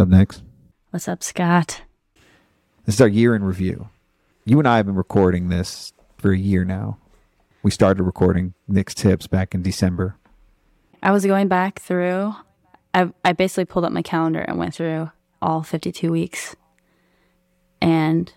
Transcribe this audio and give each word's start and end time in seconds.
up, 0.00 0.08
Nix? 0.08 0.42
What's 0.90 1.06
up, 1.06 1.22
Scott? 1.22 1.82
This 2.86 2.94
is 2.94 3.00
our 3.00 3.08
year 3.08 3.34
in 3.34 3.44
review. 3.44 3.90
You 4.46 4.58
and 4.58 4.66
I 4.66 4.78
have 4.78 4.86
been 4.86 4.94
recording 4.94 5.50
this 5.50 5.92
for 6.16 6.32
a 6.32 6.38
year 6.38 6.64
now. 6.64 6.98
We 7.62 7.70
started 7.70 8.02
recording 8.02 8.54
Nick's 8.66 8.94
tips 8.94 9.26
back 9.26 9.54
in 9.54 9.62
December. 9.62 10.16
I 11.02 11.12
was 11.12 11.26
going 11.26 11.48
back 11.48 11.80
through. 11.80 12.34
I 12.94 13.10
I 13.24 13.34
basically 13.34 13.66
pulled 13.66 13.84
up 13.84 13.92
my 13.92 14.00
calendar 14.00 14.40
and 14.40 14.58
went 14.58 14.74
through 14.74 15.10
all 15.42 15.62
52 15.62 16.10
weeks. 16.10 16.56
And 17.82 18.32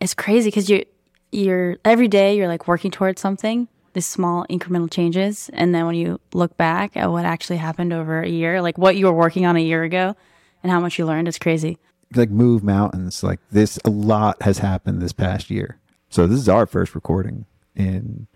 it's 0.00 0.14
crazy 0.14 0.50
cuz 0.50 0.68
you 0.68 0.84
you're 1.30 1.76
every 1.84 2.08
day 2.08 2.36
you're 2.36 2.48
like 2.48 2.66
working 2.66 2.90
towards 2.90 3.20
something, 3.20 3.68
these 3.92 4.06
small 4.06 4.44
incremental 4.50 4.90
changes, 4.90 5.50
and 5.52 5.72
then 5.72 5.86
when 5.86 5.94
you 5.94 6.18
look 6.34 6.56
back 6.56 6.96
at 6.96 7.12
what 7.12 7.24
actually 7.24 7.58
happened 7.58 7.92
over 7.92 8.20
a 8.20 8.28
year, 8.28 8.60
like 8.60 8.76
what 8.76 8.96
you 8.96 9.06
were 9.06 9.12
working 9.12 9.46
on 9.46 9.56
a 9.56 9.60
year 9.60 9.84
ago 9.84 10.16
and 10.62 10.70
how 10.72 10.80
much 10.80 10.98
you 10.98 11.06
learned, 11.06 11.28
it's 11.28 11.38
crazy. 11.38 11.78
Like 12.14 12.30
move 12.30 12.62
mountains, 12.64 13.22
like 13.22 13.38
this 13.50 13.78
a 13.84 13.90
lot 13.90 14.42
has 14.42 14.58
happened 14.58 15.00
this 15.00 15.12
past 15.12 15.48
year. 15.50 15.78
So 16.08 16.26
this 16.26 16.38
is 16.40 16.48
our 16.48 16.66
first 16.66 16.94
recording 16.94 17.46
in 17.76 18.26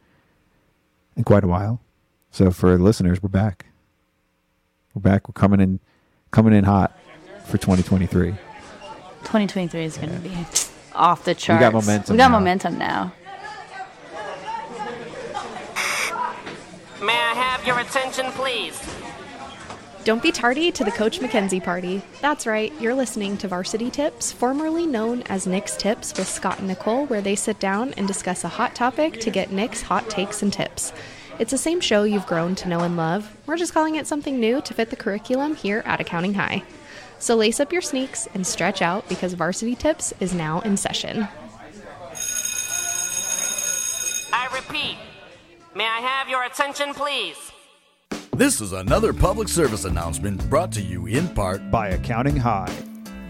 in 1.17 1.25
quite 1.25 1.43
a 1.45 1.49
while. 1.49 1.81
So 2.31 2.51
for 2.51 2.79
listeners, 2.79 3.23
we're 3.23 3.29
back. 3.29 3.67
We're 4.95 5.03
back. 5.03 5.29
We're 5.29 5.33
coming 5.33 5.61
in 5.61 5.81
coming 6.31 6.53
in 6.55 6.65
hot 6.65 6.97
for 7.47 7.59
2023. 7.59 8.31
2023 8.31 9.85
is 9.85 9.97
going 9.97 10.13
to 10.13 10.19
be 10.21 10.37
off 10.95 11.25
the 11.25 11.35
charts. 11.35 11.59
We 11.59 11.65
got 11.65 11.73
momentum 11.73 12.15
We 12.15 12.19
got 12.19 12.31
now. 12.31 12.39
momentum 12.39 12.79
now. 12.79 13.13
May 17.03 17.13
I 17.19 17.35
have 17.35 17.67
your 17.67 17.79
attention, 17.81 18.27
please? 18.33 18.81
Don't 20.05 20.23
be 20.23 20.33
tardy 20.33 20.71
to 20.71 20.85
the 20.85 20.91
Coach 20.91 21.21
McKenzie 21.21 21.65
party. 21.65 22.03
That's 22.21 22.47
right, 22.47 22.71
you're 22.79 22.95
listening 22.95 23.39
to 23.39 23.49
Varsity 23.49 23.91
Tips, 23.91 24.31
formerly 24.31 24.87
known 24.87 25.23
as 25.23 25.47
Nick's 25.47 25.79
Tips 25.79 26.13
with 26.19 26.29
Scott 26.29 26.59
and 26.59 26.69
Nicole, 26.69 27.07
where 27.07 27.23
they 27.23 27.35
sit 27.35 27.59
down 27.59 27.95
and 27.95 28.07
discuss 28.07 28.45
a 28.45 28.49
hot 28.49 28.75
topic 28.75 29.19
to 29.21 29.31
get 29.31 29.51
Nick's 29.51 29.81
hot 29.81 30.11
takes 30.11 30.43
and 30.43 30.53
tips. 30.53 30.93
It's 31.39 31.53
the 31.53 31.59
same 31.59 31.81
show 31.81 32.05
you've 32.05 32.27
grown 32.27 32.55
to 32.57 32.69
know 32.69 32.81
and 32.81 32.99
love. 32.99 33.35
We're 33.47 33.57
just 33.57 33.73
calling 33.73 33.95
it 33.95 34.07
something 34.07 34.39
new 34.39 34.61
to 34.61 34.75
fit 34.75 34.91
the 34.91 34.97
curriculum 34.97 35.57
here 35.57 35.83
at 35.87 36.03
Accounting 36.03 36.35
High. 36.35 36.65
So 37.19 37.35
lace 37.35 37.59
up 37.59 37.73
your 37.73 37.81
sneaks 37.81 38.29
and 38.35 38.47
stretch 38.47 38.83
out 38.83 39.09
because 39.09 39.33
Varsity 39.33 39.75
Tips 39.75 40.13
is 40.21 40.35
now 40.35 40.61
in 40.61 40.77
session. 40.77 41.29
I 44.35 44.51
repeat, 44.55 44.99
may 45.75 45.87
I 45.87 46.01
have 46.01 46.29
your 46.29 46.45
attention, 46.45 46.93
please? 46.93 47.54
This 48.37 48.61
is 48.61 48.73
another 48.73 49.13
public 49.13 49.49
service 49.49 49.85
announcement 49.85 50.49
brought 50.51 50.73
to 50.73 50.83
you 50.83 51.07
in 51.07 51.29
part. 51.29 51.71
by 51.71 51.89
Accounting 51.91 52.37
High 52.37 52.73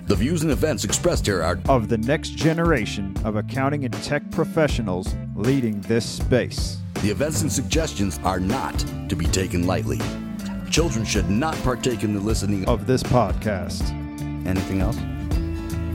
The 0.06 0.14
views 0.16 0.42
and 0.42 0.50
events 0.50 0.84
expressed 0.84 1.27
here 1.27 1.42
are 1.42 1.58
of 1.69 1.88
the 1.88 1.98
next 1.98 2.30
generation 2.30 3.14
of 3.24 3.36
accounting 3.36 3.84
and 3.84 3.92
tech 4.02 4.28
professionals 4.30 5.14
leading 5.36 5.80
this 5.83 6.05
space. 6.08 6.78
the 7.02 7.11
events 7.11 7.42
and 7.42 7.52
suggestions 7.52 8.19
are 8.24 8.41
not 8.41 8.78
to 9.08 9.14
be 9.16 9.27
taken 9.27 9.66
lightly. 9.66 10.00
Children 10.70 11.05
should 11.05 11.28
not 11.28 11.55
partake 11.62 12.02
in 12.02 12.14
the 12.14 12.20
listening 12.20 12.62
of 12.64 12.80
Of 12.80 12.86
this 12.86 13.02
podcast. 13.02 13.83
anything 14.46 14.80
else. 14.80 14.96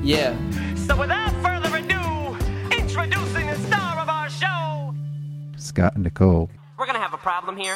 Yeah. 0.04 0.34
So 0.76 0.96
without 0.96 1.34
further 1.44 1.76
ado, 1.76 2.36
introducing 2.78 3.48
the 3.48 3.58
star 3.68 4.00
of 4.00 4.08
our 4.08 4.30
show. 4.30 4.94
Scott 5.58 5.96
and 5.96 6.04
Nicole. 6.04 6.50
We're 6.78 6.86
gonna 6.86 7.00
have 7.00 7.14
a 7.16 7.18
problem 7.18 7.58
here. 7.58 7.76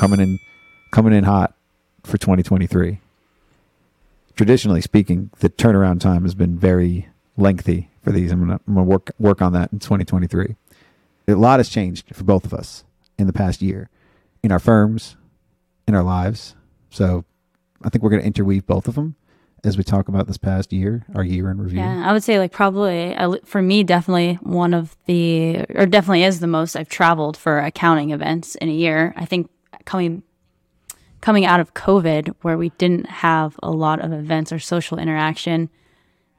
Coming 0.00 0.20
in 0.20 0.38
coming 0.90 1.12
in 1.12 1.24
hot 1.24 1.54
for 2.02 2.16
2023. 2.16 3.00
Traditionally 4.34 4.80
speaking, 4.80 5.30
the 5.40 5.50
turnaround 5.50 6.00
time 6.00 6.22
has 6.22 6.34
been 6.34 6.58
very 6.58 7.08
lengthy 7.36 7.90
for 8.02 8.10
these. 8.10 8.32
I'm 8.32 8.50
I'm 8.50 8.60
gonna 8.66 8.82
work 8.82 9.12
work 9.18 9.42
on 9.42 9.52
that 9.52 9.72
in 9.72 9.78
2023. 9.78 10.56
A 11.28 11.34
lot 11.34 11.60
has 11.60 11.68
changed 11.68 12.14
for 12.14 12.24
both 12.24 12.44
of 12.44 12.54
us 12.54 12.84
in 13.18 13.26
the 13.26 13.32
past 13.32 13.60
year, 13.60 13.90
in 14.42 14.50
our 14.50 14.58
firms, 14.58 15.16
in 15.86 15.94
our 15.94 16.02
lives. 16.02 16.54
So, 16.88 17.24
I 17.82 17.90
think 17.90 18.02
we're 18.02 18.10
gonna 18.10 18.22
interweave 18.22 18.66
both 18.66 18.88
of 18.88 18.94
them 18.94 19.14
as 19.62 19.76
we 19.76 19.84
talk 19.84 20.08
about 20.08 20.26
this 20.26 20.38
past 20.38 20.72
year, 20.72 21.04
our 21.14 21.22
year 21.22 21.50
in 21.50 21.58
review. 21.58 21.80
Yeah, 21.80 22.08
I 22.08 22.14
would 22.14 22.24
say 22.24 22.38
like 22.38 22.52
probably 22.52 23.14
for 23.44 23.60
me, 23.60 23.84
definitely 23.84 24.36
one 24.36 24.72
of 24.72 24.96
the, 25.04 25.66
or 25.74 25.84
definitely 25.84 26.24
is 26.24 26.40
the 26.40 26.46
most 26.46 26.74
I've 26.74 26.88
traveled 26.88 27.36
for 27.36 27.58
accounting 27.58 28.10
events 28.10 28.54
in 28.54 28.70
a 28.70 28.72
year. 28.72 29.12
I 29.18 29.26
think 29.26 29.50
coming 29.84 30.22
coming 31.20 31.44
out 31.44 31.60
of 31.60 31.74
COVID, 31.74 32.34
where 32.40 32.56
we 32.56 32.70
didn't 32.78 33.06
have 33.06 33.58
a 33.62 33.70
lot 33.70 34.00
of 34.00 34.12
events 34.12 34.52
or 34.52 34.58
social 34.58 34.98
interaction, 34.98 35.68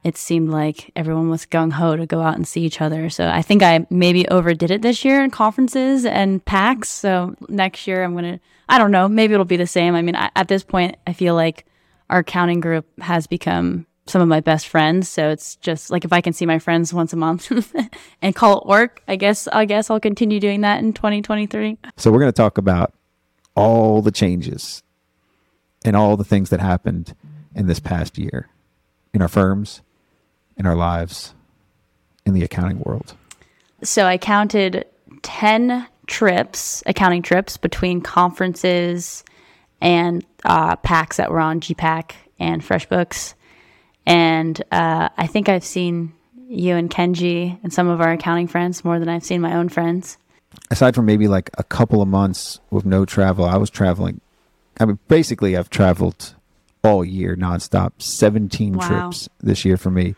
it 0.03 0.17
seemed 0.17 0.49
like 0.49 0.91
everyone 0.95 1.29
was 1.29 1.45
gung 1.45 1.73
ho 1.73 1.95
to 1.95 2.07
go 2.07 2.21
out 2.21 2.35
and 2.35 2.47
see 2.47 2.61
each 2.61 2.81
other. 2.81 3.09
So 3.09 3.29
I 3.29 3.41
think 3.43 3.61
I 3.61 3.85
maybe 3.89 4.27
overdid 4.29 4.71
it 4.71 4.81
this 4.81 5.05
year 5.05 5.23
in 5.23 5.29
conferences 5.29 6.05
and 6.05 6.43
PAX. 6.43 6.89
So 6.89 7.35
next 7.47 7.85
year 7.85 8.03
I'm 8.03 8.15
gonna, 8.15 8.39
I 8.67 8.79
don't 8.79 8.91
know, 8.91 9.07
maybe 9.07 9.33
it'll 9.33 9.45
be 9.45 9.57
the 9.57 9.67
same. 9.67 9.93
I 9.93 10.01
mean, 10.01 10.15
I, 10.15 10.31
at 10.35 10.47
this 10.47 10.63
point, 10.63 10.97
I 11.05 11.13
feel 11.13 11.35
like 11.35 11.65
our 12.09 12.19
accounting 12.19 12.59
group 12.59 12.87
has 12.99 13.27
become 13.27 13.85
some 14.07 14.21
of 14.21 14.27
my 14.27 14.39
best 14.39 14.67
friends. 14.67 15.07
So 15.07 15.29
it's 15.29 15.55
just 15.57 15.91
like 15.91 16.03
if 16.03 16.11
I 16.11 16.21
can 16.21 16.33
see 16.33 16.47
my 16.47 16.57
friends 16.57 16.93
once 16.93 17.13
a 17.13 17.15
month 17.15 17.51
and 18.21 18.35
call 18.35 18.61
it 18.61 18.67
work, 18.67 19.03
I 19.07 19.15
guess 19.15 19.47
I 19.47 19.65
guess 19.65 19.91
I'll 19.91 19.99
continue 19.99 20.39
doing 20.39 20.61
that 20.61 20.79
in 20.79 20.93
2023. 20.93 21.77
So 21.97 22.11
we're 22.11 22.19
going 22.19 22.29
to 22.29 22.35
talk 22.35 22.57
about 22.57 22.93
all 23.55 24.01
the 24.01 24.11
changes 24.11 24.83
and 25.83 25.95
all 25.95 26.17
the 26.17 26.23
things 26.23 26.49
that 26.49 26.59
happened 26.59 27.15
in 27.55 27.67
this 27.67 27.79
past 27.79 28.17
year 28.17 28.47
in 29.13 29.21
our 29.21 29.27
firms, 29.27 29.81
in 30.57 30.65
our 30.65 30.75
lives, 30.75 31.33
in 32.25 32.33
the 32.33 32.43
accounting 32.43 32.79
world. 32.79 33.15
So 33.83 34.05
I 34.05 34.17
counted 34.17 34.85
10 35.23 35.87
trips, 36.07 36.83
accounting 36.85 37.21
trips 37.21 37.57
between 37.57 38.01
conferences 38.01 39.23
and 39.81 40.25
uh, 40.45 40.75
packs 40.77 41.17
that 41.17 41.31
were 41.31 41.39
on 41.39 41.59
GPAC 41.59 42.13
and 42.39 42.61
FreshBooks. 42.61 43.33
And 44.05 44.61
uh, 44.71 45.09
I 45.17 45.27
think 45.27 45.49
I've 45.49 45.63
seen 45.63 46.13
you 46.47 46.75
and 46.75 46.89
Kenji 46.89 47.57
and 47.63 47.73
some 47.73 47.87
of 47.87 48.01
our 48.01 48.11
accounting 48.11 48.47
friends 48.47 48.83
more 48.83 48.99
than 48.99 49.09
I've 49.09 49.23
seen 49.23 49.41
my 49.41 49.55
own 49.55 49.69
friends. 49.69 50.17
Aside 50.69 50.95
from 50.95 51.05
maybe 51.05 51.27
like 51.27 51.49
a 51.57 51.63
couple 51.63 52.01
of 52.01 52.07
months 52.07 52.59
with 52.69 52.85
no 52.85 53.05
travel, 53.05 53.45
I 53.45 53.57
was 53.57 53.69
traveling. 53.69 54.21
I 54.79 54.85
mean, 54.85 54.99
basically, 55.07 55.55
I've 55.57 55.69
traveled 55.69 56.35
all 56.83 57.05
year 57.05 57.35
nonstop, 57.35 57.91
17 58.01 58.73
Wow. 58.73 58.87
trips 58.87 59.29
this 59.39 59.65
year 59.65 59.77
for 59.77 59.91
me. 59.91 60.15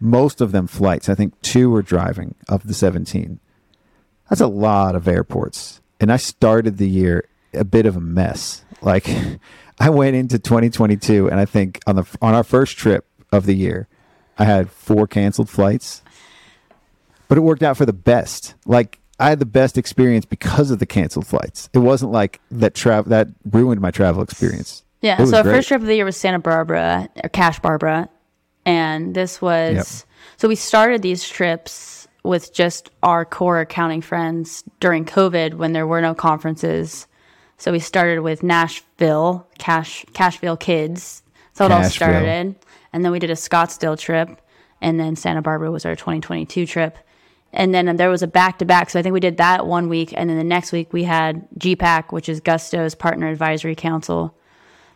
Most 0.00 0.40
of 0.40 0.52
them 0.52 0.66
flights. 0.66 1.08
I 1.08 1.14
think 1.14 1.40
two 1.42 1.70
were 1.70 1.82
driving 1.82 2.34
of 2.48 2.66
the 2.66 2.74
17. 2.74 3.40
That's 4.28 4.40
a 4.40 4.46
lot 4.46 4.94
of 4.94 5.08
airports. 5.08 5.80
And 6.00 6.12
I 6.12 6.16
started 6.16 6.78
the 6.78 6.88
year 6.88 7.24
a 7.52 7.64
bit 7.64 7.86
of 7.86 7.96
a 7.96 8.00
mess. 8.00 8.64
Like 8.80 9.08
I 9.80 9.90
went 9.90 10.14
into 10.16 10.38
2022 10.38 11.28
and 11.28 11.40
I 11.40 11.44
think 11.44 11.80
on 11.86 11.96
the 11.96 12.04
on 12.22 12.34
our 12.34 12.44
first 12.44 12.76
trip 12.76 13.04
of 13.32 13.46
the 13.46 13.54
year, 13.54 13.88
I 14.38 14.44
had 14.44 14.70
four 14.70 15.06
canceled 15.08 15.50
flights. 15.50 16.02
But 17.26 17.36
it 17.38 17.42
worked 17.42 17.62
out 17.62 17.76
for 17.76 17.84
the 17.86 17.92
best. 17.92 18.54
Like 18.64 19.00
I 19.18 19.28
had 19.30 19.38
the 19.40 19.46
best 19.46 19.76
experience 19.76 20.24
because 20.24 20.70
of 20.70 20.78
the 20.78 20.86
canceled 20.86 21.26
flights. 21.26 21.68
It 21.72 21.80
wasn't 21.80 22.12
like 22.12 22.40
that 22.50 22.74
travel 22.74 23.10
that 23.10 23.28
ruined 23.50 23.80
my 23.80 23.90
travel 23.90 24.22
experience. 24.22 24.84
Yeah. 25.00 25.24
So 25.24 25.36
our 25.38 25.42
great. 25.42 25.56
first 25.56 25.68
trip 25.68 25.80
of 25.80 25.86
the 25.86 25.94
year 25.94 26.04
was 26.04 26.16
Santa 26.16 26.38
Barbara 26.38 27.08
uh, 27.16 27.20
or 27.24 27.28
Cash 27.28 27.60
Barbara. 27.60 28.08
And 28.64 29.14
this 29.14 29.40
was 29.40 29.74
Yep. 29.74 29.86
so 30.36 30.48
we 30.48 30.54
started 30.54 31.02
these 31.02 31.28
trips 31.28 32.06
with 32.22 32.52
just 32.52 32.90
our 33.02 33.24
core 33.24 33.60
accounting 33.60 34.02
friends 34.02 34.64
during 34.80 35.04
COVID 35.04 35.54
when 35.54 35.72
there 35.72 35.86
were 35.86 36.00
no 36.02 36.14
conferences. 36.14 37.06
So 37.56 37.72
we 37.72 37.78
started 37.78 38.20
with 38.20 38.42
Nashville, 38.42 39.46
Cash 39.58 40.04
Cashville 40.12 40.58
Kids. 40.58 41.22
How 41.56 41.66
it 41.66 41.72
all 41.72 41.82
started. 41.84 42.54
And 42.92 43.04
then 43.04 43.10
we 43.10 43.18
did 43.18 43.30
a 43.30 43.34
Scottsdale 43.34 43.98
trip. 43.98 44.40
And 44.80 45.00
then 45.00 45.16
Santa 45.16 45.42
Barbara 45.42 45.72
was 45.72 45.84
our 45.84 45.96
2022 45.96 46.66
trip. 46.66 46.98
And 47.52 47.74
then 47.74 47.96
there 47.96 48.10
was 48.10 48.22
a 48.22 48.26
back 48.26 48.58
to 48.58 48.64
back. 48.64 48.90
So 48.90 48.98
I 48.98 49.02
think 49.02 49.14
we 49.14 49.20
did 49.20 49.38
that 49.38 49.66
one 49.66 49.88
week. 49.88 50.12
And 50.14 50.28
then 50.28 50.36
the 50.36 50.44
next 50.44 50.70
week 50.70 50.92
we 50.92 51.04
had 51.04 51.48
GPAC, 51.58 52.12
which 52.12 52.28
is 52.28 52.40
Gusto's 52.40 52.94
Partner 52.94 53.28
Advisory 53.28 53.74
Council. 53.74 54.34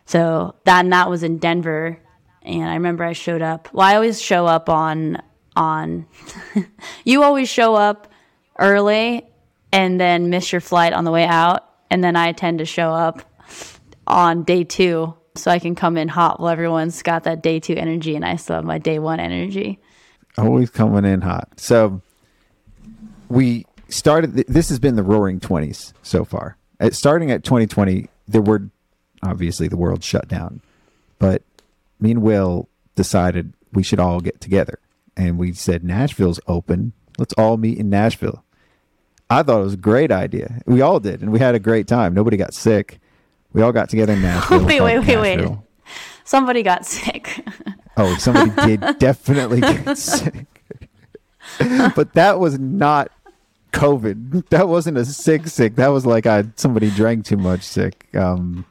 So 0.06 0.54
that 0.64 0.84
and 0.84 0.92
that 0.92 1.08
was 1.08 1.22
in 1.22 1.38
Denver, 1.38 1.98
and 2.42 2.64
I 2.64 2.74
remember 2.74 3.04
I 3.04 3.12
showed 3.12 3.42
up. 3.42 3.72
Well, 3.72 3.86
I 3.86 3.94
always 3.94 4.20
show 4.20 4.46
up 4.46 4.68
on 4.68 5.22
on. 5.56 6.06
you 7.04 7.22
always 7.22 7.48
show 7.48 7.74
up 7.74 8.12
early 8.58 9.26
and 9.72 10.00
then 10.00 10.28
miss 10.28 10.52
your 10.52 10.60
flight 10.60 10.92
on 10.92 11.04
the 11.04 11.10
way 11.10 11.24
out, 11.24 11.68
and 11.90 12.02
then 12.02 12.16
I 12.16 12.32
tend 12.32 12.58
to 12.58 12.64
show 12.64 12.90
up 12.90 13.22
on 14.06 14.42
day 14.42 14.64
two 14.64 15.14
so 15.34 15.50
I 15.50 15.58
can 15.58 15.74
come 15.74 15.96
in 15.96 16.08
hot 16.08 16.40
while 16.40 16.50
everyone's 16.50 17.02
got 17.02 17.24
that 17.24 17.42
day 17.42 17.60
two 17.60 17.74
energy, 17.74 18.16
and 18.16 18.24
I 18.24 18.36
still 18.36 18.56
have 18.56 18.64
my 18.64 18.78
day 18.78 18.98
one 18.98 19.20
energy. 19.20 19.80
always 20.36 20.70
coming 20.70 21.04
in 21.04 21.20
hot. 21.20 21.48
So 21.56 22.02
we 23.32 23.66
started. 23.88 24.34
This 24.34 24.68
has 24.68 24.78
been 24.78 24.96
the 24.96 25.02
Roaring 25.02 25.40
Twenties 25.40 25.92
so 26.02 26.24
far. 26.24 26.56
At, 26.78 26.94
starting 26.94 27.30
at 27.30 27.44
2020, 27.44 28.08
there 28.28 28.42
were 28.42 28.68
obviously 29.22 29.68
the 29.68 29.76
world 29.76 30.02
shut 30.04 30.28
down. 30.28 30.60
But 31.18 31.42
me 32.00 32.10
and 32.10 32.22
Will 32.22 32.68
decided 32.96 33.52
we 33.72 33.82
should 33.82 34.00
all 34.00 34.20
get 34.20 34.40
together. 34.40 34.78
And 35.16 35.38
we 35.38 35.52
said, 35.52 35.84
Nashville's 35.84 36.40
open. 36.46 36.92
Let's 37.18 37.34
all 37.34 37.56
meet 37.56 37.78
in 37.78 37.88
Nashville. 37.90 38.44
I 39.30 39.42
thought 39.42 39.60
it 39.60 39.64
was 39.64 39.74
a 39.74 39.78
great 39.78 40.10
idea. 40.10 40.60
We 40.66 40.80
all 40.80 41.00
did. 41.00 41.22
And 41.22 41.32
we 41.32 41.38
had 41.38 41.54
a 41.54 41.58
great 41.58 41.86
time. 41.86 42.14
Nobody 42.14 42.36
got 42.36 42.54
sick. 42.54 43.00
We 43.52 43.62
all 43.62 43.72
got 43.72 43.88
together 43.88 44.14
in 44.14 44.22
Nashville. 44.22 44.64
Wait, 44.64 44.80
wait, 44.80 45.06
wait, 45.06 45.18
wait. 45.18 45.50
Somebody 46.24 46.62
got 46.62 46.84
sick. 46.84 47.44
Oh, 47.94 48.16
somebody 48.16 48.50
did 48.78 48.80
definitely 48.98 49.60
get 49.60 49.98
sick. 49.98 50.46
but 51.94 52.14
that 52.14 52.40
was 52.40 52.58
not 52.58 53.12
COVID. 53.72 54.46
That 54.50 54.68
wasn't 54.68 54.98
a 54.98 55.04
sick 55.04 55.46
sick. 55.48 55.76
That 55.76 55.88
was 55.88 56.06
like 56.06 56.26
I 56.26 56.44
somebody 56.56 56.90
drank 56.90 57.24
too 57.24 57.36
much 57.36 57.62
sick. 57.62 58.08
Um 58.14 58.66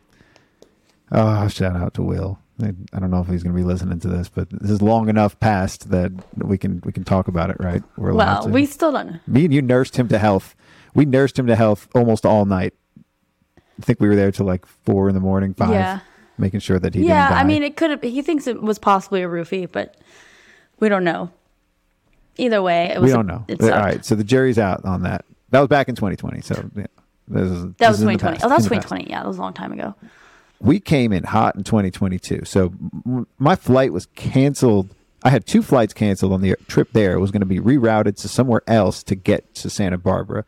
Oh, 1.11 1.47
shout 1.49 1.75
out 1.75 1.93
to 1.95 2.03
Will. 2.03 2.39
I 2.63 2.99
don't 2.99 3.09
know 3.11 3.21
if 3.21 3.27
he's 3.27 3.41
going 3.43 3.55
to 3.55 3.59
be 3.59 3.65
listening 3.67 3.99
to 4.01 4.07
this, 4.07 4.29
but 4.29 4.47
this 4.51 4.69
is 4.69 4.81
long 4.81 5.09
enough 5.09 5.39
past 5.39 5.89
that 5.89 6.11
we 6.37 6.57
can 6.57 6.81
we 6.85 6.91
can 6.91 7.03
talk 7.03 7.27
about 7.27 7.49
it, 7.49 7.57
right? 7.59 7.83
We're 7.97 8.13
well, 8.13 8.43
to. 8.43 8.49
we 8.49 8.65
still 8.65 8.91
don't 8.91 9.07
know. 9.13 9.19
Me 9.27 9.45
and 9.45 9.53
you 9.53 9.61
nursed 9.61 9.97
him 9.97 10.07
to 10.09 10.19
health. 10.19 10.55
We 10.93 11.05
nursed 11.05 11.39
him 11.39 11.47
to 11.47 11.55
health 11.55 11.87
almost 11.95 12.25
all 12.25 12.45
night. 12.45 12.73
I 13.57 13.83
think 13.83 13.99
we 13.99 14.07
were 14.07 14.15
there 14.15 14.31
till 14.31 14.45
like 14.45 14.65
four 14.65 15.09
in 15.09 15.15
the 15.15 15.21
morning, 15.21 15.53
five, 15.55 15.71
Yeah. 15.71 15.99
making 16.37 16.59
sure 16.59 16.77
that 16.79 16.93
he 16.93 17.05
Yeah. 17.07 17.29
I 17.29 17.43
mean, 17.43 17.63
it 17.63 17.75
could 17.77 17.89
have. 17.89 18.01
He 18.03 18.21
thinks 18.21 18.45
it 18.45 18.61
was 18.61 18.77
possibly 18.77 19.23
a 19.23 19.27
roofie, 19.27 19.69
but 19.71 19.97
we 20.79 20.87
don't 20.87 21.03
know. 21.03 21.31
Either 22.37 22.61
way, 22.61 22.85
it 22.93 23.01
was. 23.01 23.09
we 23.09 23.13
don't 23.15 23.27
know. 23.27 23.43
It 23.47 23.61
All 23.61 23.69
right, 23.69 24.03
so 24.05 24.15
the 24.15 24.23
jury's 24.23 24.57
out 24.57 24.83
on 24.85 25.03
that. 25.03 25.25
That 25.49 25.59
was 25.59 25.67
back 25.67 25.89
in 25.89 25.95
2020. 25.95 26.41
So 26.41 26.69
yeah, 26.75 26.85
this 27.27 27.43
is, 27.51 27.63
That 27.75 27.89
was 27.89 27.97
is 27.99 28.03
2020. 28.03 28.19
past, 28.35 28.45
Oh, 28.45 28.49
that 28.49 28.55
was 28.55 28.65
in 28.65 28.69
past. 28.71 28.83
2020. 28.87 29.09
Yeah, 29.09 29.19
that 29.21 29.27
was 29.27 29.37
a 29.37 29.41
long 29.41 29.53
time 29.53 29.71
ago. 29.73 29.95
we 30.59 30.79
came 30.79 31.11
in 31.11 31.23
hot 31.23 31.55
in 31.55 31.63
2022. 31.63 32.45
So 32.45 32.73
my 33.37 33.55
flight 33.55 33.91
was 33.91 34.05
canceled. 34.15 34.95
I 35.23 35.29
had 35.29 35.45
two 35.45 35.61
flights 35.61 35.93
canceled 35.93 36.33
on 36.33 36.41
the 36.41 36.55
trip 36.67 36.89
there. 36.93 37.13
It 37.13 37.19
was 37.19 37.31
going 37.31 37.41
to 37.41 37.45
be 37.45 37.59
rerouted 37.59 38.15
to 38.21 38.27
somewhere 38.27 38.63
else 38.65 39.03
to 39.03 39.15
get 39.15 39.53
to 39.55 39.69
Santa 39.69 39.97
Barbara. 39.97 40.45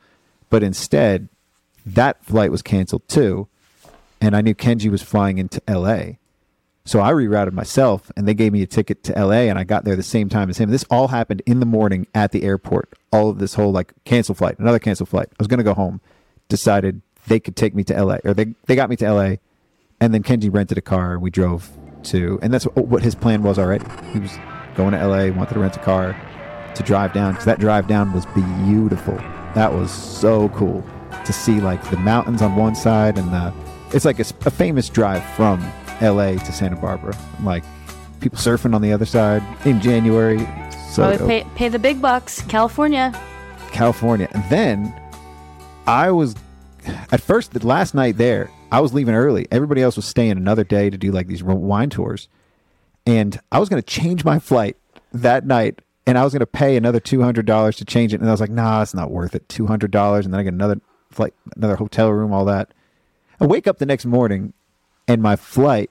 But 0.49 0.63
instead, 0.63 1.29
that 1.85 2.23
flight 2.25 2.49
was 2.49 2.61
canceled 2.61 3.07
too. 3.07 3.47
And 4.21 4.35
I 4.37 4.41
knew 4.41 4.55
Kenji 4.55 4.89
was 4.89 5.01
flying 5.03 5.37
into 5.37 5.61
LA. 5.67 6.13
So 6.85 6.99
I 6.99 7.11
rerouted 7.11 7.53
myself 7.53 8.11
and 8.17 8.27
they 8.27 8.33
gave 8.33 8.51
me 8.51 8.61
a 8.61 8.67
ticket 8.67 9.03
to 9.03 9.13
LA 9.13 9.43
and 9.43 9.57
I 9.57 9.63
got 9.63 9.85
there 9.85 9.95
the 9.95 10.03
same 10.03 10.27
time 10.27 10.49
as 10.49 10.57
him. 10.57 10.69
This 10.69 10.83
all 10.89 11.07
happened 11.07 11.41
in 11.45 11.61
the 11.61 11.65
morning 11.65 12.07
at 12.13 12.33
the 12.33 12.43
airport. 12.43 12.93
All 13.11 13.29
of 13.29 13.39
this 13.39 13.53
whole 13.53 13.71
like 13.71 13.93
cancel 14.03 14.35
flight, 14.35 14.59
another 14.59 14.79
cancel 14.79 15.05
flight. 15.05 15.29
I 15.31 15.35
was 15.39 15.47
going 15.47 15.59
to 15.59 15.63
go 15.63 15.73
home. 15.73 16.01
Decided 16.49 17.01
they 17.27 17.39
could 17.39 17.55
take 17.55 17.73
me 17.73 17.85
to 17.85 18.03
LA 18.03 18.17
or 18.25 18.33
they, 18.33 18.53
they 18.65 18.75
got 18.75 18.89
me 18.89 18.97
to 18.97 19.13
LA 19.13 19.35
and 20.01 20.13
then 20.13 20.23
Kenji 20.23 20.53
rented 20.53 20.77
a 20.77 20.81
car 20.81 21.13
and 21.13 21.21
we 21.21 21.29
drove 21.29 21.71
to 22.03 22.37
and 22.41 22.53
that's 22.53 22.65
what, 22.65 23.01
his 23.01 23.15
plan 23.15 23.43
was 23.43 23.57
already. 23.57 23.85
He 24.11 24.19
was 24.19 24.37
going 24.75 24.91
to 24.91 25.07
LA, 25.07 25.33
wanted 25.33 25.53
to 25.53 25.59
rent 25.61 25.77
a 25.77 25.79
car 25.79 26.19
to 26.75 26.83
drive 26.83 27.13
down 27.13 27.31
because 27.31 27.45
that 27.45 27.59
drive 27.61 27.87
down 27.87 28.11
was 28.11 28.25
beautiful. 28.25 29.15
That 29.55 29.71
was 29.71 29.89
so 29.89 30.49
cool 30.49 30.83
to 31.23 31.31
see 31.31 31.61
like 31.61 31.81
the 31.89 31.97
mountains 31.97 32.41
on 32.41 32.57
one 32.57 32.75
side 32.75 33.17
and 33.17 33.31
the 33.31 33.53
it's 33.93 34.03
like 34.03 34.19
a 34.19 34.25
famous 34.51 34.89
drive 34.89 35.23
from 35.35 35.63
LA 36.03 36.33
to 36.33 36.51
Santa 36.51 36.75
Barbara. 36.75 37.17
Like 37.41 37.63
people 38.19 38.37
surfing 38.37 38.75
on 38.75 38.81
the 38.81 38.91
other 38.91 39.05
side 39.05 39.43
in 39.65 39.81
January. 39.81 40.39
So 40.91 41.09
we 41.11 41.17
pay, 41.17 41.47
pay 41.55 41.69
the 41.69 41.79
big 41.79 42.01
bucks. 42.01 42.41
California. 42.43 43.11
California. 43.71 44.27
And 44.31 44.43
then 44.49 45.01
I 45.87 46.11
was 46.11 46.35
at 47.11 47.21
first 47.21 47.53
the 47.53 47.65
last 47.65 47.93
night 47.93 48.17
there, 48.17 48.49
I 48.71 48.79
was 48.79 48.93
leaving 48.93 49.15
early. 49.15 49.47
Everybody 49.51 49.81
else 49.81 49.95
was 49.95 50.05
staying 50.05 50.31
another 50.31 50.63
day 50.63 50.89
to 50.89 50.97
do 50.97 51.11
like 51.11 51.27
these 51.27 51.43
wine 51.43 51.89
tours. 51.89 52.27
And 53.05 53.39
I 53.51 53.59
was 53.59 53.69
going 53.69 53.81
to 53.81 53.85
change 53.85 54.23
my 54.23 54.39
flight 54.39 54.77
that 55.11 55.45
night 55.45 55.81
and 56.05 56.17
I 56.17 56.23
was 56.23 56.33
going 56.33 56.41
to 56.41 56.45
pay 56.45 56.75
another 56.75 56.99
$200 56.99 57.75
to 57.77 57.85
change 57.85 58.13
it 58.13 58.19
and 58.19 58.29
I 58.29 58.31
was 58.31 58.41
like, 58.41 58.49
"Nah, 58.49 58.81
it's 58.81 58.93
not 58.93 59.11
worth 59.11 59.35
it. 59.35 59.47
$200 59.47 60.25
and 60.25 60.33
then 60.33 60.39
I 60.39 60.43
get 60.43 60.53
another 60.53 60.81
flight, 61.11 61.33
another 61.55 61.75
hotel 61.75 62.09
room, 62.11 62.33
all 62.33 62.45
that." 62.45 62.73
I 63.39 63.45
wake 63.45 63.67
up 63.67 63.77
the 63.79 63.85
next 63.85 64.05
morning 64.05 64.53
and 65.07 65.21
my 65.21 65.35
flight 65.35 65.89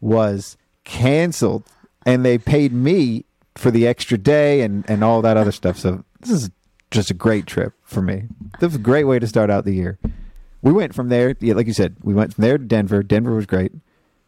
was 0.00 0.56
canceled 0.84 1.64
and 2.06 2.24
they 2.24 2.38
paid 2.38 2.72
me 2.72 3.24
for 3.56 3.70
the 3.70 3.86
extra 3.86 4.16
day 4.16 4.62
and, 4.62 4.88
and 4.88 5.04
all 5.04 5.22
that 5.22 5.36
other 5.36 5.52
stuff. 5.52 5.78
So 5.78 6.04
this 6.20 6.30
is 6.30 6.50
just 6.90 7.10
a 7.10 7.14
great 7.14 7.46
trip 7.46 7.72
for 7.82 8.02
me. 8.02 8.24
This 8.58 8.68
was 8.68 8.76
a 8.76 8.78
great 8.78 9.04
way 9.04 9.18
to 9.18 9.26
start 9.26 9.50
out 9.50 9.64
the 9.64 9.74
year. 9.74 9.98
We 10.62 10.72
went 10.72 10.94
from 10.94 11.08
there, 11.08 11.34
yeah, 11.40 11.54
like 11.54 11.66
you 11.66 11.72
said, 11.72 11.96
we 12.02 12.14
went 12.14 12.34
from 12.34 12.42
there 12.42 12.58
to 12.58 12.64
Denver. 12.64 13.02
Denver 13.02 13.34
was 13.34 13.46
great. 13.46 13.72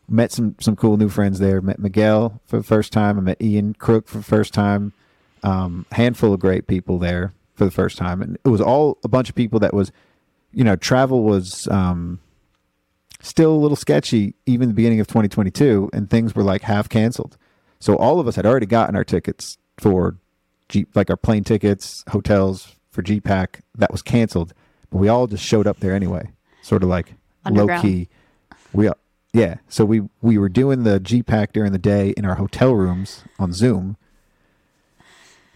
Met 0.08 0.32
some 0.32 0.56
some 0.60 0.76
cool 0.76 0.96
new 0.96 1.08
friends 1.08 1.38
there. 1.38 1.60
Met 1.60 1.78
Miguel 1.78 2.40
for 2.44 2.58
the 2.58 2.62
first 2.62 2.92
time. 2.92 3.18
I 3.18 3.20
met 3.22 3.40
Ian 3.40 3.74
Crook 3.74 4.08
for 4.08 4.18
the 4.18 4.24
first 4.24 4.52
time. 4.52 4.92
Um, 5.42 5.86
handful 5.92 6.32
of 6.34 6.40
great 6.40 6.66
people 6.66 6.98
there 6.98 7.32
for 7.54 7.64
the 7.64 7.70
first 7.70 7.98
time, 7.98 8.22
and 8.22 8.38
it 8.44 8.48
was 8.48 8.60
all 8.60 8.98
a 9.04 9.08
bunch 9.08 9.28
of 9.28 9.34
people 9.34 9.58
that 9.60 9.74
was, 9.74 9.90
you 10.52 10.64
know, 10.64 10.76
travel 10.76 11.22
was 11.22 11.66
um, 11.68 12.20
still 13.22 13.52
a 13.52 13.56
little 13.56 13.76
sketchy 13.76 14.34
even 14.46 14.68
the 14.68 14.74
beginning 14.74 15.00
of 15.00 15.06
2022 15.06 15.90
and 15.92 16.10
things 16.10 16.34
were 16.34 16.42
like 16.42 16.62
half 16.62 16.88
canceled. 16.88 17.36
So 17.80 17.96
all 17.96 18.20
of 18.20 18.28
us 18.28 18.36
had 18.36 18.46
already 18.46 18.66
gotten 18.66 18.94
our 18.94 19.04
tickets 19.04 19.58
for 19.78 20.16
G, 20.68 20.86
like 20.94 21.10
our 21.10 21.16
plane 21.16 21.44
tickets 21.44 22.04
hotels 22.08 22.76
for 22.90 23.02
gpac 23.02 23.60
that 23.76 23.90
was 23.90 24.02
canceled. 24.02 24.52
But 24.90 24.98
we 24.98 25.08
all 25.08 25.26
just 25.26 25.44
showed 25.44 25.66
up 25.66 25.80
there 25.80 25.94
anyway 25.94 26.30
sort 26.62 26.82
of 26.82 26.88
like 26.88 27.14
low 27.50 27.66
key 27.80 28.08
we 28.72 28.88
yeah. 29.32 29.56
So 29.68 29.84
we 29.84 30.02
we 30.20 30.38
were 30.38 30.48
doing 30.48 30.82
the 30.84 31.00
gpac 31.00 31.52
during 31.52 31.72
the 31.72 31.78
day 31.78 32.10
in 32.10 32.24
our 32.24 32.34
hotel 32.34 32.74
rooms 32.74 33.24
on 33.38 33.52
zoom. 33.52 33.96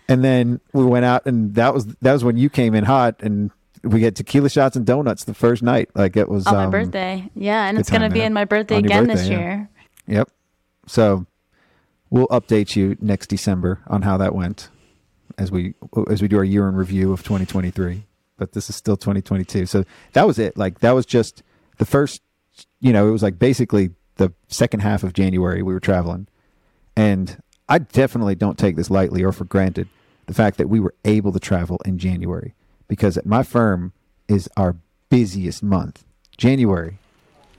And 0.09 0.25
then 0.25 0.61
we 0.73 0.85
went 0.85 1.05
out 1.05 1.27
and 1.27 1.55
that 1.57 1.75
was 1.75 1.87
that 1.87 2.13
was 2.13 2.25
when 2.25 2.37
you 2.37 2.49
came 2.49 2.75
in 2.75 2.85
hot 2.85 3.17
and 3.21 3.51
we 3.83 4.03
had 4.03 4.17
tequila 4.17 4.49
shots 4.49 4.77
and 4.77 4.87
donuts 4.87 5.25
the 5.25 5.35
first 5.35 5.63
night 5.63 5.91
like 5.95 6.17
it 6.17 6.29
was 6.29 6.47
On 6.47 6.55
my 6.55 6.65
um, 6.65 6.71
birthday. 6.71 7.29
Yeah, 7.35 7.69
and 7.69 7.79
it's 7.79 7.91
going 7.91 8.03
to 8.03 8.11
be 8.11 8.21
in 8.21 8.33
my 8.33 8.45
birthday 8.45 8.79
again 8.79 9.07
birthday, 9.07 9.15
this 9.15 9.29
yeah. 9.29 9.39
year. 9.39 9.71
Yep. 10.07 10.31
So 10.87 11.27
we'll 12.11 12.29
update 12.29 12.77
you 12.77 12.97
next 13.01 13.29
December 13.29 13.81
on 13.87 14.03
how 14.03 14.17
that 14.17 14.35
went 14.35 14.71
as 15.39 15.51
we 15.51 15.75
as 16.09 16.23
we 16.23 16.29
do 16.29 16.39
our 16.39 16.45
year 16.45 16.69
in 16.69 16.77
review 16.77 17.13
of 17.13 17.23
2023. 17.23 18.05
But 18.39 18.53
this 18.53 18.69
is 18.69 18.77
still 18.77 18.97
2022. 18.97 19.67
So 19.67 19.85
that 20.13 20.27
was 20.27 20.39
it. 20.39 20.57
Like 20.57 20.81
that 20.81 20.93
was 20.93 21.07
just 21.07 21.43
the 21.79 21.87
first 21.87 22.23
you 22.81 22.93
know, 22.93 23.09
it 23.09 23.11
was 23.11 23.23
like 23.23 23.39
basically 23.39 23.91
the 24.17 24.33
second 24.49 24.81
half 24.81 25.03
of 25.03 25.13
January 25.13 25.63
we 25.63 25.75
were 25.75 25.81
traveling. 25.81 26.27
And 26.97 27.43
I 27.69 27.79
definitely 27.79 28.35
don't 28.35 28.59
take 28.59 28.77
this 28.77 28.91
lightly 28.91 29.23
or 29.23 29.33
for 29.33 29.45
granted 29.45 29.89
the 30.27 30.35
fact 30.35 30.59
that 30.59 30.69
we 30.69 30.81
were 30.81 30.95
able 31.05 31.33
to 31.33 31.41
travel 31.41 31.81
in 31.85 31.99
January 31.99 32.55
because 32.89 33.19
my 33.25 33.43
firm 33.43 33.93
is 34.29 34.49
our 34.57 34.77
busiest 35.09 35.63
month. 35.63 36.05
January 36.37 36.99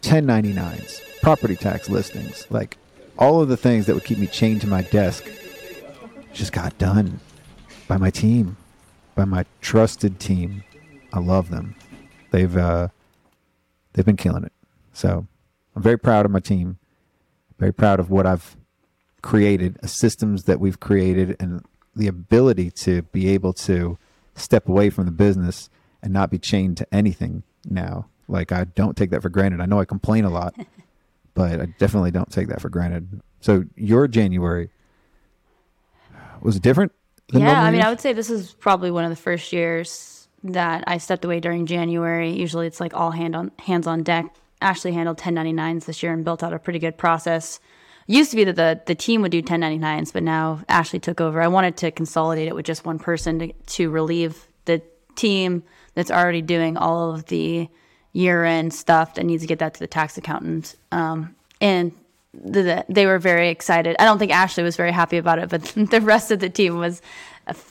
1099s, 0.01 1.01
property 1.21 1.55
tax 1.55 1.89
listings, 1.89 2.45
like 2.49 2.77
all 3.17 3.41
of 3.41 3.49
the 3.49 3.57
things 3.57 3.85
that 3.85 3.95
would 3.95 4.05
keep 4.05 4.17
me 4.17 4.27
chained 4.27 4.61
to 4.61 4.67
my 4.67 4.81
desk 4.83 5.25
just 6.33 6.51
got 6.51 6.77
done 6.77 7.19
by 7.87 7.97
my 7.97 8.09
team, 8.09 8.57
by 9.15 9.25
my 9.25 9.45
trusted 9.61 10.19
team. 10.19 10.63
I 11.11 11.19
love 11.19 11.49
them. 11.49 11.75
They've 12.31 12.55
uh 12.55 12.89
they've 13.93 14.05
been 14.05 14.17
killing 14.17 14.43
it. 14.43 14.53
So, 14.93 15.27
I'm 15.75 15.81
very 15.81 15.97
proud 15.97 16.25
of 16.25 16.31
my 16.31 16.39
team. 16.39 16.77
Very 17.57 17.73
proud 17.73 17.99
of 17.99 18.09
what 18.11 18.25
I've 18.25 18.55
created, 19.21 19.77
systems 19.89 20.43
that 20.43 20.59
we've 20.59 20.79
created 20.79 21.35
and 21.39 21.63
the 21.95 22.07
ability 22.07 22.69
to 22.71 23.01
be 23.01 23.29
able 23.29 23.53
to 23.53 23.97
step 24.37 24.69
away 24.69 24.89
from 24.89 25.05
the 25.05 25.11
business 25.11 25.69
and 26.01 26.13
not 26.13 26.29
be 26.29 26.37
chained 26.37 26.77
to 26.77 26.93
anything 26.93 27.43
now. 27.65 28.07
Like 28.27 28.51
I 28.51 28.65
don't 28.65 28.95
take 28.95 29.09
that 29.11 29.21
for 29.21 29.29
granted. 29.29 29.61
I 29.61 29.65
know 29.65 29.79
I 29.79 29.85
complain 29.85 30.25
a 30.25 30.29
lot, 30.29 30.55
but 31.33 31.59
I 31.61 31.65
definitely 31.77 32.11
don't 32.11 32.31
take 32.31 32.47
that 32.47 32.61
for 32.61 32.69
granted. 32.69 33.21
So 33.41 33.65
your 33.75 34.07
January 34.07 34.69
was 36.41 36.55
it 36.55 36.61
different? 36.61 36.91
than 37.29 37.41
Yeah, 37.41 37.61
I 37.61 37.71
mean, 37.71 37.81
I 37.81 37.89
would 37.89 37.99
say 37.99 38.13
this 38.13 38.29
is 38.29 38.53
probably 38.53 38.91
one 38.91 39.03
of 39.03 39.09
the 39.09 39.15
first 39.15 39.51
years 39.51 40.27
that 40.43 40.83
I 40.87 40.97
stepped 40.97 41.25
away 41.25 41.39
during 41.39 41.65
January. 41.65 42.31
Usually, 42.31 42.67
it's 42.67 42.79
like 42.79 42.93
all 42.93 43.11
hand 43.11 43.35
on 43.35 43.51
hands 43.59 43.87
on 43.87 44.03
deck. 44.03 44.33
Ashley 44.61 44.91
handled 44.91 45.19
1099s 45.19 45.85
this 45.85 46.01
year 46.01 46.13
and 46.13 46.25
built 46.25 46.41
out 46.41 46.53
a 46.53 46.59
pretty 46.59 46.79
good 46.79 46.97
process. 46.97 47.59
Used 48.09 48.31
to 48.31 48.37
be 48.37 48.45
that 48.45 48.55
the 48.55 48.81
the 48.85 48.95
team 48.95 49.21
would 49.21 49.31
do 49.31 49.41
1099s, 49.41 50.13
but 50.13 50.23
now 50.23 50.61
Ashley 50.69 50.99
took 50.99 51.19
over. 51.19 51.41
I 51.41 51.49
wanted 51.49 51.75
to 51.77 51.91
consolidate 51.91 52.47
it 52.47 52.55
with 52.55 52.65
just 52.65 52.85
one 52.85 52.99
person 52.99 53.39
to, 53.39 53.53
to 53.53 53.89
relieve 53.89 54.47
the 54.63 54.81
team 55.15 55.63
that's 55.93 56.09
already 56.09 56.41
doing 56.41 56.77
all 56.77 57.13
of 57.13 57.25
the 57.25 57.67
year 58.13 58.45
end 58.45 58.73
stuff 58.73 59.15
that 59.15 59.25
needs 59.25 59.43
to 59.43 59.47
get 59.47 59.59
that 59.59 59.73
to 59.73 59.79
the 59.79 59.87
tax 59.87 60.17
accountant. 60.17 60.75
Um, 60.91 61.35
and 61.59 61.91
the, 62.33 62.63
the, 62.63 62.85
they 62.89 63.05
were 63.05 63.19
very 63.19 63.49
excited. 63.49 63.95
I 63.99 64.05
don't 64.05 64.19
think 64.19 64.31
Ashley 64.31 64.63
was 64.63 64.75
very 64.75 64.91
happy 64.91 65.17
about 65.17 65.39
it, 65.39 65.49
but 65.49 65.61
the 65.91 66.01
rest 66.01 66.31
of 66.31 66.39
the 66.39 66.49
team 66.49 66.77
was 66.77 67.01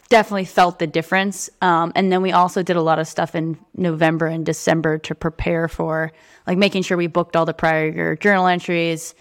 definitely 0.08 0.44
felt 0.44 0.78
the 0.78 0.86
difference. 0.86 1.50
Um, 1.60 1.92
and 1.94 2.10
then 2.12 2.22
we 2.22 2.32
also 2.32 2.62
did 2.62 2.76
a 2.76 2.82
lot 2.82 2.98
of 2.98 3.06
stuff 3.06 3.34
in 3.34 3.58
November 3.74 4.26
and 4.26 4.44
December 4.44 4.98
to 4.98 5.14
prepare 5.14 5.68
for, 5.68 6.12
like 6.46 6.58
making 6.58 6.82
sure 6.82 6.96
we 6.96 7.06
booked 7.06 7.36
all 7.36 7.44
the 7.44 7.54
prior 7.54 7.88
year 7.88 8.16
journal 8.16 8.46
entries, 8.46 9.14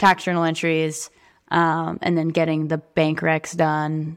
tax 0.00 0.24
journal 0.24 0.42
entries, 0.42 1.10
um, 1.52 1.98
and 2.02 2.18
then 2.18 2.28
getting 2.28 2.66
the 2.68 2.78
bank 2.78 3.20
recs 3.20 3.56
done 3.56 4.16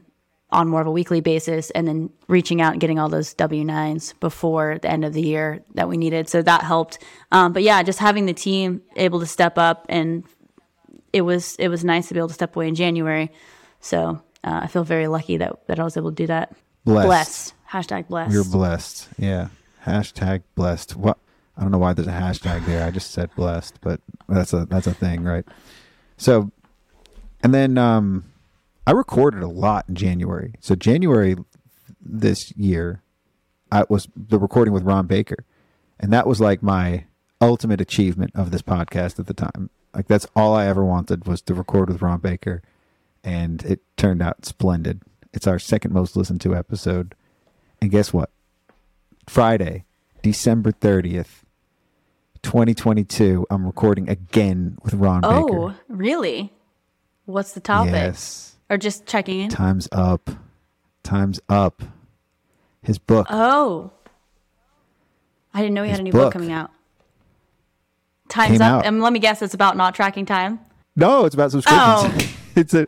on 0.50 0.68
more 0.68 0.80
of 0.80 0.86
a 0.86 0.90
weekly 0.90 1.20
basis, 1.20 1.70
and 1.70 1.86
then 1.86 2.10
reaching 2.28 2.60
out 2.60 2.72
and 2.72 2.80
getting 2.80 2.98
all 2.98 3.08
those 3.08 3.34
W 3.34 3.64
nines 3.64 4.14
before 4.20 4.78
the 4.80 4.90
end 4.90 5.04
of 5.04 5.12
the 5.12 5.22
year 5.22 5.62
that 5.74 5.88
we 5.88 5.96
needed. 5.96 6.28
So 6.28 6.42
that 6.42 6.62
helped. 6.62 6.98
Um, 7.30 7.52
but 7.52 7.62
yeah, 7.62 7.82
just 7.82 7.98
having 7.98 8.26
the 8.26 8.34
team 8.34 8.82
able 8.96 9.20
to 9.20 9.26
step 9.26 9.58
up, 9.58 9.86
and 9.88 10.24
it 11.12 11.22
was 11.22 11.56
it 11.56 11.68
was 11.68 11.84
nice 11.84 12.08
to 12.08 12.14
be 12.14 12.18
able 12.18 12.28
to 12.28 12.34
step 12.34 12.56
away 12.56 12.68
in 12.68 12.74
January. 12.74 13.30
So 13.80 14.22
uh, 14.42 14.60
I 14.62 14.66
feel 14.66 14.84
very 14.84 15.06
lucky 15.06 15.36
that 15.38 15.66
that 15.66 15.78
I 15.78 15.84
was 15.84 15.96
able 15.96 16.10
to 16.10 16.16
do 16.16 16.26
that. 16.28 16.54
Blessed. 16.84 17.54
Hashtag 17.70 18.08
blessed. 18.08 18.32
You're 18.32 18.44
blessed. 18.44 19.08
Yeah. 19.18 19.48
Hashtag 19.84 20.42
blessed. 20.54 20.96
What? 20.96 21.18
I 21.56 21.62
don't 21.62 21.70
know 21.70 21.78
why 21.78 21.92
there's 21.92 22.08
a 22.08 22.12
hashtag 22.12 22.66
there. 22.66 22.84
I 22.84 22.90
just 22.90 23.12
said 23.12 23.34
blessed, 23.36 23.80
but 23.80 24.00
that's 24.28 24.52
a 24.52 24.66
that's 24.66 24.86
a 24.86 24.94
thing, 24.94 25.22
right? 25.22 25.44
So, 26.16 26.50
and 27.42 27.54
then 27.54 27.78
um, 27.78 28.24
I 28.86 28.92
recorded 28.92 29.42
a 29.42 29.48
lot 29.48 29.86
in 29.88 29.94
January. 29.94 30.54
So 30.60 30.74
January 30.74 31.36
this 32.00 32.54
year, 32.56 33.02
I 33.70 33.84
was 33.88 34.08
the 34.16 34.38
recording 34.38 34.74
with 34.74 34.82
Ron 34.82 35.06
Baker, 35.06 35.44
and 36.00 36.12
that 36.12 36.26
was 36.26 36.40
like 36.40 36.62
my 36.62 37.04
ultimate 37.40 37.80
achievement 37.80 38.32
of 38.34 38.50
this 38.50 38.62
podcast 38.62 39.18
at 39.18 39.26
the 39.26 39.34
time. 39.34 39.70
Like 39.94 40.08
that's 40.08 40.26
all 40.34 40.54
I 40.54 40.66
ever 40.66 40.84
wanted 40.84 41.26
was 41.26 41.40
to 41.42 41.54
record 41.54 41.88
with 41.88 42.02
Ron 42.02 42.18
Baker, 42.18 42.62
and 43.22 43.64
it 43.64 43.80
turned 43.96 44.22
out 44.22 44.44
splendid. 44.44 45.02
It's 45.32 45.46
our 45.46 45.58
second 45.58 45.92
most 45.92 46.16
listened 46.16 46.40
to 46.42 46.54
episode, 46.54 47.14
and 47.80 47.90
guess 47.90 48.12
what? 48.12 48.30
Friday, 49.28 49.84
December 50.22 50.72
thirtieth, 50.72 51.43
twenty 52.44 52.74
twenty 52.74 53.02
two. 53.02 53.44
I'm 53.50 53.66
recording 53.66 54.08
again 54.08 54.78
with 54.84 54.94
Ron 54.94 55.22
oh, 55.24 55.68
Baker. 55.70 55.80
really? 55.88 56.52
What's 57.24 57.52
the 57.52 57.60
topic? 57.60 57.92
Yes. 57.94 58.54
Or 58.70 58.76
just 58.78 59.06
checking 59.06 59.40
in? 59.40 59.48
Time's 59.50 59.88
up. 59.90 60.30
Time's 61.02 61.40
up. 61.48 61.82
His 62.82 62.98
book. 62.98 63.26
Oh. 63.30 63.90
I 65.52 65.60
didn't 65.60 65.74
know 65.74 65.82
he 65.84 65.90
had 65.90 66.00
a 66.00 66.02
new 66.02 66.12
book. 66.12 66.24
book. 66.26 66.32
coming 66.34 66.52
out. 66.52 66.70
Time's 68.28 68.60
up. 68.60 68.66
out. 68.80 68.86
And 68.86 69.00
let 69.02 69.12
me 69.12 69.18
guess, 69.18 69.42
it's 69.42 69.54
about 69.54 69.76
not 69.76 69.94
tracking 69.94 70.26
time. 70.26 70.60
no, 70.96 71.24
it's 71.24 71.34
about 71.34 71.50
subscriptions. 71.50 72.24
Oh. 72.26 72.36
it's 72.56 72.74
a 72.74 72.86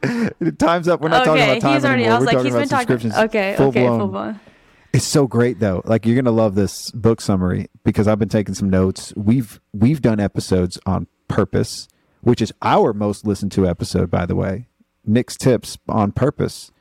time's 0.59 0.89
up. 0.89 1.01
We're 1.01 1.09
not 1.09 1.25
talking 1.25 1.43
Oh. 1.43 1.45
okay, 1.45 1.53
about 1.59 1.61
time 1.63 1.75
he's 1.75 1.85
already. 1.85 2.03
anymore. 2.05 2.17
I 2.17 2.19
was 2.19 2.21
We're 2.21 2.27
like, 2.27 2.35
talking 2.37 2.45
he's 2.47 2.55
about 2.55 2.61
been 2.61 2.69
talking. 2.69 3.11
subscriptions. 3.11 3.25
Okay, 3.31 3.55
Full 3.57 3.67
okay, 3.69 3.81
blown. 3.87 3.99
full 4.01 4.09
blown. 4.09 4.41
It's 4.97 5.05
so 5.05 5.27
great 5.27 5.61
though. 5.61 5.83
Like 5.85 6.07
you're 6.07 6.17
gonna 6.17 6.35
love 6.35 6.55
this 6.55 6.91
book 6.93 7.21
summary 7.21 7.67
because 7.85 8.09
I've 8.09 8.19
been 8.19 8.31
taking 8.31 8.55
some 8.55 8.71
notes. 8.71 9.13
We've 9.15 9.61
we've 9.75 10.01
done 10.01 10.19
episodes 10.19 10.79
on 10.87 11.07
purpose, 11.29 11.87
which 12.23 12.41
is 12.41 12.51
our 12.63 12.95
most 12.95 13.27
listened 13.27 13.53
to 13.53 13.69
episode, 13.69 14.11
by 14.11 14.25
the 14.25 14.35
way. 14.35 14.69
Nick's 15.05 15.37
tips 15.37 15.77
on 15.87 16.13
purpose 16.13 16.73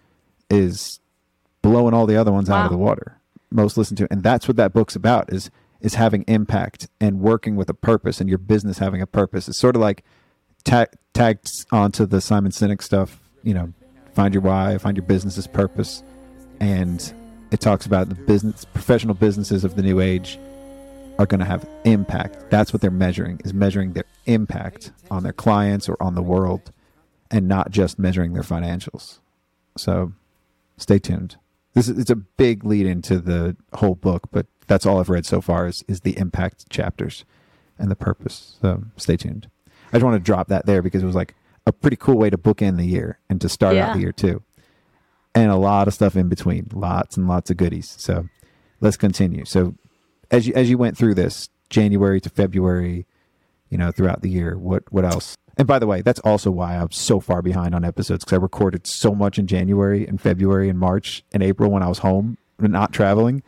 is 0.49 1.01
blowing 1.61 1.93
all 1.93 2.05
the 2.05 2.15
other 2.15 2.31
ones 2.31 2.49
out 2.49 2.63
of 2.63 2.71
the 2.71 2.77
water. 2.77 3.19
Most 3.51 3.75
listened 3.75 3.97
to, 3.97 4.07
and 4.09 4.23
that's 4.23 4.47
what 4.47 4.55
that 4.55 4.71
book's 4.71 4.95
about 4.95 5.33
is 5.33 5.51
is 5.81 5.95
having 5.95 6.23
impact 6.25 6.87
and 7.01 7.19
working 7.19 7.57
with 7.57 7.69
a 7.69 7.73
purpose 7.73 8.21
and 8.21 8.29
your 8.29 8.37
business 8.37 8.77
having 8.77 9.01
a 9.01 9.07
purpose. 9.07 9.49
It's 9.49 9.59
sort 9.59 9.75
of 9.75 9.81
like 9.81 10.05
tag, 10.63 10.87
tagged 11.13 11.49
onto 11.69 12.05
the 12.05 12.21
Simon 12.21 12.53
Sinek 12.53 12.81
stuff. 12.81 13.19
You 13.43 13.55
know, 13.55 13.73
find 14.13 14.33
your 14.33 14.41
why, 14.41 14.77
find 14.77 14.95
your 14.95 15.05
business's 15.05 15.47
purpose, 15.47 16.01
and 16.61 17.13
it 17.51 17.59
talks 17.59 17.85
about 17.85 18.09
the 18.09 18.15
business, 18.15 18.65
professional 18.65 19.13
businesses 19.13 19.63
of 19.63 19.75
the 19.75 19.81
new 19.81 19.99
age 19.99 20.39
are 21.17 21.25
going 21.25 21.39
to 21.39 21.45
have 21.45 21.67
impact. 21.85 22.49
That's 22.49 22.73
what 22.73 22.81
they're 22.81 22.91
measuring 22.91 23.39
is 23.45 23.53
measuring 23.53 23.93
their 23.93 24.05
impact 24.25 24.91
on 25.09 25.23
their 25.23 25.33
clients 25.33 25.87
or 25.87 26.01
on 26.01 26.15
the 26.15 26.21
world, 26.21 26.71
and 27.31 27.47
not 27.47 27.71
just 27.71 27.97
measuring 27.97 28.33
their 28.33 28.43
financials. 28.43 29.19
So, 29.77 30.13
stay 30.77 30.99
tuned. 30.99 31.37
This 31.73 31.89
is 31.89 31.97
it's 31.97 32.09
a 32.09 32.15
big 32.15 32.63
lead 32.63 32.85
into 32.85 33.19
the 33.19 33.55
whole 33.73 33.95
book, 33.95 34.29
but 34.31 34.47
that's 34.67 34.85
all 34.85 34.99
I've 34.99 35.09
read 35.09 35.25
so 35.25 35.41
far 35.41 35.67
is 35.67 35.83
is 35.87 36.01
the 36.01 36.17
impact 36.17 36.69
chapters 36.69 37.25
and 37.77 37.91
the 37.91 37.95
purpose. 37.95 38.57
So 38.61 38.83
stay 38.97 39.17
tuned. 39.17 39.49
I 39.91 39.97
just 39.97 40.05
want 40.05 40.15
to 40.15 40.25
drop 40.25 40.47
that 40.47 40.65
there 40.65 40.81
because 40.81 41.03
it 41.03 41.05
was 41.05 41.15
like 41.15 41.35
a 41.65 41.71
pretty 41.71 41.97
cool 41.97 42.17
way 42.17 42.29
to 42.29 42.37
bookend 42.37 42.77
the 42.77 42.85
year 42.85 43.19
and 43.29 43.39
to 43.41 43.49
start 43.49 43.75
out 43.77 43.93
the 43.95 44.01
year 44.01 44.11
too. 44.11 44.43
And 45.35 45.51
a 45.51 45.57
lot 45.57 45.87
of 45.87 45.93
stuff 45.93 46.15
in 46.15 46.29
between, 46.29 46.69
lots 46.73 47.17
and 47.17 47.27
lots 47.27 47.51
of 47.51 47.57
goodies. 47.57 47.93
So 47.99 48.29
let's 48.79 48.97
continue. 48.97 49.45
So 49.45 49.75
as 50.31 50.47
you 50.47 50.53
as 50.53 50.69
you 50.69 50.77
went 50.77 50.97
through 50.97 51.15
this 51.15 51.49
January 51.69 52.21
to 52.21 52.29
February, 52.29 53.05
you 53.69 53.77
know, 53.77 53.91
throughout 53.91 54.21
the 54.21 54.29
year, 54.29 54.57
what 54.57 54.83
what 54.91 55.05
else? 55.05 55.35
And 55.57 55.67
by 55.67 55.79
the 55.79 55.87
way, 55.87 56.01
that's 56.01 56.19
also 56.21 56.51
why 56.51 56.75
I'm 56.75 56.91
so 56.91 57.19
far 57.19 57.41
behind 57.41 57.75
on 57.75 57.85
episodes 57.85 58.23
because 58.23 58.37
I 58.37 58.41
recorded 58.41 58.87
so 58.87 59.13
much 59.13 59.39
in 59.39 59.47
January 59.47 60.05
and 60.05 60.19
February 60.19 60.69
and 60.69 60.77
March 60.79 61.23
and 61.33 61.41
April 61.41 61.71
when 61.71 61.83
I 61.83 61.87
was 61.87 61.99
home 61.99 62.37
and 62.59 62.73
not 62.73 62.91
traveling. 62.91 63.43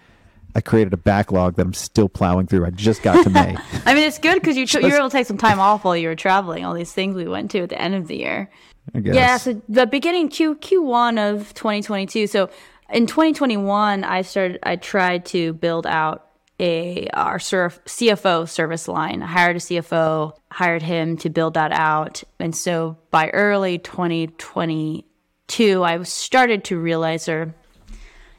I 0.55 0.61
created 0.61 0.93
a 0.93 0.97
backlog 0.97 1.55
that 1.55 1.65
I'm 1.65 1.73
still 1.73 2.09
plowing 2.09 2.47
through. 2.47 2.65
I 2.65 2.71
just 2.71 3.03
got 3.03 3.23
to 3.23 3.29
May. 3.29 3.57
I 3.85 3.93
mean, 3.93 4.03
it's 4.03 4.17
good 4.17 4.35
because 4.35 4.57
you, 4.57 4.65
you 4.81 4.87
were 4.87 4.97
able 4.97 5.09
to 5.09 5.15
take 5.15 5.27
some 5.27 5.37
time 5.37 5.59
off 5.59 5.83
while 5.83 5.95
you 5.95 6.07
were 6.07 6.15
traveling. 6.15 6.65
All 6.65 6.73
these 6.73 6.91
things 6.91 7.15
we 7.15 7.27
went 7.27 7.51
to 7.51 7.59
at 7.59 7.69
the 7.69 7.79
end 7.79 7.93
of 7.93 8.07
the 8.07 8.17
year. 8.17 8.49
I 8.93 8.99
guess. 8.99 9.15
Yeah, 9.15 9.37
so 9.37 9.61
the 9.67 9.85
beginning 9.85 10.29
Q 10.29 10.55
Q1 10.55 11.33
of 11.33 11.53
2022. 11.53 12.27
So 12.27 12.49
in 12.89 13.07
2021, 13.07 14.03
I 14.03 14.21
started. 14.21 14.59
I 14.63 14.77
tried 14.77 15.25
to 15.27 15.53
build 15.53 15.85
out 15.85 16.25
a 16.59 17.07
our 17.13 17.39
surf, 17.39 17.79
CFO 17.85 18.47
service 18.47 18.87
line. 18.87 19.21
I 19.21 19.27
hired 19.27 19.57
a 19.57 19.59
CFO, 19.59 20.37
hired 20.51 20.81
him 20.81 21.17
to 21.17 21.29
build 21.29 21.55
that 21.55 21.71
out, 21.71 22.23
and 22.39 22.55
so 22.55 22.97
by 23.11 23.29
early 23.29 23.77
2022, 23.77 25.83
I 25.83 26.01
started 26.03 26.63
to 26.65 26.79
realize 26.79 27.27
or 27.27 27.53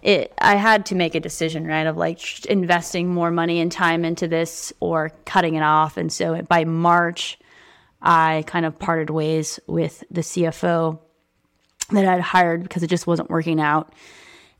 it 0.02 0.32
I 0.38 0.56
had 0.56 0.86
to 0.86 0.94
make 0.94 1.14
a 1.14 1.20
decision, 1.20 1.66
right, 1.66 1.86
of 1.86 1.96
like 1.96 2.46
investing 2.46 3.08
more 3.08 3.30
money 3.30 3.60
and 3.60 3.70
time 3.70 4.04
into 4.04 4.28
this 4.28 4.72
or 4.80 5.12
cutting 5.24 5.54
it 5.54 5.62
off. 5.62 5.96
And 5.96 6.12
so 6.12 6.40
by 6.42 6.64
March, 6.64 7.38
I 8.00 8.44
kind 8.46 8.64
of 8.64 8.78
parted 8.78 9.10
ways 9.10 9.58
with 9.66 10.04
the 10.10 10.20
CFO 10.20 10.98
that 11.90 12.04
I'd 12.04 12.20
hired 12.20 12.62
because 12.62 12.82
it 12.82 12.88
just 12.90 13.06
wasn't 13.06 13.30
working 13.30 13.60
out. 13.60 13.92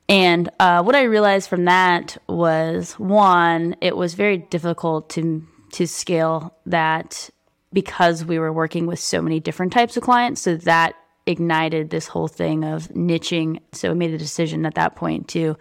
And 0.09 0.49
uh, 0.59 0.83
what 0.83 0.95
I 0.95 1.03
realized 1.03 1.51
from 1.51 1.67
that 1.67 2.17
was 2.29 2.93
one, 2.95 3.77
it 3.81 3.97
was 3.97 4.15
very 4.15 4.39
difficult 4.39 5.11
to 5.11 5.47
to 5.73 5.87
scale 5.87 6.57
that 6.65 7.29
because 7.75 8.25
we 8.25 8.39
were 8.39 8.53
working 8.53 8.87
with 8.87 8.99
so 8.99 9.21
many 9.21 9.39
different 9.39 9.71
types 9.71 9.99
of 9.99 10.03
clients. 10.03 10.41
So 10.41 10.57
that 10.57 10.95
ignited 11.27 11.91
this 11.91 12.07
whole 12.07 12.29
thing 12.29 12.65
of 12.65 12.89
niching. 12.89 13.61
So 13.73 13.91
I 13.91 13.95
made 13.95 14.13
the 14.13 14.19
decision 14.19 14.65
at 14.65 14.77
that 14.77 14.97
point 14.97 15.29
to 15.29 15.57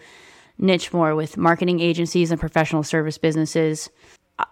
niche 0.57 0.93
more 0.93 1.13
with 1.13 1.35
marketing 1.35 1.81
agencies 1.81 2.31
and 2.31 2.39
professional 2.39 2.83
service 2.83 3.17
businesses. 3.17 3.89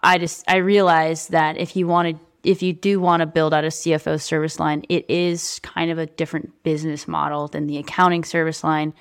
I 0.02 0.18
just 0.18 0.44
I 0.46 0.56
realized 0.56 1.30
that 1.30 1.56
if 1.56 1.74
you 1.74 1.86
wanted 1.86 2.18
if 2.46 2.62
you 2.62 2.72
do 2.72 3.00
want 3.00 3.20
to 3.20 3.26
build 3.26 3.52
out 3.52 3.64
a 3.64 3.68
CFO 3.68 4.20
service 4.20 4.60
line, 4.60 4.84
it 4.88 5.10
is 5.10 5.58
kind 5.64 5.90
of 5.90 5.98
a 5.98 6.06
different 6.06 6.62
business 6.62 7.08
model 7.08 7.48
than 7.48 7.66
the 7.66 7.76
accounting 7.76 8.22
service 8.22 8.62
line. 8.62 8.94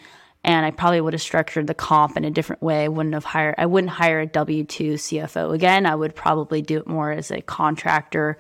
And 0.44 0.66
I 0.66 0.72
probably 0.72 1.00
would 1.00 1.14
have 1.14 1.22
structured 1.22 1.68
the 1.68 1.75
comp 1.75 2.18
in 2.18 2.25
a 2.25 2.32
different 2.32 2.64
way. 2.64 2.86
I 2.86 2.88
wouldn't 2.88 3.14
have 3.14 3.24
hired 3.24 3.56
I 3.60 3.68
wouldn't 3.68 3.92
hire 3.92 4.20
a 4.20 4.25
W 4.25 4.64
two 4.64 4.94
CFO 4.94 5.54
again. 5.54 5.86
I 5.86 5.94
would 5.94 6.16
probably 6.16 6.64
do 6.64 6.80
it 6.80 6.88
more 6.88 7.12
as 7.12 7.30
a 7.30 7.42
contractor 7.42 8.40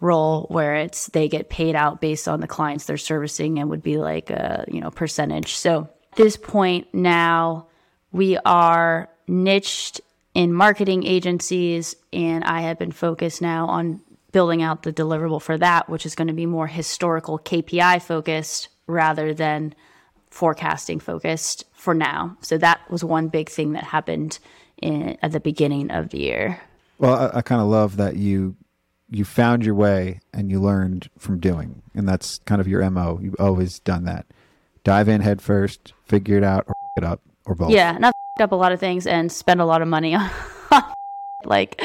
role 0.00 0.46
where 0.50 0.74
it's 0.74 1.06
they 1.08 1.28
get 1.28 1.48
paid 1.48 1.76
out 1.76 2.00
based 2.00 2.26
on 2.26 2.40
the 2.40 2.48
clients 2.48 2.86
they're 2.86 2.96
servicing 2.96 3.58
and 3.58 3.70
would 3.70 3.82
be 3.82 3.98
like 3.98 4.30
a 4.30 4.64
you 4.66 4.80
know 4.80 4.90
percentage. 4.90 5.54
So 5.54 5.88
at 6.12 6.16
this 6.16 6.36
point 6.36 6.92
now 6.92 7.68
we 8.10 8.36
are 8.38 9.08
niched 9.28 10.00
in 10.34 10.52
marketing 10.52 11.04
agencies 11.04 11.94
and 12.12 12.42
I 12.42 12.62
have 12.62 12.78
been 12.78 12.92
focused 12.92 13.40
now 13.40 13.66
on 13.66 14.00
building 14.34 14.62
out 14.62 14.82
the 14.82 14.92
deliverable 14.92 15.40
for 15.40 15.56
that, 15.56 15.88
which 15.88 16.04
is 16.04 16.16
going 16.16 16.26
to 16.26 16.34
be 16.34 16.44
more 16.44 16.66
historical 16.66 17.38
KPI 17.38 18.02
focused 18.02 18.68
rather 18.88 19.32
than 19.32 19.72
forecasting 20.28 20.98
focused 20.98 21.64
for 21.72 21.94
now. 21.94 22.36
So 22.40 22.58
that 22.58 22.80
was 22.90 23.04
one 23.04 23.28
big 23.28 23.48
thing 23.48 23.74
that 23.74 23.84
happened 23.84 24.40
in, 24.82 25.16
at 25.22 25.30
the 25.30 25.38
beginning 25.38 25.92
of 25.92 26.08
the 26.08 26.18
year. 26.18 26.60
Well, 26.98 27.14
I, 27.14 27.38
I 27.38 27.42
kind 27.42 27.60
of 27.62 27.68
love 27.68 27.96
that 27.96 28.16
you 28.16 28.56
you 29.08 29.24
found 29.24 29.64
your 29.64 29.76
way 29.76 30.18
and 30.32 30.50
you 30.50 30.60
learned 30.60 31.08
from 31.16 31.38
doing, 31.38 31.82
and 31.94 32.08
that's 32.08 32.38
kind 32.38 32.60
of 32.60 32.66
your 32.66 32.88
mo. 32.90 33.20
You've 33.22 33.36
always 33.38 33.78
done 33.78 34.04
that. 34.04 34.26
Dive 34.82 35.08
in 35.08 35.20
head 35.20 35.40
first, 35.40 35.92
figure 36.04 36.36
it 36.36 36.42
out, 36.42 36.64
or 36.66 36.74
f- 36.74 37.02
it 37.02 37.04
up, 37.04 37.20
or 37.46 37.54
both. 37.54 37.70
Yeah, 37.70 37.94
and 37.94 38.04
I've 38.04 38.12
up 38.40 38.50
a 38.50 38.56
lot 38.56 38.72
of 38.72 38.80
things 38.80 39.06
and 39.06 39.30
spent 39.30 39.60
a 39.60 39.64
lot 39.64 39.80
of 39.80 39.86
money 39.86 40.14
on 40.72 40.84
like 41.44 41.80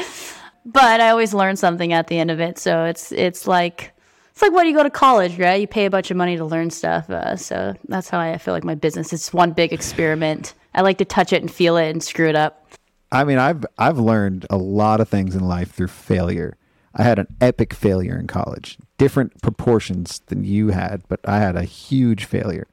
but 0.64 1.00
I 1.00 1.10
always 1.10 1.34
learn 1.34 1.56
something 1.56 1.92
at 1.92 2.06
the 2.08 2.18
end 2.18 2.30
of 2.30 2.40
it. 2.40 2.58
So 2.58 2.84
it's 2.84 3.12
it's 3.12 3.46
like 3.46 3.92
it's 4.30 4.42
like 4.42 4.52
when 4.52 4.66
you 4.66 4.74
go 4.74 4.82
to 4.82 4.90
college, 4.90 5.38
right? 5.38 5.60
You 5.60 5.66
pay 5.66 5.86
a 5.86 5.90
bunch 5.90 6.10
of 6.10 6.16
money 6.16 6.36
to 6.36 6.44
learn 6.44 6.70
stuff. 6.70 7.10
Uh, 7.10 7.36
so 7.36 7.74
that's 7.88 8.08
how 8.08 8.18
I 8.18 8.38
feel 8.38 8.54
like 8.54 8.64
my 8.64 8.74
business 8.74 9.12
is 9.12 9.32
one 9.32 9.52
big 9.52 9.72
experiment. 9.72 10.54
I 10.74 10.82
like 10.82 10.98
to 10.98 11.04
touch 11.04 11.32
it 11.32 11.42
and 11.42 11.50
feel 11.50 11.76
it 11.76 11.90
and 11.90 12.02
screw 12.02 12.28
it 12.28 12.36
up. 12.36 12.66
I 13.12 13.24
mean, 13.24 13.38
I've 13.38 13.64
I've 13.78 13.98
learned 13.98 14.46
a 14.50 14.56
lot 14.56 15.00
of 15.00 15.08
things 15.08 15.34
in 15.34 15.46
life 15.46 15.72
through 15.72 15.88
failure. 15.88 16.56
I 16.94 17.02
had 17.02 17.18
an 17.18 17.28
epic 17.40 17.72
failure 17.72 18.18
in 18.18 18.26
college, 18.26 18.78
different 18.98 19.40
proportions 19.42 20.20
than 20.26 20.44
you 20.44 20.68
had, 20.68 21.02
but 21.08 21.20
I 21.24 21.38
had 21.38 21.56
a 21.56 21.62
huge 21.62 22.24
failure 22.24 22.66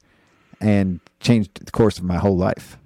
and 0.60 1.00
changed 1.20 1.66
the 1.66 1.72
course 1.72 2.00
of 2.00 2.04
my 2.04 2.18
whole 2.18 2.38
life. 2.38 2.78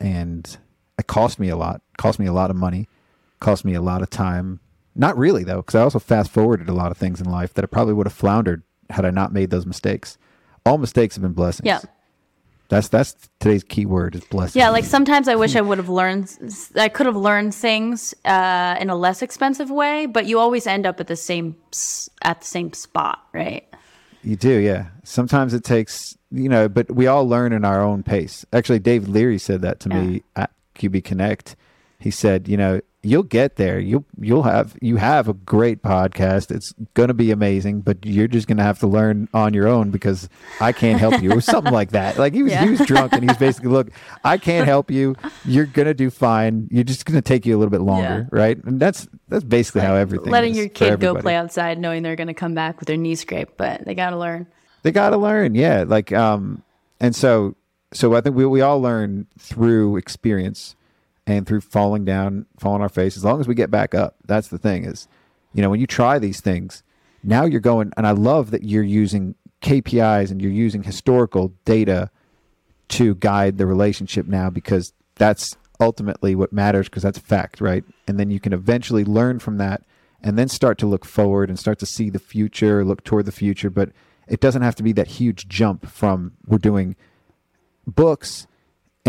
And 0.00 0.56
it 0.98 1.06
cost 1.06 1.38
me 1.38 1.48
a 1.48 1.56
lot, 1.56 1.82
cost 1.98 2.18
me 2.18 2.26
a 2.26 2.32
lot 2.32 2.50
of 2.50 2.56
money, 2.56 2.88
cost 3.40 3.64
me 3.64 3.74
a 3.74 3.82
lot 3.82 4.02
of 4.02 4.10
time. 4.10 4.60
Not 4.94 5.16
really 5.16 5.44
though, 5.44 5.58
because 5.58 5.74
I 5.74 5.82
also 5.82 5.98
fast 5.98 6.30
forwarded 6.30 6.68
a 6.68 6.74
lot 6.74 6.90
of 6.90 6.96
things 6.96 7.20
in 7.20 7.30
life 7.30 7.54
that 7.54 7.64
I 7.64 7.66
probably 7.66 7.94
would 7.94 8.06
have 8.06 8.14
floundered 8.14 8.62
had 8.90 9.04
I 9.04 9.10
not 9.10 9.32
made 9.32 9.50
those 9.50 9.66
mistakes. 9.66 10.18
All 10.66 10.78
mistakes 10.78 11.14
have 11.16 11.22
been 11.22 11.32
blessings. 11.32 11.66
Yeah. 11.66 11.80
That's 12.68 12.88
that's 12.88 13.16
today's 13.40 13.64
key 13.64 13.86
word 13.86 14.14
is 14.14 14.24
blessing. 14.24 14.60
Yeah, 14.60 14.68
like 14.68 14.84
sometimes 14.84 15.26
I 15.26 15.36
wish 15.36 15.56
I 15.56 15.62
would 15.62 15.78
have 15.78 15.88
learned, 15.88 16.36
I 16.76 16.90
could 16.90 17.06
have 17.06 17.16
learned 17.16 17.54
things 17.54 18.14
uh, 18.26 18.76
in 18.78 18.90
a 18.90 18.96
less 18.96 19.22
expensive 19.22 19.70
way, 19.70 20.04
but 20.04 20.26
you 20.26 20.38
always 20.38 20.66
end 20.66 20.84
up 20.84 21.00
at 21.00 21.06
the 21.06 21.16
same 21.16 21.56
at 22.22 22.40
the 22.42 22.46
same 22.46 22.74
spot, 22.74 23.24
right? 23.32 23.64
You 24.22 24.36
do, 24.36 24.50
yeah. 24.50 24.88
Sometimes 25.02 25.54
it 25.54 25.64
takes, 25.64 26.18
you 26.30 26.50
know, 26.50 26.68
but 26.68 26.90
we 26.90 27.06
all 27.06 27.26
learn 27.26 27.54
in 27.54 27.64
our 27.64 27.82
own 27.82 28.02
pace. 28.02 28.44
Actually, 28.52 28.80
Dave 28.80 29.08
Leary 29.08 29.38
said 29.38 29.62
that 29.62 29.80
to 29.80 29.88
me 29.88 30.22
at 30.36 30.50
QB 30.74 31.04
Connect. 31.04 31.56
He 31.98 32.10
said, 32.10 32.48
you 32.48 32.58
know, 32.58 32.80
you'll 33.02 33.22
get 33.22 33.56
there. 33.56 33.78
You'll 33.78 34.04
you'll 34.20 34.42
have 34.42 34.76
you 34.82 34.96
have 34.96 35.28
a 35.28 35.32
great 35.34 35.82
podcast. 35.82 36.50
It's 36.50 36.72
going 36.94 37.08
to 37.08 37.14
be 37.14 37.30
amazing, 37.30 37.82
but 37.82 38.04
you're 38.04 38.26
just 38.28 38.46
going 38.48 38.56
to 38.56 38.62
have 38.64 38.78
to 38.80 38.86
learn 38.86 39.28
on 39.32 39.54
your 39.54 39.68
own 39.68 39.90
because 39.90 40.28
I 40.60 40.72
can't 40.72 40.98
help 40.98 41.22
you 41.22 41.32
or 41.32 41.40
something 41.40 41.72
like 41.72 41.90
that. 41.92 42.18
Like 42.18 42.34
he 42.34 42.42
was 42.42 42.52
Yeah. 42.52 42.64
he 42.64 42.70
was 42.70 42.80
drunk 42.80 43.12
and 43.12 43.22
he 43.22 43.28
was 43.28 43.36
basically, 43.38 43.70
look, 43.70 43.90
I 44.24 44.36
can't 44.36 44.66
help 44.66 44.90
you. 44.90 45.14
You're 45.44 45.66
going 45.66 45.86
to 45.86 45.94
do 45.94 46.10
fine. 46.10 46.68
You're 46.70 46.84
just 46.84 47.04
going 47.04 47.16
to 47.16 47.22
take 47.22 47.46
you 47.46 47.56
a 47.56 47.58
little 47.58 47.70
bit 47.70 47.80
longer, 47.82 48.28
right? 48.32 48.62
And 48.64 48.80
that's 48.80 49.06
that's 49.28 49.44
basically 49.44 49.82
how 49.82 49.94
everything 49.94 50.30
Letting 50.32 50.54
your 50.54 50.68
kid 50.68 51.00
go 51.00 51.14
play 51.14 51.34
outside, 51.36 51.78
knowing 51.78 52.02
they're 52.02 52.16
going 52.16 52.26
to 52.28 52.34
come 52.34 52.54
back 52.54 52.80
with 52.80 52.88
their 52.88 52.96
knee 52.96 53.14
scraped, 53.14 53.56
but 53.56 53.84
they 53.84 53.94
got 53.94 54.10
to 54.10 54.18
learn. 54.18 54.46
they 54.82 54.90
got 54.92 55.10
to 55.10 55.16
learn 55.16 55.54
yeah 55.54 55.84
like 55.86 56.12
um 56.12 56.62
and 57.00 57.14
so 57.14 57.54
so 57.92 58.14
i 58.14 58.20
think 58.20 58.36
we, 58.36 58.46
we 58.46 58.60
all 58.60 58.80
learn 58.80 59.26
through 59.38 59.96
experience 59.96 60.76
and 61.36 61.46
through 61.46 61.60
falling 61.60 62.04
down 62.04 62.46
falling 62.58 62.76
on 62.76 62.82
our 62.82 62.88
face 62.88 63.16
as 63.16 63.24
long 63.24 63.40
as 63.40 63.46
we 63.46 63.54
get 63.54 63.70
back 63.70 63.94
up 63.94 64.16
that's 64.26 64.48
the 64.48 64.58
thing 64.58 64.84
is 64.84 65.06
you 65.52 65.62
know 65.62 65.70
when 65.70 65.80
you 65.80 65.86
try 65.86 66.18
these 66.18 66.40
things 66.40 66.82
now 67.22 67.44
you're 67.44 67.60
going 67.60 67.92
and 67.96 68.06
i 68.06 68.10
love 68.10 68.50
that 68.50 68.64
you're 68.64 68.82
using 68.82 69.34
kpis 69.62 70.30
and 70.30 70.40
you're 70.40 70.50
using 70.50 70.82
historical 70.82 71.52
data 71.64 72.10
to 72.88 73.14
guide 73.16 73.58
the 73.58 73.66
relationship 73.66 74.26
now 74.26 74.48
because 74.50 74.92
that's 75.16 75.56
ultimately 75.80 76.34
what 76.34 76.52
matters 76.52 76.88
because 76.88 77.02
that's 77.02 77.18
fact, 77.18 77.60
right? 77.60 77.84
And 78.06 78.18
then 78.18 78.30
you 78.30 78.40
can 78.40 78.52
eventually 78.52 79.04
learn 79.04 79.38
from 79.38 79.58
that 79.58 79.82
and 80.22 80.38
then 80.38 80.48
start 80.48 80.78
to 80.78 80.86
look 80.86 81.04
forward 81.04 81.48
and 81.48 81.58
start 81.58 81.78
to 81.80 81.86
see 81.86 82.10
the 82.10 82.18
future, 82.18 82.84
look 82.84 83.04
toward 83.04 83.26
the 83.26 83.32
future. 83.32 83.70
But 83.70 83.90
it 84.26 84.40
doesn't 84.40 84.62
have 84.62 84.74
to 84.76 84.82
be 84.82 84.92
that 84.92 85.06
huge 85.06 85.48
jump 85.48 85.86
from 85.86 86.32
we're 86.46 86.58
doing 86.58 86.96
books 87.86 88.46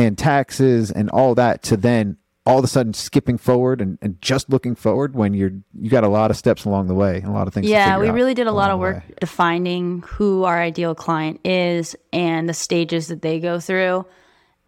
and 0.05 0.17
taxes 0.17 0.91
and 0.91 1.09
all 1.09 1.35
that 1.35 1.63
to 1.63 1.77
then 1.77 2.17
all 2.45 2.57
of 2.57 2.63
a 2.63 2.67
sudden 2.67 2.93
skipping 2.93 3.37
forward 3.37 3.79
and, 3.79 3.99
and 4.01 4.19
just 4.21 4.49
looking 4.49 4.73
forward 4.73 5.13
when 5.13 5.33
you're 5.33 5.51
you 5.79 5.89
got 5.89 6.03
a 6.03 6.07
lot 6.07 6.31
of 6.31 6.37
steps 6.37 6.65
along 6.65 6.87
the 6.87 6.95
way 6.95 7.17
and 7.17 7.27
a 7.27 7.31
lot 7.31 7.47
of 7.47 7.53
things 7.53 7.67
Yeah, 7.67 7.99
we 7.99 8.09
really 8.09 8.33
did 8.33 8.47
a 8.47 8.51
lot 8.51 8.71
of 8.71 8.79
work 8.79 9.03
defining 9.19 10.03
who 10.07 10.43
our 10.45 10.59
ideal 10.59 10.95
client 10.95 11.39
is 11.45 11.95
and 12.11 12.49
the 12.49 12.53
stages 12.53 13.07
that 13.07 13.21
they 13.21 13.39
go 13.39 13.59
through. 13.59 14.05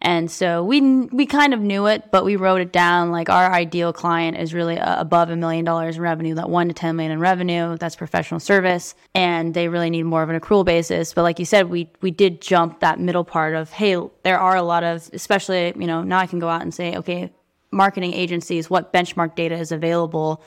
And 0.04 0.30
so 0.30 0.64
we 0.64 0.80
we 0.80 1.26
kind 1.26 1.54
of 1.54 1.60
knew 1.60 1.86
it, 1.86 2.10
but 2.10 2.24
we 2.24 2.36
wrote 2.36 2.60
it 2.60 2.72
down 2.72 3.12
like 3.12 3.30
our 3.30 3.52
ideal 3.52 3.92
client 3.92 4.36
is 4.36 4.52
really 4.52 4.76
uh, 4.76 5.00
above 5.00 5.30
a 5.30 5.36
million 5.36 5.64
dollars 5.64 5.96
in 5.96 6.02
revenue, 6.02 6.34
that 6.34 6.50
one 6.50 6.68
to 6.68 6.74
ten 6.74 6.96
million 6.96 7.12
in 7.12 7.20
revenue. 7.20 7.78
That's 7.78 7.96
professional 7.96 8.40
service, 8.40 8.94
and 9.14 9.54
they 9.54 9.68
really 9.68 9.90
need 9.90 10.02
more 10.02 10.22
of 10.22 10.28
an 10.28 10.38
accrual 10.38 10.64
basis. 10.64 11.14
But 11.14 11.22
like 11.22 11.38
you 11.38 11.44
said, 11.44 11.70
we 11.70 11.88
we 12.00 12.10
did 12.10 12.42
jump 12.42 12.80
that 12.80 12.98
middle 12.98 13.24
part 13.24 13.54
of 13.54 13.70
hey, 13.70 13.96
there 14.24 14.38
are 14.38 14.56
a 14.56 14.62
lot 14.62 14.82
of, 14.82 15.08
especially 15.12 15.72
you 15.76 15.86
know 15.86 16.02
now 16.02 16.18
I 16.18 16.26
can 16.26 16.40
go 16.40 16.48
out 16.48 16.62
and 16.62 16.74
say 16.74 16.96
okay, 16.96 17.30
marketing 17.70 18.12
agencies, 18.12 18.68
what 18.68 18.92
benchmark 18.92 19.36
data 19.36 19.56
is 19.56 19.70
available 19.70 20.42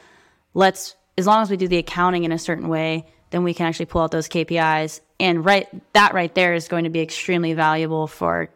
let's 0.55 0.95
as 1.17 1.27
long 1.27 1.43
as 1.43 1.51
we 1.51 1.57
do 1.57 1.67
the 1.67 1.77
accounting 1.77 2.23
in 2.23 2.31
a 2.31 2.39
certain 2.39 2.67
way 2.67 3.05
then 3.29 3.43
we 3.43 3.53
can 3.53 3.67
actually 3.67 3.85
pull 3.85 4.01
out 4.01 4.09
those 4.09 4.27
kpis 4.27 5.01
and 5.19 5.45
right 5.45 5.67
that 5.93 6.15
right 6.15 6.33
there 6.33 6.55
is 6.55 6.67
going 6.67 6.85
to 6.85 6.89
be 6.89 7.01
extremely 7.01 7.53
valuable 7.53 8.07
for 8.07 8.49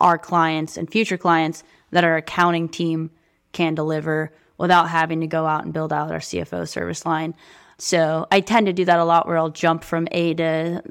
our 0.00 0.18
clients 0.18 0.76
and 0.76 0.90
future 0.90 1.18
clients 1.18 1.62
that 1.90 2.04
our 2.04 2.16
accounting 2.16 2.68
team 2.68 3.10
can 3.52 3.74
deliver 3.74 4.32
without 4.58 4.88
having 4.88 5.20
to 5.20 5.26
go 5.26 5.46
out 5.46 5.64
and 5.64 5.72
build 5.72 5.92
out 5.92 6.10
our 6.10 6.18
cfo 6.18 6.68
service 6.68 7.04
line. 7.06 7.34
So 7.78 8.26
i 8.30 8.40
tend 8.40 8.66
to 8.66 8.72
do 8.72 8.84
that 8.84 8.98
a 8.98 9.04
lot 9.04 9.26
where 9.26 9.38
i'll 9.38 9.50
jump 9.50 9.84
from 9.84 10.06
a 10.12 10.34
to 10.34 10.82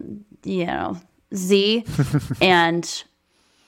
you 0.43 0.65
know 0.65 0.97
z. 1.33 1.85
And 2.41 3.03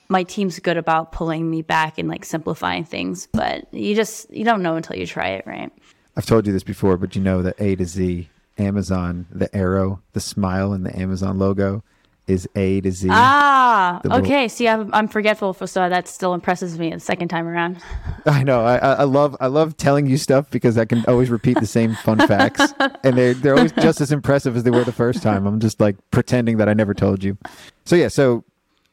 my 0.10 0.24
team's 0.24 0.60
good 0.60 0.76
about 0.76 1.14
pulling 1.14 1.50
me 1.50 1.62
back 1.62 1.98
and 1.98 2.10
like 2.10 2.26
simplifying 2.26 2.84
things 2.84 3.28
but 3.32 3.74
you 3.74 3.96
just 3.96 4.30
you 4.32 4.44
don't 4.44 4.62
know 4.62 4.76
until 4.76 4.98
you 4.98 5.06
try 5.06 5.30
it 5.30 5.46
right? 5.46 5.72
I've 6.16 6.26
told 6.26 6.46
you 6.46 6.52
this 6.52 6.64
before, 6.64 6.98
but 6.98 7.16
you 7.16 7.22
know 7.22 7.42
that 7.42 7.56
A 7.60 7.76
to 7.78 7.86
Z, 7.86 8.30
Amazon, 8.58 9.28
the 9.32 9.54
arrow, 9.56 10.02
the 10.12 10.20
smile 10.20 10.74
and 10.74 10.86
the 10.86 10.98
Amazon 10.98 11.40
logo 11.40 11.84
is 12.28 12.48
A 12.56 12.80
to 12.82 12.92
Z. 12.92 13.10
Ah, 13.12 14.00
The 14.04 14.10
little- 14.10 14.24
okay. 14.26 14.48
See, 14.48 14.68
I'm, 14.68 14.94
I'm 14.94 15.08
forgetful, 15.08 15.54
for 15.54 15.68
so 15.68 15.90
that 15.90 16.08
still 16.08 16.34
impresses 16.34 16.78
me 16.80 16.92
the 16.94 17.00
second 17.00 17.28
time 17.28 17.48
around. 17.48 17.78
I 18.26 18.44
know. 18.44 18.62
I, 18.62 18.78
I 18.78 18.94
I 18.94 19.04
love 19.04 19.36
I 19.42 19.48
love 19.48 19.76
telling 19.78 20.06
you 20.06 20.18
stuff 20.18 20.50
because 20.52 20.78
I 20.78 20.86
can 20.86 21.04
always 21.08 21.30
repeat 21.30 21.60
the 21.60 21.66
same 21.66 21.96
fun 21.96 22.20
facts, 22.28 22.74
and 23.04 23.18
they're 23.18 23.34
they're 23.34 23.56
always 23.56 23.72
just 23.74 24.00
as 24.02 24.12
impressive 24.12 24.56
as 24.56 24.64
they 24.64 24.72
were 24.72 24.84
the 24.84 24.92
first 24.92 25.24
time. 25.24 25.46
I'm 25.48 25.60
just 25.60 25.80
like 25.82 25.98
pretending 26.12 26.58
that 26.58 26.70
I 26.70 26.74
never 26.74 26.94
told 26.94 27.24
you. 27.24 27.38
So 27.86 27.96
yeah, 27.96 28.08
so 28.08 28.44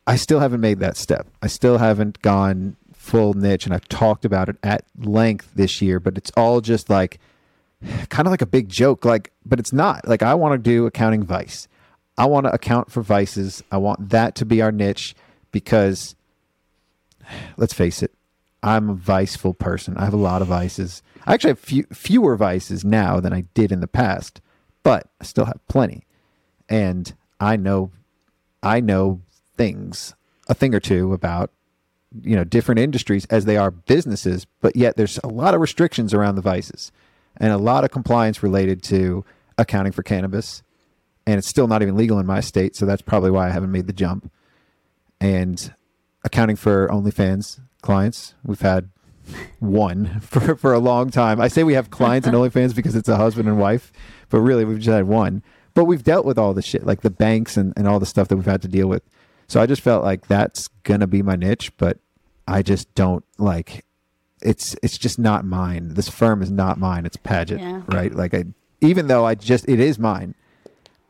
I 0.07 0.17
still 0.17 0.41
haven't 0.41 0.61
made 0.63 0.81
that 0.81 0.97
step. 0.97 1.27
I 1.43 1.47
still 1.49 1.79
haven't 1.79 2.23
gone 2.23 2.77
full 2.95 3.35
niche, 3.35 3.67
and 3.67 3.75
I've 3.75 3.89
talked 3.89 4.25
about 4.25 4.49
it 4.49 4.57
at 4.63 4.85
length 4.99 5.51
this 5.55 5.81
year. 5.83 6.01
But 6.01 6.17
it's 6.17 6.33
all 6.37 6.61
just 6.63 6.89
like 6.91 7.21
kind 8.09 8.27
of 8.27 8.31
like 8.31 8.43
a 8.43 8.47
big 8.47 8.69
joke. 8.71 9.05
Like, 9.05 9.31
but 9.45 9.61
it's 9.61 9.73
not. 9.73 10.09
Like 10.09 10.23
I 10.23 10.35
want 10.35 10.53
to 10.55 10.59
do 10.59 10.87
accounting 10.87 11.23
vice. 11.23 11.69
I 12.19 12.27
want 12.27 12.47
to 12.47 12.53
account 12.53 12.91
for 12.91 13.01
vices. 13.01 13.63
I 13.71 13.79
want 13.79 14.11
that 14.11 14.35
to 14.37 14.45
be 14.45 14.61
our 14.61 14.73
niche 14.73 15.15
because 15.53 16.17
let's 17.57 17.73
face 17.73 18.03
it, 18.03 18.13
I'm 18.63 18.91
a 18.91 18.95
viceful 18.95 19.55
person. 19.55 19.97
I 19.97 20.05
have 20.05 20.15
a 20.15 20.19
lot 20.19 20.43
of 20.43 20.49
vices. 20.49 21.03
I 21.27 21.35
actually 21.35 21.51
have 21.51 21.61
few, 21.61 21.85
fewer 21.93 22.37
vices 22.37 22.85
now 22.85 23.21
than 23.21 23.33
I 23.33 23.43
did 23.55 23.71
in 23.71 23.81
the 23.81 23.87
past, 23.87 24.41
but 24.83 25.09
I 25.21 25.25
still 25.25 25.45
have 25.45 25.61
plenty. 25.69 26.07
And 26.69 27.15
I 27.39 27.57
know, 27.57 27.93
I 28.63 28.81
know 28.81 29.21
things, 29.57 30.15
a 30.49 30.55
thing 30.55 30.75
or 30.75 30.81
two 30.81 31.13
about, 31.13 31.53
you 32.23 32.35
know, 32.35 32.45
different 32.45 32.81
industries 32.81 33.27
as 33.27 33.45
they 33.45 33.57
are 33.57 33.71
businesses, 33.71 34.47
but 34.61 34.75
yet 34.75 34.97
there's 34.97 35.21
a 35.23 35.29
lot 35.29 35.55
of 35.55 35.61
restrictions 35.61 36.13
around 36.13 36.35
the 36.35 36.43
vices 36.43 36.91
and 37.37 37.53
a 37.53 37.59
lot 37.59 37.85
of 37.85 37.91
compliance 37.91 38.43
related 38.43 38.83
to 38.85 39.25
accounting 39.57 39.93
for 39.93 40.03
cannabis. 40.03 40.63
And 41.29 41.37
it's 41.37 41.47
still 41.47 41.67
not 41.69 41.83
even 41.83 41.95
legal 41.95 42.19
in 42.19 42.25
my 42.25 42.41
state, 42.41 42.75
so 42.75 42.87
that's 42.87 43.03
probably 43.03 43.31
why 43.31 43.49
I 43.49 43.51
haven't 43.51 43.71
made 43.71 43.87
the 43.87 43.93
jump 43.93 44.31
and 45.21 45.75
accounting 46.25 46.57
for 46.57 46.89
OnlyFans 46.89 47.61
clients. 47.83 48.35
We've 48.45 48.61
had 48.63 48.89
one 49.59 50.21
for, 50.23 50.57
for 50.57 50.73
a 50.73 50.79
long 50.79 51.11
time. 51.11 51.39
I 51.39 51.49
say 51.49 51.65
we 51.65 51.75
have 51.75 51.91
clients 51.91 52.27
in 52.27 52.33
OnlyFans 52.39 52.75
because 52.75 52.97
it's 52.97 53.11
a 53.11 53.17
husband 53.17 53.47
and 53.47 53.59
wife, 53.59 53.93
but 54.31 54.41
really 54.41 54.65
we've 54.65 54.79
just 54.79 54.89
had 54.95 55.05
one. 55.07 55.43
But 55.75 55.85
we've 55.85 56.03
dealt 56.03 56.25
with 56.25 56.39
all 56.39 56.55
the 56.55 56.63
shit, 56.63 56.87
like 56.87 57.03
the 57.03 57.11
banks 57.11 57.59
and, 57.59 57.75
and 57.77 57.87
all 57.87 58.01
the 58.01 58.07
stuff 58.07 58.29
that 58.29 58.37
we've 58.37 58.47
had 58.47 58.63
to 58.63 58.69
deal 58.69 58.89
with. 58.89 59.03
So 59.49 59.61
I 59.61 59.67
just 59.67 59.83
felt 59.83 60.03
like 60.05 60.29
that's 60.29 60.69
gonna 60.83 61.07
be 61.07 61.23
my 61.23 61.37
niche, 61.37 61.77
but 61.77 61.99
I 62.47 62.63
just 62.63 62.93
don't 62.95 63.25
like 63.37 63.85
it's 64.41 64.75
it's 64.83 64.97
just 64.97 65.19
not 65.19 65.45
mine. 65.45 65.95
This 65.95 66.09
firm 66.09 66.41
is 66.43 66.51
not 66.51 66.79
mine. 66.79 67.05
It's 67.05 67.17
Paget, 67.19 67.61
Yeah. 67.61 67.83
right? 67.89 68.15
Like 68.15 68.33
I 68.35 68.45
even 68.81 69.09
though 69.09 69.27
I 69.27 69.35
just 69.35 69.69
it 69.69 69.79
is 69.79 69.99
mine. 69.99 70.35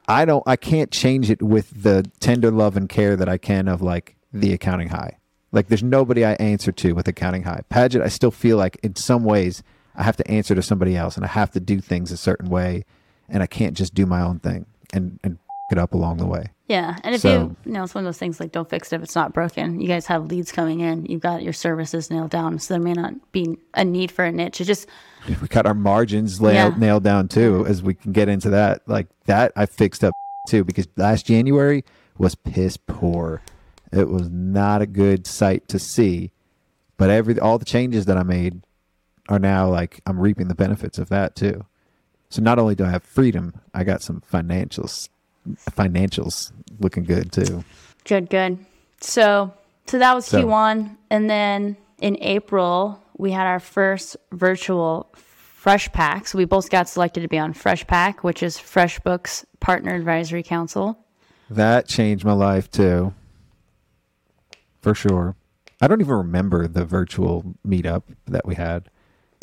I 0.08 0.24
don't 0.24 0.42
I 0.46 0.56
can't 0.56 0.90
change 0.90 1.30
it 1.30 1.42
with 1.42 1.82
the 1.82 2.10
tender 2.18 2.50
love 2.50 2.76
and 2.76 2.88
care 2.88 3.14
that 3.14 3.28
I 3.28 3.36
can 3.36 3.68
of 3.68 3.82
like 3.82 4.16
the 4.32 4.52
accounting 4.54 4.88
high. 4.88 5.18
Like 5.52 5.68
there's 5.68 5.82
nobody 5.82 6.24
I 6.24 6.32
answer 6.34 6.72
to 6.72 6.92
with 6.94 7.06
accounting 7.08 7.42
high. 7.42 7.62
Paget, 7.68 8.02
I 8.02 8.08
still 8.08 8.30
feel 8.30 8.56
like 8.56 8.78
in 8.82 8.96
some 8.96 9.22
ways 9.22 9.62
I 9.94 10.02
have 10.02 10.16
to 10.16 10.30
answer 10.30 10.54
to 10.54 10.62
somebody 10.62 10.96
else 10.96 11.16
and 11.16 11.24
I 11.24 11.28
have 11.28 11.50
to 11.52 11.60
do 11.60 11.80
things 11.80 12.10
a 12.10 12.16
certain 12.16 12.48
way 12.48 12.84
and 13.28 13.42
I 13.42 13.46
can't 13.46 13.76
just 13.76 13.94
do 13.94 14.06
my 14.06 14.22
own 14.22 14.38
thing 14.40 14.64
and 14.94 15.20
and 15.22 15.38
it 15.70 15.78
up 15.78 15.94
along 15.94 16.16
the 16.18 16.26
way. 16.26 16.46
Yeah, 16.66 16.96
and 17.02 17.14
if 17.14 17.22
So- 17.22 17.32
you, 17.32 17.56
you 17.66 17.72
know, 17.72 17.84
it's 17.84 17.94
one 17.94 18.04
of 18.04 18.08
those 18.08 18.18
things 18.18 18.40
like 18.40 18.52
don't 18.52 18.68
fix 18.68 18.92
it 18.92 18.96
if 18.96 19.02
it's 19.02 19.14
not 19.14 19.32
broken. 19.32 19.80
You 19.80 19.88
guys 19.88 20.06
have 20.06 20.26
leads 20.26 20.52
coming 20.52 20.80
in. 20.80 21.06
You've 21.06 21.20
got 21.22 21.42
your 21.42 21.52
services 21.52 22.10
nailed 22.10 22.30
down, 22.30 22.58
so 22.58 22.74
there 22.74 22.82
may 22.82 22.92
not 22.92 23.14
be 23.32 23.56
a 23.74 23.84
need 23.84 24.10
for 24.10 24.24
a 24.24 24.32
niche. 24.32 24.60
It 24.60 24.64
just 24.64 24.86
We 25.28 25.48
got 25.48 25.66
our 25.66 25.74
margins 25.74 26.40
nailed, 26.40 26.54
Yeah. 26.74 26.78
nailed 26.78 27.04
down 27.04 27.28
too 27.28 27.64
as 27.66 27.82
we 27.82 27.94
can 27.94 28.12
get 28.12 28.28
into 28.28 28.50
that. 28.50 28.82
Like 28.86 29.08
that 29.26 29.52
I 29.56 29.66
fixed 29.66 30.04
up 30.04 30.12
too 30.48 30.64
because 30.64 30.88
last 30.96 31.26
January 31.26 31.84
was 32.16 32.34
piss 32.34 32.76
poor. 32.76 33.42
It 33.92 34.08
was 34.08 34.28
not 34.30 34.82
a 34.82 34.86
good 34.86 35.26
sight 35.26 35.68
to 35.68 35.78
see. 35.78 36.32
But 36.96 37.10
every 37.10 37.38
all 37.38 37.58
the 37.58 37.64
changes 37.64 38.06
that 38.06 38.16
I 38.16 38.22
made 38.22 38.62
are 39.28 39.38
now 39.38 39.68
like 39.68 40.00
I'm 40.06 40.18
reaping 40.18 40.48
the 40.48 40.54
benefits 40.54 40.98
of 40.98 41.08
that 41.10 41.34
too. 41.36 41.64
So 42.30 42.42
not 42.42 42.58
only 42.58 42.74
do 42.74 42.84
I 42.84 42.90
have 42.90 43.02
freedom, 43.02 43.54
I 43.72 43.84
got 43.84 44.02
some 44.02 44.22
financials 44.30 45.08
financials 45.70 46.52
looking 46.80 47.04
good 47.04 47.32
too. 47.32 47.64
Good, 48.04 48.30
good. 48.30 48.58
So, 49.00 49.52
so 49.86 49.98
that 49.98 50.14
was 50.14 50.26
So- 50.26 50.42
Q1, 50.42 50.96
and 51.10 51.28
then 51.28 51.76
in 52.00 52.16
April 52.20 53.02
we 53.16 53.32
had 53.32 53.46
our 53.46 53.60
first 53.60 54.16
virtual 54.32 55.12
Fresh 55.14 55.90
Pack. 55.92 56.28
So 56.28 56.38
we 56.38 56.44
both 56.44 56.70
got 56.70 56.88
selected 56.88 57.22
to 57.22 57.28
be 57.28 57.38
on 57.38 57.52
Fresh 57.52 57.86
Pack, 57.88 58.22
which 58.22 58.42
is 58.44 58.56
FreshBooks 58.56 59.44
Partner 59.60 59.94
Advisory 59.94 60.42
Council. 60.44 60.98
That 61.50 61.88
changed 61.88 62.24
my 62.24 62.32
life 62.32 62.70
too. 62.70 63.12
For 64.82 64.94
sure. 64.94 65.34
I 65.80 65.88
don't 65.88 66.00
even 66.00 66.14
remember 66.14 66.66
the 66.68 66.84
virtual 66.84 67.54
meetup 67.66 68.02
that 68.26 68.46
we 68.46 68.54
had. 68.54 68.88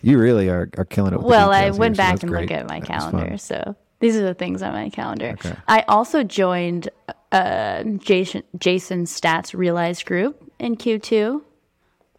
You 0.02 0.18
really 0.18 0.50
are, 0.50 0.70
are 0.78 0.86
killing 0.86 1.14
it. 1.14 1.18
With 1.18 1.26
the 1.26 1.30
Well, 1.30 1.52
I 1.52 1.70
went 1.72 1.96
here, 1.96 2.04
back 2.04 2.12
that's 2.14 2.24
and 2.24 2.30
great. 2.32 2.42
looked 2.50 2.52
at 2.54 2.70
my 2.70 2.80
That 2.80 2.88
calendar. 2.88 3.38
So 3.38 3.76
these 4.06 4.18
are 4.18 4.24
the 4.24 4.36
things 4.36 4.62
on 4.62 4.74
my 4.74 4.90
calendar. 4.90 5.30
Okay. 5.32 5.56
I 5.68 5.84
also 5.88 6.24
joined 6.24 6.90
uh, 7.32 7.84
Jason 7.98 8.44
Jason 8.60 9.06
Staats 9.06 9.56
Realized 9.56 10.06
Group 10.06 10.52
in 10.60 10.76
Q2. 10.76 11.42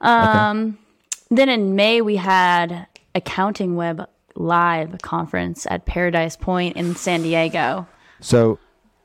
Um, 0.01 0.79
Then 1.31 1.49
in 1.49 1.77
May 1.77 2.01
we 2.01 2.17
had 2.17 2.89
Accounting 3.15 3.77
Web 3.77 4.09
Live 4.35 4.99
conference 5.03 5.65
at 5.71 5.87
Paradise 5.87 6.37
Point 6.37 6.77
in 6.77 6.97
San 6.97 7.23
Diego. 7.23 7.87
So 8.21 8.59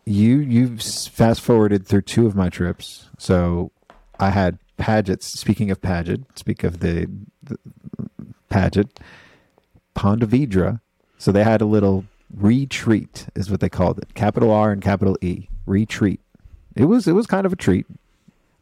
you 0.06 0.40
you've 0.40 0.82
fast 0.82 1.42
forwarded 1.42 1.86
through 1.86 2.02
two 2.02 2.26
of 2.26 2.36
my 2.36 2.50
trips. 2.50 3.10
So 3.20 3.72
I 4.20 4.32
had 4.32 4.58
Paget. 4.78 5.22
Speaking 5.22 5.70
of 5.70 5.82
Paget, 5.82 6.22
speak 6.34 6.64
of 6.64 6.80
the, 6.80 7.08
the 7.44 7.58
Paget, 8.50 9.00
Ponte 9.94 10.24
Vedra. 10.24 10.82
So 11.20 11.32
they 11.32 11.44
had 11.44 11.62
a 11.62 11.66
little 11.66 12.06
retreat, 12.36 13.28
is 13.36 13.50
what 13.50 13.60
they 13.60 13.70
called 13.70 13.98
it. 14.00 14.14
Capital 14.14 14.52
R 14.52 14.72
and 14.72 14.82
capital 14.82 15.18
E. 15.22 15.48
Retreat. 15.66 16.20
It 16.76 16.86
was 16.86 17.08
it 17.08 17.14
was 17.14 17.28
kind 17.28 17.46
of 17.46 17.54
a 17.54 17.56
treat. 17.56 17.86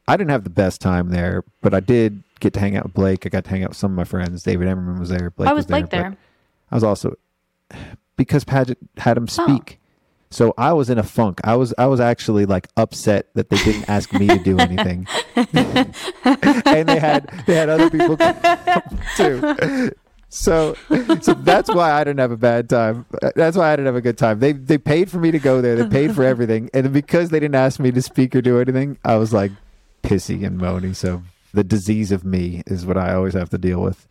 I 0.07 0.17
didn't 0.17 0.31
have 0.31 0.43
the 0.43 0.49
best 0.49 0.81
time 0.81 1.09
there, 1.09 1.43
but 1.61 1.73
I 1.73 1.79
did 1.79 2.23
get 2.39 2.53
to 2.53 2.59
hang 2.59 2.75
out 2.75 2.83
with 2.83 2.93
Blake. 2.93 3.25
I 3.25 3.29
got 3.29 3.43
to 3.43 3.49
hang 3.49 3.63
out 3.63 3.69
with 3.69 3.77
some 3.77 3.91
of 3.91 3.97
my 3.97 4.05
friends. 4.05 4.43
David 4.43 4.67
Emmerman 4.67 4.99
was 4.99 5.09
there. 5.09 5.29
Blake 5.29 5.47
Why 5.47 5.53
was 5.53 5.67
there. 5.67 5.81
Blake 5.81 5.91
there? 5.91 6.17
I 6.71 6.75
was 6.75 6.83
also 6.83 7.15
because 8.15 8.43
Paget 8.43 8.77
had 8.97 9.17
him 9.17 9.27
oh. 9.29 9.45
speak. 9.45 9.79
So 10.31 10.53
I 10.57 10.73
was 10.73 10.89
in 10.89 10.99
a 10.99 11.03
funk. 11.03 11.39
I 11.43 11.55
was 11.55 11.73
I 11.77 11.87
was 11.87 11.99
actually 11.99 12.45
like 12.45 12.67
upset 12.77 13.27
that 13.33 13.49
they 13.49 13.57
didn't 13.57 13.89
ask 13.89 14.13
me 14.13 14.27
to 14.27 14.37
do 14.37 14.59
anything. 14.59 15.07
and 15.35 16.87
they 16.87 16.99
had 16.99 17.43
they 17.47 17.55
had 17.55 17.69
other 17.69 17.89
people 17.89 18.17
too. 19.15 19.91
So 20.29 20.75
so 21.21 21.33
that's 21.33 21.69
why 21.69 21.91
I 21.91 22.03
didn't 22.03 22.19
have 22.19 22.31
a 22.31 22.37
bad 22.37 22.69
time. 22.69 23.05
That's 23.35 23.57
why 23.57 23.73
I 23.73 23.75
didn't 23.75 23.87
have 23.87 23.95
a 23.95 24.01
good 24.01 24.17
time. 24.17 24.39
They 24.39 24.53
they 24.53 24.77
paid 24.77 25.09
for 25.09 25.19
me 25.19 25.31
to 25.31 25.39
go 25.39 25.61
there. 25.61 25.75
They 25.75 25.87
paid 25.87 26.15
for 26.15 26.23
everything. 26.23 26.69
And 26.73 26.93
because 26.93 27.29
they 27.29 27.39
didn't 27.39 27.55
ask 27.55 27.79
me 27.79 27.91
to 27.91 28.01
speak 28.01 28.35
or 28.35 28.41
do 28.41 28.59
anything, 28.59 28.97
I 29.03 29.15
was 29.15 29.33
like 29.33 29.51
pissy 30.03 30.45
and 30.45 30.59
moany. 30.59 30.95
So 30.95 31.23
the 31.53 31.63
disease 31.63 32.11
of 32.11 32.23
me 32.23 32.61
is 32.67 32.85
what 32.85 32.97
I 32.97 33.13
always 33.13 33.33
have 33.33 33.49
to 33.49 33.57
deal 33.57 33.81
with. 33.81 34.07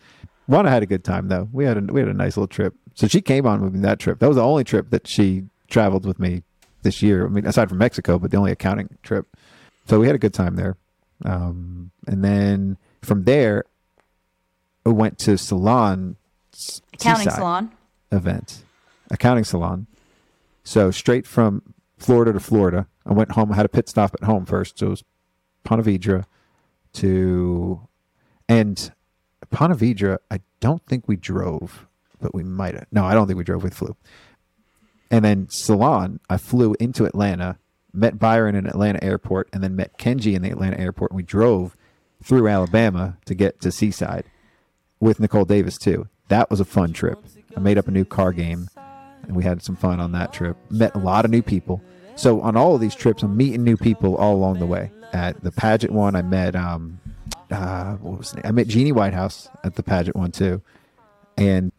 I 0.51 0.71
had 0.71 0.83
a 0.83 0.87
good 0.87 1.05
time 1.05 1.29
though. 1.29 1.49
We 1.53 1.65
had 1.65 1.77
a 1.77 1.93
we 1.93 2.01
had 2.01 2.09
a 2.09 2.15
nice 2.15 2.37
little 2.37 2.49
trip. 2.49 2.75
So 2.95 3.07
she 3.07 3.21
came 3.21 3.47
on 3.47 3.63
with 3.63 3.75
me 3.75 3.81
that 3.81 3.99
trip. 3.99 4.19
That 4.19 4.29
was 4.29 4.37
the 4.37 4.45
only 4.45 4.65
trip 4.65 4.91
that 4.91 5.07
she 5.07 5.45
traveled 5.69 6.05
with 6.05 6.19
me 6.19 6.43
this 6.83 7.03
year. 7.03 7.27
I 7.27 7.29
mean, 7.29 7.47
aside 7.47 7.69
from 7.69 7.79
Mexico, 7.79 8.19
but 8.19 8.31
the 8.31 8.37
only 8.37 8.51
accounting 8.53 8.89
trip. 9.03 9.27
So 9.87 10.01
we 10.01 10.07
had 10.07 10.17
a 10.17 10.19
good 10.19 10.35
time 10.35 10.57
there. 10.57 10.77
Um, 11.25 11.91
and 12.07 12.25
then 12.25 12.77
from 13.03 13.25
there, 13.25 13.65
went 14.93 15.19
to 15.21 15.37
Salon 15.39 16.17
Accounting 16.95 17.25
Seaside 17.25 17.35
Salon. 17.35 17.73
event, 18.11 18.65
accounting 19.11 19.45
salon. 19.45 19.87
So 20.65 20.91
straight 20.91 21.27
from 21.27 21.75
Florida 21.99 22.33
to 22.33 22.41
Florida, 22.41 22.87
I 23.07 23.13
went 23.13 23.33
home. 23.33 23.53
I 23.53 23.57
had 23.57 23.67
a 23.67 23.71
pit 23.71 23.89
stop 23.89 24.15
at 24.15 24.25
home 24.25 24.45
first. 24.45 24.79
So 24.79 24.87
it 24.87 24.91
was 24.91 25.05
Ponte 25.65 25.85
Vedra 25.85 26.25
to, 26.95 27.81
and 28.49 28.93
Ponte 29.51 29.79
Vedra. 29.79 30.19
I 30.31 30.41
don't 30.61 30.85
think 30.87 31.07
we 31.07 31.17
drove, 31.17 31.87
but 32.21 32.35
we 32.35 32.43
might 32.43 32.75
have. 32.75 32.87
No, 32.91 33.05
I 33.05 33.15
don't 33.15 33.27
think 33.27 33.39
we 33.39 33.45
drove. 33.45 33.63
We 33.63 33.71
flew. 33.71 33.97
And 35.11 35.25
then 35.25 35.49
Salon, 35.49 36.21
I 36.29 36.37
flew 36.37 36.75
into 36.81 37.05
Atlanta, 37.07 37.59
met 37.93 38.19
Byron 38.19 38.55
in 38.55 38.67
Atlanta 38.67 39.03
airport, 39.03 39.49
and 39.53 39.63
then 39.63 39.75
met 39.75 39.99
Kenji 39.99 40.35
in 40.35 40.43
the 40.43 40.51
Atlanta 40.51 40.79
airport. 40.79 41.13
And 41.13 41.17
we 41.17 41.23
drove 41.23 41.77
through 42.23 42.49
Alabama 42.49 43.17
to 43.25 43.35
get 43.35 43.61
to 43.61 43.71
Seaside 43.71 44.25
with 45.01 45.21
Nicole 45.21 45.45
Davis 45.45 45.79
too. 45.79 46.09
That 46.29 46.51
was 46.51 46.61
a 46.61 46.65
fun 46.65 46.93
trip. 46.93 47.19
I 47.57 47.61
made 47.61 47.79
up 47.79 47.89
a 47.89 47.91
new 47.91 48.05
car 48.05 48.33
game, 48.33 48.69
and 49.23 49.35
we 49.35 49.43
had 49.45 49.63
some 49.63 49.77
fun 49.77 50.01
on 50.01 50.13
that 50.13 50.33
trip. 50.33 50.57
Met 50.71 50.95
a 50.95 50.99
lot 50.99 51.25
of 51.25 51.31
new 51.31 51.43
people. 51.43 51.83
So 52.17 52.41
on 52.41 52.57
all 52.57 52.75
of 52.75 52.81
these 52.81 52.95
trips, 52.95 53.23
I'm 53.23 53.37
meeting 53.37 53.63
new 53.65 53.77
people 53.77 54.17
all 54.17 54.35
along 54.35 54.59
the 54.59 54.67
way. 54.67 54.91
At 55.13 55.43
the 55.43 55.51
Paget 55.53 55.91
one, 55.91 56.15
I 56.17 56.23
met 56.23 56.55
um, 56.55 56.99
uh, 57.51 57.95
what 57.97 58.19
was 58.19 58.35
name? 58.35 58.43
I 58.45 58.51
met 58.51 58.67
Jeannie 58.69 58.93
Whitehouse 58.93 59.49
at 59.65 59.75
the 59.77 59.83
Paget 59.83 60.15
one 60.15 60.33
too, 60.33 60.61
and 61.39 61.73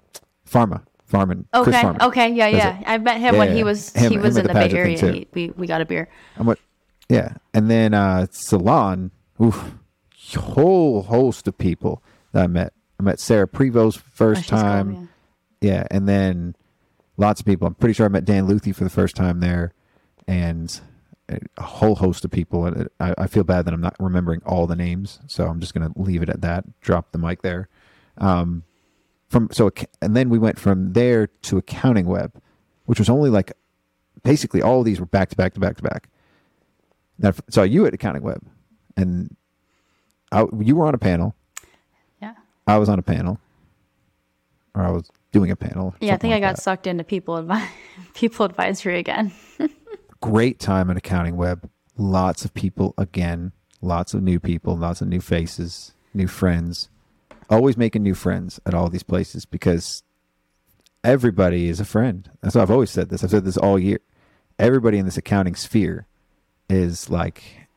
Pharma, 0.49 0.81
Farman, 1.05 1.47
Chris 1.53 1.67
Okay. 1.67 1.81
Farman. 1.81 2.01
Okay. 2.01 2.29
Yeah. 2.33 2.47
Yeah. 2.47 2.79
it. 2.79 2.83
I 2.87 2.97
met 2.97 3.19
him 3.19 3.35
Yeah, 3.35 3.39
when 3.39 3.55
he 3.55 3.63
was 3.63 3.91
Him- 3.93 4.11
he 4.11 4.17
was 4.17 4.37
in 4.37 4.47
the 4.47 4.53
Bay 4.53 4.71
Area. 4.71 4.97
He, 5.11 5.27
we 5.33 5.49
we 5.55 5.67
got 5.67 5.81
a 5.81 5.85
beer. 5.85 6.09
And 6.37 6.47
what? 6.47 6.57
Yeah, 7.09 7.33
and 7.53 7.69
then 7.69 7.93
uh, 7.93 8.27
Salon, 8.31 9.11
oof, 9.41 9.73
whole 10.35 11.03
host 11.03 11.47
of 11.47 11.57
people 11.57 12.03
that 12.33 12.43
I 12.43 12.47
met. 12.47 12.73
I 12.99 13.03
met 13.03 13.19
Sarah 13.19 13.47
Prevost 13.47 13.99
Oh, 13.99 14.03
first 14.13 14.49
cool, 14.49 14.59
time. 14.59 15.09
yeah. 15.61 15.71
yeah, 15.73 15.87
and 15.91 16.07
then 16.07 16.55
lots 17.17 17.39
of 17.39 17.45
people. 17.45 17.67
I'm 17.67 17.75
pretty 17.75 17.93
sure 17.93 18.05
I 18.05 18.09
met 18.09 18.25
Dan 18.25 18.47
Luthi 18.47 18.75
for 18.75 18.83
the 18.83 18.89
first 18.89 19.15
time 19.15 19.39
there, 19.39 19.73
and 20.27 20.79
a 21.57 21.61
whole 21.63 21.95
host 21.95 22.25
of 22.25 22.31
people. 22.31 22.65
And 22.65 22.89
I, 22.99 23.13
I 23.17 23.27
feel 23.27 23.43
bad 23.43 23.65
that 23.65 23.73
I'm 23.73 23.81
not 23.81 23.95
remembering 23.99 24.41
all 24.45 24.67
the 24.67 24.75
names, 24.75 25.19
so 25.27 25.47
I'm 25.47 25.59
just 25.59 25.73
gonna 25.73 25.91
leave 25.95 26.21
it 26.21 26.29
at 26.29 26.41
that. 26.41 26.65
Drop 26.81 27.11
the 27.11 27.17
mic 27.17 27.41
there. 27.41 27.69
Um, 28.17 28.63
from 29.29 29.49
so, 29.51 29.69
and 30.01 30.15
then 30.15 30.29
we 30.29 30.39
went 30.39 30.59
from 30.59 30.93
there 30.93 31.27
to 31.27 31.57
Accounting 31.57 32.07
Web, 32.07 32.33
which 32.85 32.99
was 32.99 33.09
only 33.09 33.29
like 33.29 33.53
basically 34.23 34.61
all 34.61 34.79
of 34.79 34.85
these 34.85 34.99
were 34.99 35.05
back 35.05 35.29
to 35.29 35.35
back 35.37 35.53
to 35.53 35.59
back 35.59 35.77
to 35.77 35.83
back. 35.83 36.09
Now, 37.17 37.29
I 37.29 37.33
saw 37.49 37.63
you 37.63 37.85
at 37.85 37.93
Accounting 37.93 38.23
Web, 38.23 38.41
and 38.97 39.35
I, 40.31 40.45
you 40.59 40.75
were 40.75 40.85
on 40.87 40.95
a 40.95 40.97
panel. 40.97 41.35
I 42.69 42.77
was 42.77 42.89
on 42.89 42.99
a 42.99 43.03
panel, 43.03 43.39
or 44.75 44.83
I 44.83 44.91
was 44.91 45.09
doing 45.31 45.51
a 45.51 45.55
panel. 45.55 45.95
Yeah. 45.99 46.13
I 46.13 46.17
think 46.17 46.33
I 46.33 46.39
got 46.39 46.55
that. 46.55 46.61
sucked 46.61 46.87
into 46.87 47.03
people 47.03 47.35
advi- 47.35 47.67
people 48.13 48.45
advisory 48.45 48.99
again. 48.99 49.31
great 50.21 50.59
time 50.59 50.89
at 50.89 50.97
Accounting 50.97 51.35
Web. 51.35 51.69
Lots 51.97 52.45
of 52.45 52.53
people 52.53 52.93
again, 52.97 53.51
lots 53.81 54.13
of 54.13 54.21
new 54.21 54.39
people, 54.39 54.77
lots 54.77 55.01
of 55.01 55.07
new 55.07 55.19
faces, 55.19 55.93
new 56.13 56.27
friends. 56.27 56.89
Always 57.49 57.75
making 57.75 58.03
new 58.03 58.13
friends 58.13 58.59
at 58.65 58.75
all 58.75 58.89
these 58.89 59.03
places 59.03 59.45
because 59.45 60.03
everybody 61.03 61.67
is 61.67 61.79
a 61.79 61.85
friend. 61.85 62.29
That's 62.41 62.55
why 62.55 62.61
I've 62.61 62.71
always 62.71 62.91
said 62.91 63.09
this. 63.09 63.23
I've 63.23 63.31
said 63.31 63.45
this 63.45 63.57
all 63.57 63.79
year. 63.79 63.99
Everybody 64.59 64.99
in 64.99 65.05
this 65.05 65.17
accounting 65.17 65.55
sphere 65.55 66.05
is 66.69 67.09
like 67.09 67.67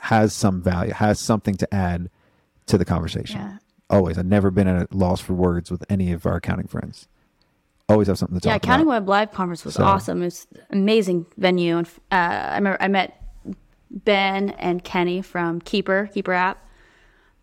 has 0.00 0.34
some 0.34 0.62
value, 0.62 0.92
has 0.92 1.18
something 1.18 1.54
to 1.56 1.74
add 1.74 2.10
to 2.66 2.76
the 2.76 2.84
conversation. 2.84 3.40
Yeah. 3.40 3.56
Always. 3.90 4.18
I've 4.18 4.26
never 4.26 4.50
been 4.50 4.66
at 4.68 4.92
a 4.92 4.96
loss 4.96 5.20
for 5.20 5.32
words 5.34 5.70
with 5.70 5.84
any 5.88 6.12
of 6.12 6.26
our 6.26 6.36
accounting 6.36 6.66
friends. 6.66 7.08
Always 7.88 8.08
have 8.08 8.18
something 8.18 8.36
to 8.38 8.40
talk 8.40 8.50
Yeah, 8.50 8.56
about. 8.56 8.64
Accounting 8.64 8.86
Web 8.88 9.08
Live 9.08 9.32
conference 9.32 9.64
was 9.64 9.74
So- 9.74 9.84
awesome. 9.84 10.20
It 10.22 10.26
was 10.26 10.46
amazing 10.70 11.24
venue, 11.38 11.78
and 11.78 11.86
uh, 12.12 12.14
I 12.16 12.54
remember 12.56 12.76
I 12.82 12.88
met 12.88 13.22
Ben 13.90 14.50
and 14.50 14.84
Kenny 14.84 15.22
from 15.22 15.60
Keeper 15.62 16.10
Keeper 16.12 16.34
app, 16.34 16.58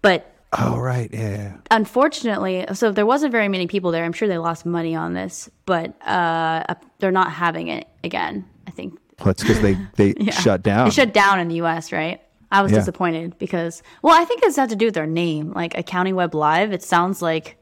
but 0.04 0.32
Oh 0.58 0.78
right, 0.78 1.10
yeah. 1.12 1.54
unfortunately, 1.72 2.64
so 2.74 2.92
there 2.92 3.06
wasn't 3.08 3.32
very 3.32 3.48
many 3.50 3.66
people 3.66 3.90
there. 3.92 4.06
I'm 4.06 4.14
sure 4.14 4.28
they 4.28 4.38
lost 4.38 4.66
money 4.66 4.96
on 4.96 5.14
this, 5.14 5.50
but 5.66 6.00
uh, 6.08 6.76
they're 7.00 7.12
not 7.12 7.32
having 7.32 7.68
it 7.70 7.88
again. 8.04 8.46
I 8.68 8.72
think 8.72 9.00
Well, 9.20 9.30
it's 9.30 9.42
because 9.42 9.62
they 9.62 9.76
they 9.96 10.14
Yeah. 10.20 10.32
shut 10.32 10.62
down. 10.62 10.86
They 10.86 10.92
shut 10.92 11.12
down 11.14 11.40
in 11.40 11.48
the 11.48 11.56
U.S. 11.56 11.92
Right? 11.92 12.22
I 12.52 12.62
was 12.62 12.72
Yeah. 12.72 12.80
disappointed 12.80 13.38
because, 13.38 13.84
well, 14.02 14.20
I 14.20 14.26
think 14.26 14.42
it's 14.44 14.56
had 14.56 14.70
to 14.70 14.76
do 14.76 14.86
with 14.86 14.94
their 14.96 15.08
name, 15.08 15.52
like 15.54 15.78
Accounting 15.78 16.16
Web 16.16 16.36
Live. 16.36 16.72
It 16.72 16.84
sounds 16.84 17.22
like 17.22 17.58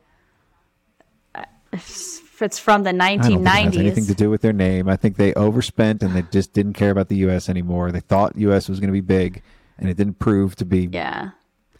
uh, 1.35 1.43
it's 1.71 2.59
from 2.59 2.83
the 2.83 2.89
I 2.89 3.15
don't 3.15 3.23
think 3.23 3.41
it 3.41 3.47
has 3.47 3.77
anything 3.77 4.05
to 4.07 4.13
do 4.13 4.29
with 4.29 4.41
their 4.41 4.53
name. 4.53 4.89
I 4.89 4.95
think 4.95 5.17
they 5.17 5.33
overspent 5.33 6.03
and 6.03 6.13
they 6.13 6.23
just 6.23 6.53
didn't 6.53 6.73
care 6.73 6.91
about 6.91 7.07
the 7.07 7.15
U.S. 7.17 7.49
anymore. 7.49 7.91
They 7.91 8.01
thought 8.01 8.37
U.S. 8.37 8.67
was 8.67 8.79
going 8.79 8.89
to 8.89 8.93
be 8.93 9.01
big, 9.01 9.41
and 9.77 9.89
it 9.89 9.95
didn't 9.95 10.19
prove 10.19 10.55
to 10.57 10.65
be 10.65 10.89
yeah. 10.91 11.31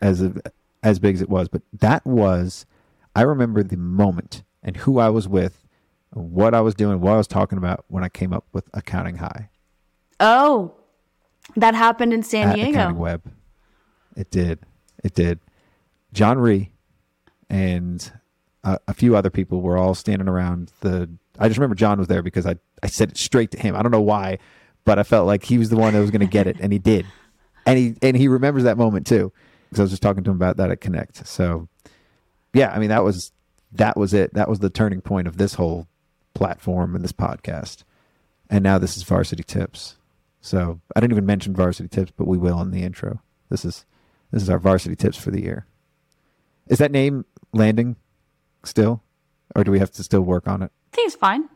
as 0.02 0.24
as 0.82 1.00
big 1.00 1.16
as 1.16 1.22
it 1.22 1.30
was. 1.30 1.48
But 1.48 1.62
that 1.74 2.06
was, 2.06 2.66
I 3.16 3.22
remember 3.24 3.64
the 3.64 3.78
moment 3.78 4.44
and 4.62 4.78
who 4.78 5.00
I 5.00 5.10
was 5.10 5.28
with, 5.28 5.66
what 6.12 6.54
I 6.54 6.62
was 6.62 6.76
doing, 6.76 7.02
what 7.02 7.14
I 7.14 7.18
was 7.18 7.28
talking 7.28 7.58
about 7.58 7.86
when 7.88 8.04
I 8.04 8.10
came 8.10 8.34
up 8.34 8.46
with 8.54 8.70
accounting 8.74 9.18
high. 9.18 9.50
Oh, 10.20 10.74
that 11.56 11.76
happened 11.76 12.14
in 12.14 12.24
San 12.24 12.56
Diego. 12.56 12.94
Web. 12.94 13.22
It 14.16 14.30
did. 14.30 14.60
It 15.04 15.14
did. 15.14 15.40
John 16.14 16.38
Ree 16.38 16.72
and 17.50 18.12
a, 18.64 18.80
a 18.88 18.94
few 18.94 19.16
other 19.16 19.30
people 19.30 19.62
were 19.62 19.78
all 19.78 19.96
standing 19.96 20.28
around 20.28 20.72
the. 20.82 21.10
I 21.40 21.48
just 21.48 21.58
remember 21.58 21.76
John 21.76 21.98
was 21.98 22.08
there 22.08 22.22
because 22.22 22.46
I, 22.46 22.56
I 22.84 22.88
said 22.88 23.12
it 23.12 23.18
straight 23.18 23.52
to 23.52 23.60
him. 23.60 23.76
I 23.76 23.82
don't 23.82 23.92
know 23.92 24.02
why, 24.02 24.38
but 24.86 25.00
I 25.00 25.04
felt 25.04 25.26
like 25.26 25.44
he 25.44 25.58
was 25.58 25.70
the 25.70 25.78
one 25.78 25.94
that 25.94 26.00
was 26.00 26.12
going 26.12 26.22
to 26.22 26.28
get 26.28 26.48
it, 26.48 26.58
and 26.60 26.72
he 26.72 26.80
did. 26.80 27.06
And 27.66 27.80
he 27.80 27.96
and 28.02 28.16
he 28.16 28.28
remembers 28.28 28.64
that 28.64 28.78
moment 28.78 29.08
too, 29.08 29.32
because 29.70 29.80
I 29.80 29.84
was 29.84 29.92
just 29.92 30.04
talking 30.04 30.24
to 30.24 30.30
him 30.30 30.36
about 30.36 30.58
that 30.58 30.70
at 30.70 30.82
Connect. 30.82 31.26
So, 31.26 31.70
yeah, 32.54 32.72
I 32.72 32.80
mean 32.80 32.90
that 32.90 33.04
was 33.04 33.32
that 33.72 33.98
was 33.98 34.14
it. 34.14 34.34
That 34.34 34.50
was 34.50 34.60
the 34.60 34.70
turning 34.70 35.02
point 35.02 35.28
of 35.28 35.38
this 35.38 35.56
whole 35.56 35.88
platform 36.34 36.96
and 36.96 37.04
this 37.04 37.14
podcast. 37.14 37.84
And 38.50 38.64
now 38.64 38.78
this 38.78 38.98
is 38.98 39.04
Varsity 39.04 39.44
Tips. 39.44 39.96
So 40.46 40.82
I 40.94 41.00
didn't 41.00 41.14
even 41.14 41.26
mention 41.26 41.56
Varsity 41.56 41.88
Tips, 41.88 42.12
but 42.18 42.28
we 42.28 42.38
will 42.38 42.60
in 42.62 42.72
the 42.72 42.84
intro. 42.84 43.22
This 43.50 43.64
is 43.64 43.86
this 44.32 44.44
is 44.44 44.50
our 44.50 44.60
Varsity 44.60 44.96
Tips 44.96 45.18
for 45.18 45.32
the 45.32 45.42
year. 45.42 45.66
Is 46.68 46.80
that 46.80 46.92
name 46.92 47.24
landing 47.54 47.96
still, 48.66 49.02
or 49.56 49.64
do 49.64 49.72
we 49.72 49.80
have 49.80 49.92
to 49.92 50.04
still 50.04 50.22
work 50.22 50.48
on 50.48 50.62
it? 50.62 50.72
I 50.92 50.96
think 50.96 51.08
it's 51.08 51.16
fine. 51.16 51.48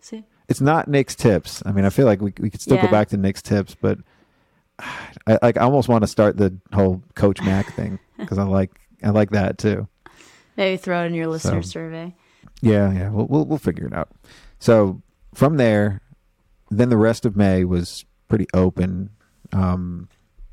See, 0.00 0.24
It's 0.48 0.60
not 0.60 0.86
Nick's 0.86 1.16
Tips. 1.16 1.60
I 1.66 1.72
mean, 1.72 1.84
I 1.84 1.90
feel 1.90 2.06
like 2.06 2.20
we 2.20 2.32
we 2.38 2.50
could 2.50 2.60
still 2.60 2.80
go 2.80 2.88
back 2.88 3.08
to 3.08 3.16
Nick's 3.16 3.42
Tips, 3.42 3.74
but 3.74 3.98
I 4.78 5.38
like 5.42 5.56
I 5.56 5.62
almost 5.62 5.88
want 5.88 6.02
to 6.04 6.08
start 6.08 6.36
the 6.36 6.56
whole 6.72 7.02
Coach 7.16 7.42
Mac 7.42 7.72
thing 7.74 7.98
because 8.16 8.38
I 8.38 8.44
like 8.44 8.70
I 9.02 9.10
like 9.10 9.30
that 9.30 9.58
too. 9.58 9.88
maybe 10.56 10.76
throw 10.76 11.02
it 11.02 11.06
in 11.06 11.14
your 11.14 11.26
listener 11.26 11.62
So- 11.62 11.68
survey. 11.70 12.14
Yeah, 12.62 12.92
yeah, 12.92 13.10
we'll 13.10 13.26
we'll, 13.26 13.44
we'll 13.44 13.58
figure 13.58 13.86
it 13.86 13.92
out. 13.92 14.10
So 14.60 15.02
from 15.34 15.56
there, 15.56 16.00
then 16.70 16.88
the 16.88 16.96
rest 16.96 17.24
of 17.24 17.36
May 17.36 17.64
was 17.64 18.04
pretty 18.28 18.46
open. 18.54 19.10
Um, 19.52 20.08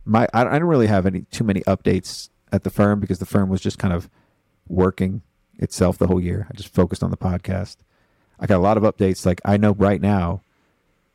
my 0.06 0.28
I, 0.34 0.42
I 0.42 0.54
didn't 0.54 0.68
really 0.68 0.88
have 0.88 1.06
any 1.06 1.22
too 1.32 1.44
many 1.44 1.62
updates 1.62 2.30
at 2.52 2.64
the 2.64 2.70
firm 2.70 3.00
because 3.00 3.20
the 3.20 3.26
firm 3.26 3.50
was 3.50 3.62
just 3.62 3.80
kind 3.80 3.94
of 3.94 4.10
working 4.68 5.22
itself 5.60 5.98
the 5.98 6.08
whole 6.08 6.22
year. 6.22 6.48
I 6.50 6.56
just 6.56 6.74
focused 6.74 7.04
on 7.04 7.12
the 7.12 7.18
podcast. 7.18 7.78
I 8.40 8.46
got 8.46 8.58
a 8.58 8.60
lot 8.60 8.78
of 8.78 8.84
updates. 8.84 9.26
Like 9.26 9.42
I 9.46 9.58
know 9.58 9.74
right 9.74 10.02
now, 10.02 10.42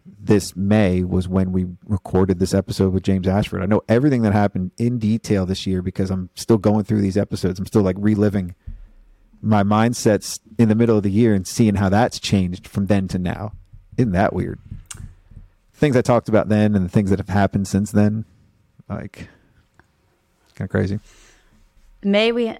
this 0.05 0.57
May 0.57 1.03
was 1.03 1.29
when 1.29 1.53
we 1.53 1.67
recorded 1.87 2.39
this 2.39 2.55
episode 2.55 2.93
with 2.93 3.03
James 3.03 3.29
Ashford. 3.29 3.63
I 3.63 3.67
know 3.67 3.83
everything 3.89 4.23
that 4.23 4.33
happened 4.33 4.71
in 4.79 4.99
detail 4.99 5.45
this 5.45 5.67
year 5.67 5.83
because 5.83 6.11
I'm 6.11 6.31
still 6.35 6.59
going 6.59 6.85
through 6.85 7.03
these 7.03 7.17
episodes. 7.17 7.59
I'm 7.59 7.67
still 7.67 7.83
like 7.83 7.97
reliving 7.99 8.55
my 9.41 9.63
mindsets 9.63 10.41
in 10.59 10.69
the 10.69 10.75
middle 10.75 10.97
of 10.97 11.03
the 11.03 11.11
year 11.11 11.35
and 11.35 11.47
seeing 11.47 11.77
how 11.77 11.89
that's 11.89 12.19
changed 12.19 12.67
from 12.67 12.87
then 12.87 13.07
to 13.09 13.19
now. 13.19 13.53
Isn't 13.97 14.13
that 14.13 14.33
weird? 14.33 14.59
Things 15.79 15.97
I 15.97 16.03
talked 16.03 16.29
about 16.29 16.49
then 16.49 16.75
and 16.75 16.85
the 16.85 16.89
things 16.89 17.11
that 17.11 17.21
have 17.21 17.29
happened 17.29 17.69
since 17.69 17.93
then, 17.93 18.25
like, 18.89 19.29
kind 20.57 20.67
of 20.67 20.71
crazy. 20.71 20.99
May 22.03 22.33
we? 22.33 22.53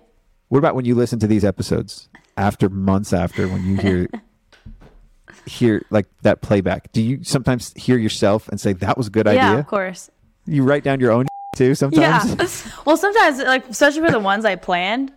What 0.49 0.59
about 0.59 0.77
when 0.77 0.85
you 0.85 0.95
listen 0.95 1.19
to 1.19 1.27
these 1.27 1.45
episodes 1.45 2.09
after 2.37 2.69
months 2.69 3.13
after 3.13 3.49
when 3.49 3.65
you 3.67 3.77
hear 3.77 4.09
hear 5.47 5.85
like 5.91 6.07
that 6.23 6.43
playback? 6.43 6.93
Do 6.93 7.03
you 7.03 7.25
sometimes 7.25 7.75
hear 7.75 7.99
yourself 7.99 8.49
and 8.49 8.61
say 8.61 8.73
that 8.75 8.97
was 8.97 9.09
a 9.09 9.11
good 9.11 9.27
idea? 9.27 9.43
Yeah, 9.43 9.59
of 9.59 9.67
course. 9.67 10.11
You 10.47 10.63
write 10.63 10.85
down 10.85 11.01
your 11.01 11.11
own 11.11 11.27
too 11.57 11.75
sometimes. 11.75 12.35
Yeah. 12.35 12.73
well, 12.87 12.97
sometimes, 12.97 13.39
like 13.39 13.69
especially 13.69 14.03
for 14.03 14.13
the 14.13 14.21
ones 14.21 14.45
I 14.45 14.55
planned, 14.55 15.13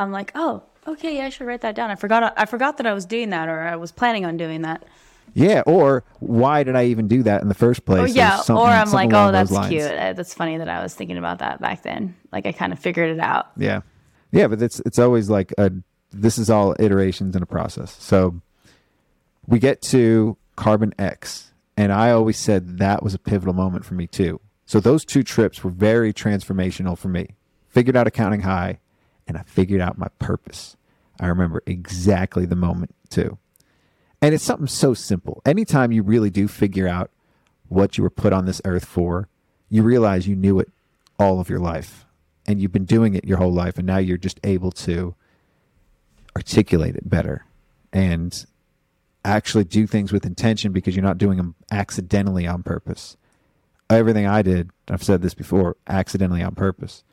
I'm 0.00 0.10
like, 0.10 0.32
oh, 0.34 0.64
okay, 0.86 1.18
yeah, 1.18 1.26
I 1.26 1.28
should 1.28 1.46
write 1.46 1.60
that 1.60 1.76
down. 1.76 1.92
I 1.92 1.94
forgot. 1.94 2.34
I 2.36 2.44
forgot 2.44 2.78
that 2.78 2.86
I 2.86 2.92
was 2.92 3.06
doing 3.06 3.30
that, 3.30 3.48
or 3.48 3.60
I 3.60 3.76
was 3.76 3.92
planning 3.92 4.24
on 4.24 4.36
doing 4.36 4.62
that. 4.62 4.84
Yeah, 5.34 5.62
or 5.66 6.02
why 6.20 6.62
did 6.62 6.76
I 6.76 6.86
even 6.86 7.08
do 7.08 7.22
that 7.24 7.42
in 7.42 7.48
the 7.48 7.54
first 7.54 7.84
place? 7.84 8.10
Oh 8.10 8.14
yeah, 8.14 8.36
something- 8.40 8.56
or 8.64 8.68
I'm 8.68 8.90
like, 8.90 9.12
oh, 9.12 9.32
that's 9.32 9.50
lines. 9.50 9.68
cute. 9.68 9.82
Uh, 9.90 10.12
That's 10.14 10.32
funny 10.32 10.56
that 10.58 10.68
I 10.68 10.82
was 10.82 10.94
thinking 10.94 11.18
about 11.18 11.40
that 11.40 11.60
back 11.60 11.82
then. 11.82 12.14
Like 12.32 12.46
I 12.46 12.52
kind 12.52 12.72
of 12.72 12.78
figured 12.78 13.10
it 13.10 13.20
out. 13.20 13.48
Yeah. 13.56 13.80
Yeah, 14.32 14.46
but 14.48 14.60
it's 14.62 14.80
it's 14.86 14.98
always 14.98 15.28
like 15.30 15.52
a 15.58 15.70
this 16.10 16.38
is 16.38 16.48
all 16.50 16.74
iterations 16.78 17.36
in 17.36 17.42
a 17.42 17.46
process. 17.46 17.94
So 18.02 18.40
we 19.46 19.58
get 19.58 19.82
to 19.82 20.36
Carbon 20.56 20.94
X, 20.98 21.52
and 21.76 21.92
I 21.92 22.10
always 22.10 22.36
said 22.38 22.78
that 22.78 23.02
was 23.02 23.14
a 23.14 23.18
pivotal 23.18 23.54
moment 23.54 23.84
for 23.84 23.94
me 23.94 24.06
too. 24.06 24.40
So 24.64 24.80
those 24.80 25.04
two 25.04 25.22
trips 25.22 25.62
were 25.62 25.70
very 25.70 26.12
transformational 26.12 26.96
for 26.98 27.08
me. 27.08 27.36
Figured 27.68 27.94
out 27.96 28.06
accounting 28.06 28.40
high, 28.40 28.80
and 29.28 29.36
I 29.36 29.42
figured 29.42 29.80
out 29.80 29.98
my 29.98 30.08
purpose. 30.18 30.76
I 31.20 31.26
remember 31.28 31.62
exactly 31.66 32.46
the 32.46 32.56
moment 32.56 32.94
too. 33.10 33.38
And 34.26 34.34
it's 34.34 34.42
something 34.42 34.66
so 34.66 34.92
simple. 34.92 35.40
Anytime 35.46 35.92
you 35.92 36.02
really 36.02 36.30
do 36.30 36.48
figure 36.48 36.88
out 36.88 37.12
what 37.68 37.96
you 37.96 38.02
were 38.02 38.10
put 38.10 38.32
on 38.32 38.44
this 38.44 38.60
earth 38.64 38.84
for, 38.84 39.28
you 39.68 39.84
realize 39.84 40.26
you 40.26 40.34
knew 40.34 40.58
it 40.58 40.68
all 41.16 41.38
of 41.38 41.48
your 41.48 41.60
life 41.60 42.06
and 42.44 42.60
you've 42.60 42.72
been 42.72 42.86
doing 42.86 43.14
it 43.14 43.24
your 43.24 43.38
whole 43.38 43.52
life 43.52 43.78
and 43.78 43.86
now 43.86 43.98
you're 43.98 44.16
just 44.16 44.40
able 44.42 44.72
to 44.72 45.14
articulate 46.34 46.96
it 46.96 47.08
better 47.08 47.44
and 47.92 48.46
actually 49.24 49.62
do 49.62 49.86
things 49.86 50.12
with 50.12 50.26
intention 50.26 50.72
because 50.72 50.96
you're 50.96 51.04
not 51.04 51.18
doing 51.18 51.36
them 51.36 51.54
accidentally 51.70 52.48
on 52.48 52.64
purpose. 52.64 53.16
Everything 53.88 54.26
I 54.26 54.42
did, 54.42 54.70
I've 54.88 55.04
said 55.04 55.22
this 55.22 55.34
before, 55.34 55.76
accidentally 55.86 56.42
on 56.42 56.56
purpose. 56.56 57.04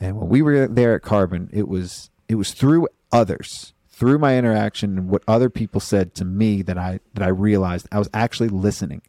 And 0.00 0.16
when 0.16 0.28
we 0.28 0.42
were 0.42 0.66
there 0.66 0.96
at 0.96 1.02
Carbon, 1.02 1.48
it 1.52 1.68
was 1.68 2.10
it 2.28 2.34
was 2.34 2.54
through 2.54 2.88
others, 3.12 3.72
through 3.98 4.16
my 4.18 4.38
interaction 4.38 4.96
and 4.96 5.08
what 5.08 5.24
other 5.26 5.50
people 5.50 5.80
said 5.80 6.14
to 6.14 6.24
me 6.24 6.62
that 6.62 6.78
I 6.78 7.00
that 7.14 7.24
I 7.24 7.28
realized 7.28 7.88
I 7.90 7.98
was 7.98 8.08
actually 8.14 8.48
listening. 8.48 9.02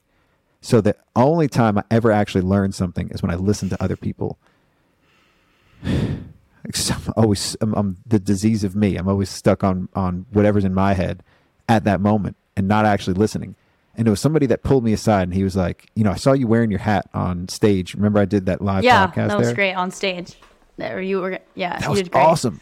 So 0.62 0.82
the 0.82 0.96
only 1.16 1.48
time 1.48 1.78
I 1.78 1.84
ever 1.92 2.12
actually 2.12 2.42
learned 2.42 2.74
something 2.74 3.10
is 3.10 3.22
when 3.22 3.30
I 3.30 3.36
listened 3.36 3.70
to 3.72 3.84
other 3.84 3.96
people. 3.96 4.40
I'm 5.86 7.14
always 7.16 7.56
I'm, 7.62 7.74
I'm 7.76 7.98
the 8.06 8.20
disease 8.20 8.64
of 8.64 8.76
me. 8.76 8.96
I'm 8.98 9.08
always 9.08 9.30
stuck 9.30 9.64
on 9.64 9.90
on 9.96 10.26
whatever's 10.32 10.66
in 10.66 10.74
my 10.74 10.94
head 10.94 11.22
at 11.68 11.84
that 11.84 12.02
moment 12.02 12.36
and 12.58 12.68
not 12.68 12.86
actually 12.86 13.14
listening. 13.14 13.56
And 13.96 14.08
it 14.08 14.12
was 14.12 14.20
somebody 14.20 14.48
that 14.48 14.64
pulled 14.64 14.84
me 14.84 14.94
aside 14.94 15.24
and 15.24 15.34
he 15.36 15.44
was 15.44 15.56
like, 15.56 15.88
you 15.96 16.04
know, 16.04 16.12
I 16.12 16.16
saw 16.16 16.34
you 16.34 16.48
wearing 16.48 16.72
your 16.72 16.80
hat 16.80 17.08
on 17.14 17.48
stage. 17.48 17.94
Remember 17.94 18.20
I 18.20 18.26
did 18.26 18.48
that 18.48 18.60
live 18.62 18.84
yeah, 18.84 19.08
podcast 19.08 19.28
that 19.28 19.38
was 19.38 19.48
there? 19.48 19.56
great 19.56 19.74
on 19.74 19.92
stage. 19.92 20.36
There 20.78 21.00
you 21.02 21.20
were. 21.22 21.40
Yeah, 21.54 21.78
That 21.78 21.84
you 21.84 21.90
was 21.92 22.02
did 22.02 22.12
great. 22.12 22.22
awesome. 22.22 22.60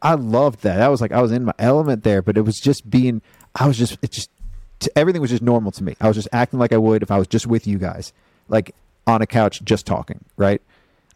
I 0.00 0.14
loved 0.14 0.62
that. 0.62 0.80
I 0.80 0.88
was 0.88 1.00
like 1.00 1.12
I 1.12 1.20
was 1.20 1.32
in 1.32 1.44
my 1.44 1.54
element 1.58 2.04
there, 2.04 2.22
but 2.22 2.36
it 2.36 2.42
was 2.42 2.60
just 2.60 2.88
being. 2.88 3.22
I 3.54 3.66
was 3.66 3.78
just. 3.78 3.98
It 4.02 4.10
just. 4.10 4.30
Everything 4.94 5.20
was 5.20 5.30
just 5.30 5.42
normal 5.42 5.72
to 5.72 5.82
me. 5.82 5.96
I 6.00 6.06
was 6.06 6.16
just 6.16 6.28
acting 6.32 6.60
like 6.60 6.72
I 6.72 6.76
would 6.76 7.02
if 7.02 7.10
I 7.10 7.18
was 7.18 7.26
just 7.26 7.46
with 7.46 7.66
you 7.66 7.78
guys, 7.78 8.12
like 8.48 8.74
on 9.06 9.22
a 9.22 9.26
couch, 9.26 9.62
just 9.64 9.86
talking. 9.86 10.24
Right. 10.36 10.62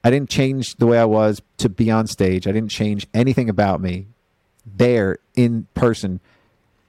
I 0.04 0.10
didn't 0.10 0.30
change 0.30 0.76
the 0.76 0.86
way 0.86 0.98
I 0.98 1.04
was 1.04 1.40
to 1.58 1.68
be 1.68 1.88
on 1.88 2.08
stage. 2.08 2.48
I 2.48 2.52
didn't 2.52 2.70
change 2.70 3.06
anything 3.14 3.48
about 3.48 3.80
me. 3.80 4.06
There 4.66 5.18
in 5.36 5.68
person, 5.74 6.20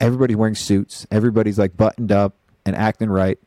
Everybody's 0.03 0.36
wearing 0.36 0.56
suits. 0.56 1.08
Everybody's 1.12 1.58
like 1.58 1.77
buttoned 1.77 2.12
up 2.12 2.36
and 2.65 2.75
acting 2.75 3.10
right, 3.10 3.39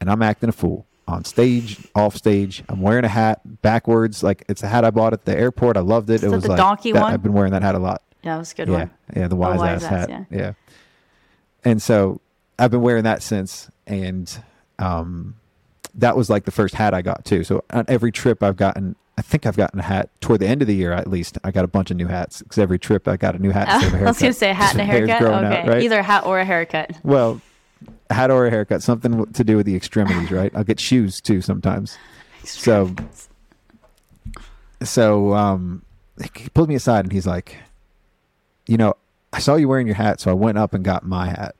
and 0.00 0.08
I'm 0.08 0.22
acting 0.22 0.48
a 0.48 0.52
fool 0.52 0.86
on 1.06 1.24
stage, 1.24 1.86
off 1.94 2.16
stage. 2.16 2.62
I'm 2.68 2.80
wearing 2.80 3.04
a 3.04 3.08
hat 3.08 3.40
backwards, 3.62 4.22
like 4.22 4.44
it's 4.48 4.62
a 4.62 4.66
hat 4.68 4.84
I 4.84 4.90
bought 4.90 5.12
at 5.12 5.24
the 5.24 5.36
airport. 5.36 5.76
I 5.76 5.80
loved 5.80 6.10
it. 6.10 6.14
Is 6.16 6.24
it 6.24 6.30
was 6.30 6.42
the 6.44 6.50
like 6.50 6.58
donkey 6.58 6.92
that- 6.92 7.02
one? 7.02 7.12
I've 7.12 7.22
been 7.22 7.32
wearing 7.32 7.52
that 7.52 7.62
hat 7.62 7.74
a 7.74 7.78
lot. 7.78 8.02
Yeah, 8.22 8.34
that 8.34 8.38
was 8.38 8.52
a 8.52 8.54
good 8.54 8.68
yeah, 8.68 8.74
one. 8.74 8.90
yeah, 9.14 9.28
the 9.28 9.36
wise, 9.36 9.58
wise 9.58 9.84
ass 9.84 9.92
ass, 9.92 10.08
hat. 10.08 10.26
yeah. 10.30 10.38
yeah. 10.38 10.52
And 11.64 11.80
so 11.82 12.20
I've 12.58 12.70
been 12.70 12.80
wearing 12.80 13.04
that 13.04 13.22
since, 13.22 13.70
and 13.86 14.42
um, 14.78 15.36
that 15.94 16.16
was 16.16 16.30
like 16.30 16.44
the 16.44 16.50
first 16.50 16.74
hat 16.74 16.94
I 16.94 17.02
got 17.02 17.24
too. 17.24 17.44
So 17.44 17.64
on 17.70 17.84
every 17.88 18.12
trip 18.12 18.42
I've 18.42 18.56
gotten, 18.56 18.96
I 19.18 19.22
think 19.22 19.44
I've 19.44 19.56
gotten 19.58 19.78
a 19.78 19.82
hat 19.82 20.08
toward 20.20 20.40
the 20.40 20.46
end 20.46 20.62
of 20.62 20.68
the 20.68 20.74
year 20.74 20.92
at 20.92 21.06
least. 21.08 21.36
I 21.44 21.50
got 21.50 21.64
a 21.64 21.68
bunch 21.68 21.90
of 21.90 21.98
new 21.98 22.06
hats 22.06 22.40
because 22.42 22.58
every 22.58 22.78
trip 22.78 23.06
I 23.06 23.16
got 23.18 23.34
a 23.34 23.38
new 23.38 23.50
hat. 23.50 23.68
instead 23.68 23.94
of 23.94 24.00
a 24.00 24.04
I 24.06 24.08
was 24.08 24.18
gonna 24.18 24.32
say 24.32 24.50
a 24.50 24.54
hat 24.54 24.72
and 24.72 24.80
a 24.80 24.84
haircut. 24.84 25.20
growing 25.20 25.44
out, 25.44 25.68
right? 25.68 25.82
either 25.82 25.98
a 25.98 26.02
hat 26.02 26.24
or 26.24 26.38
a 26.40 26.44
haircut. 26.46 26.92
Well, 27.02 27.40
hat 28.10 28.30
or 28.30 28.46
a 28.46 28.50
haircut, 28.50 28.82
something 28.82 29.26
to 29.32 29.44
do 29.44 29.56
with 29.56 29.66
the 29.66 29.76
extremities, 29.76 30.30
right? 30.30 30.52
I'll 30.54 30.64
get 30.64 30.80
shoes 30.80 31.20
too 31.20 31.40
sometimes. 31.40 31.96
So, 32.44 32.94
so 34.82 35.34
um, 35.34 35.82
he 36.34 36.48
pulled 36.50 36.68
me 36.68 36.74
aside 36.74 37.04
and 37.04 37.12
he's 37.12 37.26
like, 37.26 37.56
you 38.66 38.76
know, 38.76 38.94
I 39.32 39.40
saw 39.40 39.56
you 39.56 39.68
wearing 39.68 39.86
your 39.86 39.96
hat, 39.96 40.20
so 40.20 40.30
I 40.30 40.34
went 40.34 40.58
up 40.58 40.74
and 40.74 40.84
got 40.84 41.04
my 41.04 41.26
hat 41.28 41.56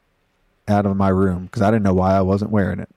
out 0.68 0.86
of 0.86 0.96
my 0.96 1.08
room 1.08 1.46
because 1.46 1.62
I 1.62 1.70
didn't 1.70 1.82
know 1.82 1.94
why 1.94 2.14
I 2.14 2.20
wasn't 2.20 2.50
wearing 2.50 2.80
it 2.80 2.88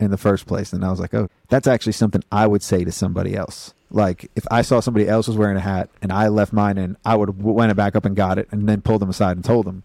in 0.00 0.10
the 0.10 0.16
first 0.16 0.46
place. 0.46 0.72
And 0.72 0.84
I 0.84 0.90
was 0.90 1.00
like, 1.00 1.14
oh, 1.14 1.28
that's 1.48 1.66
actually 1.66 1.92
something 1.92 2.22
I 2.32 2.46
would 2.46 2.62
say 2.62 2.84
to 2.84 2.92
somebody 2.92 3.36
else. 3.36 3.74
Like 3.90 4.30
if 4.34 4.44
I 4.50 4.62
saw 4.62 4.80
somebody 4.80 5.08
else 5.08 5.28
was 5.28 5.36
wearing 5.36 5.56
a 5.56 5.60
hat 5.60 5.88
and 6.02 6.12
I 6.12 6.28
left 6.28 6.52
mine 6.52 6.78
in, 6.78 6.96
I 7.04 7.14
would 7.14 7.42
went 7.42 7.74
back 7.76 7.94
up 7.94 8.04
and 8.04 8.16
got 8.16 8.38
it 8.38 8.48
and 8.50 8.68
then 8.68 8.82
pulled 8.82 9.02
them 9.02 9.10
aside 9.10 9.36
and 9.36 9.44
told 9.44 9.66
them. 9.66 9.84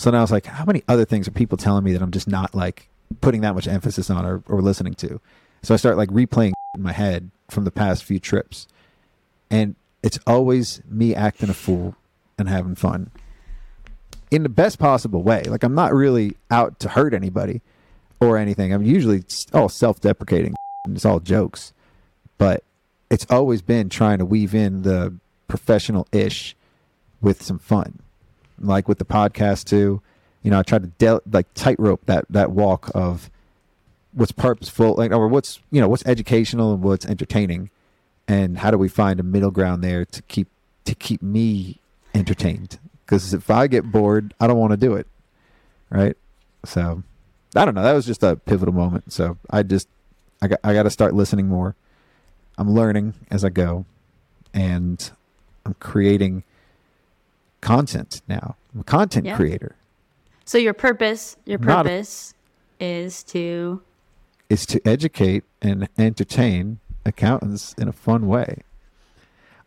So 0.00 0.10
then 0.10 0.18
I 0.18 0.22
was 0.22 0.32
like, 0.32 0.46
how 0.46 0.64
many 0.64 0.82
other 0.88 1.04
things 1.04 1.28
are 1.28 1.30
people 1.30 1.58
telling 1.58 1.84
me 1.84 1.92
that 1.92 2.00
I'm 2.00 2.10
just 2.10 2.26
not 2.26 2.54
like 2.54 2.88
putting 3.20 3.42
that 3.42 3.54
much 3.54 3.68
emphasis 3.68 4.08
on 4.08 4.24
or, 4.24 4.42
or 4.48 4.62
listening 4.62 4.94
to? 4.94 5.20
So 5.62 5.74
I 5.74 5.76
start 5.76 5.98
like 5.98 6.08
replaying 6.08 6.52
in 6.74 6.82
my 6.82 6.92
head 6.92 7.30
from 7.50 7.64
the 7.64 7.70
past 7.70 8.02
few 8.02 8.18
trips. 8.18 8.66
And 9.50 9.74
it's 10.02 10.18
always 10.26 10.80
me 10.88 11.14
acting 11.14 11.50
a 11.50 11.52
fool 11.52 11.96
and 12.38 12.48
having 12.48 12.76
fun 12.76 13.10
in 14.30 14.42
the 14.42 14.48
best 14.48 14.78
possible 14.78 15.22
way. 15.22 15.42
Like 15.42 15.64
I'm 15.64 15.74
not 15.74 15.92
really 15.92 16.34
out 16.50 16.80
to 16.80 16.88
hurt 16.88 17.12
anybody. 17.12 17.60
or 18.20 18.38
anything. 18.38 18.72
I'm 18.72 18.82
usually 18.82 19.22
all 19.52 19.68
self-deprecating. 19.68 20.54
and 20.86 20.96
It's 20.96 21.04
all 21.04 21.20
jokes, 21.20 21.74
but 22.38 22.64
it's 23.10 23.26
always 23.28 23.60
been 23.60 23.90
trying 23.90 24.16
to 24.16 24.24
weave 24.24 24.54
in 24.54 24.80
the 24.80 25.12
professional-ish 25.46 26.56
with 27.20 27.42
some 27.42 27.58
fun, 27.58 27.98
like 28.60 28.88
with 28.88 28.98
the 28.98 29.04
podcast 29.04 29.64
too. 29.64 30.02
You 30.42 30.50
know, 30.50 30.58
I 30.58 30.62
try 30.62 30.78
to 30.78 31.22
like 31.30 31.52
tightrope 31.54 32.06
that 32.06 32.24
that 32.30 32.52
walk 32.52 32.90
of 32.94 33.30
what's 34.12 34.32
purposeful, 34.32 34.94
like 34.96 35.12
or 35.12 35.28
what's 35.28 35.60
you 35.70 35.80
know 35.80 35.88
what's 35.88 36.04
educational 36.06 36.72
and 36.72 36.82
what's 36.82 37.06
entertaining, 37.06 37.70
and 38.28 38.58
how 38.58 38.70
do 38.70 38.78
we 38.78 38.88
find 38.88 39.20
a 39.20 39.22
middle 39.22 39.50
ground 39.50 39.82
there 39.84 40.04
to 40.04 40.22
keep 40.22 40.48
to 40.84 40.94
keep 40.94 41.22
me 41.22 41.80
entertained? 42.14 42.78
Because 43.04 43.34
if 43.34 43.50
I 43.50 43.66
get 43.66 43.90
bored, 43.90 44.34
I 44.40 44.46
don't 44.46 44.58
want 44.58 44.72
to 44.72 44.76
do 44.76 44.94
it, 44.94 45.06
right? 45.90 46.16
So 46.64 47.02
I 47.56 47.64
don't 47.64 47.74
know. 47.74 47.82
That 47.82 47.92
was 47.92 48.06
just 48.06 48.22
a 48.22 48.36
pivotal 48.36 48.74
moment. 48.74 49.12
So 49.12 49.36
I 49.50 49.62
just 49.62 49.88
I 50.40 50.48
got 50.48 50.60
I 50.64 50.72
got 50.72 50.84
to 50.84 50.90
start 50.90 51.14
listening 51.14 51.48
more. 51.48 51.74
I'm 52.56 52.72
learning 52.72 53.14
as 53.30 53.44
I 53.44 53.48
go, 53.48 53.86
and 54.52 55.10
I'm 55.64 55.74
creating 55.74 56.44
content 57.60 58.22
now. 58.28 58.56
I'm 58.74 58.80
a 58.80 58.84
content 58.84 59.26
Yeah. 59.26 59.36
creator. 59.36 59.76
So 60.44 60.58
your 60.58 60.74
purpose, 60.74 61.36
your 61.44 61.58
Not 61.58 61.86
a- 61.86 61.88
purpose 61.90 62.34
is 62.78 63.22
to 63.24 63.82
is 64.48 64.66
to 64.66 64.80
educate 64.88 65.44
and 65.62 65.88
entertain 65.98 66.78
accountants 67.06 67.72
in 67.78 67.86
a 67.88 67.92
fun 67.92 68.26
way. 68.26 68.62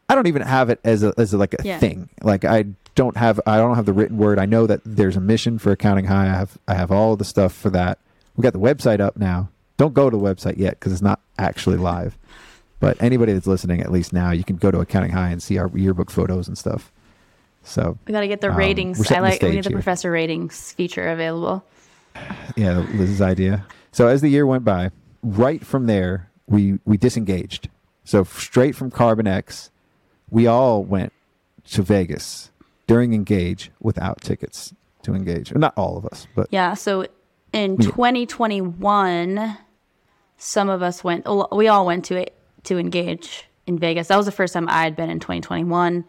I 0.10 0.16
don't 0.16 0.28
even 0.28 0.42
have 0.42 0.70
it 0.70 0.80
as 0.84 1.04
a 1.04 1.14
as 1.18 1.34
a, 1.34 1.38
like 1.38 1.54
a 1.54 1.64
Yeah. 1.64 1.80
thing. 1.80 2.10
Like 2.22 2.44
I 2.46 2.66
don't 2.96 3.16
have 3.18 3.40
I 3.46 3.58
don't 3.58 3.76
have 3.76 3.86
the 3.86 3.94
written 3.94 4.18
word. 4.18 4.40
I 4.40 4.46
know 4.46 4.68
that 4.68 4.82
there's 4.86 5.16
a 5.16 5.22
mission 5.22 5.58
for 5.58 5.72
Accounting 5.72 6.06
High. 6.06 6.26
I 6.26 6.36
have 6.36 6.58
I 6.68 6.74
have 6.76 6.92
all 6.92 7.16
the 7.16 7.26
stuff 7.26 7.54
for 7.54 7.70
that. 7.72 8.00
We 8.36 8.42
got 8.42 8.54
the 8.54 8.60
website 8.60 9.00
up 9.00 9.16
now. 9.18 9.50
Don't 9.78 9.94
go 9.94 10.10
to 10.10 10.18
the 10.18 10.22
website 10.24 10.58
yet 10.58 10.80
because 10.80 10.92
it's 10.92 11.02
not 11.02 11.20
actually 11.38 11.78
live. 11.78 12.18
But 12.80 13.02
anybody 13.02 13.32
that's 13.34 13.48
listening, 13.48 13.80
at 13.82 13.92
least 13.92 14.12
now, 14.12 14.32
you 14.32 14.44
can 14.44 14.58
go 14.58 14.70
to 14.70 14.80
Accounting 14.82 15.12
High 15.12 15.30
and 15.30 15.42
see 15.42 15.58
our 15.58 15.70
yearbook 15.74 16.12
photos 16.12 16.48
and 16.50 16.58
stuff. 16.58 16.92
So 17.64 17.98
we 18.08 18.12
got 18.12 18.22
to 18.22 18.28
get 18.28 18.42
the 18.42 18.50
Um, 18.52 18.58
ratings. 18.58 19.12
I 19.12 19.20
like 19.20 19.42
we 19.42 19.52
need 19.52 19.64
the 19.64 19.70
here. 19.70 19.78
professor 19.78 20.12
ratings 20.12 20.72
feature 20.74 21.08
available. 21.10 21.64
yeah, 22.56 22.80
Liz's 22.94 23.22
idea. 23.22 23.66
So 23.92 24.08
as 24.08 24.22
the 24.22 24.30
year 24.30 24.46
went 24.46 24.64
by, 24.66 24.92
right 25.24 25.66
from 25.66 25.86
there, 25.88 26.30
we 26.48 26.80
we 26.86 26.98
disengaged. 26.98 27.70
So 28.04 28.24
straight 28.26 28.76
from 28.76 28.92
Carbon 28.92 29.28
X, 29.28 29.72
we 30.30 30.46
all 30.48 30.84
went 30.84 31.14
to 31.72 31.82
Vegas 31.82 32.52
during 32.88 33.14
Engage 33.14 33.72
without 33.80 34.20
tickets 34.22 34.74
to 35.04 35.14
Engage. 35.16 35.54
Not 35.56 35.74
all 35.78 35.98
of 35.98 36.06
us, 36.06 36.28
but 36.36 36.48
Yeah. 36.52 36.74
So 36.74 37.06
in 37.54 37.78
Yeah. 37.80 37.90
2021, 37.92 39.58
some 40.38 40.70
of 40.70 40.82
us 40.82 41.04
went. 41.04 41.26
We 41.52 41.68
all 41.68 41.86
went 41.86 42.06
to 42.06 42.16
it 42.18 42.34
to 42.64 42.78
engage 42.78 43.48
in 43.66 43.78
Vegas. 43.80 44.08
That 44.10 44.18
was 44.18 44.26
the 44.26 44.32
first 44.32 44.54
time 44.54 44.68
I 44.70 44.84
had 44.84 44.96
been 44.96 45.10
in 45.10 45.20
2021. 45.20 46.04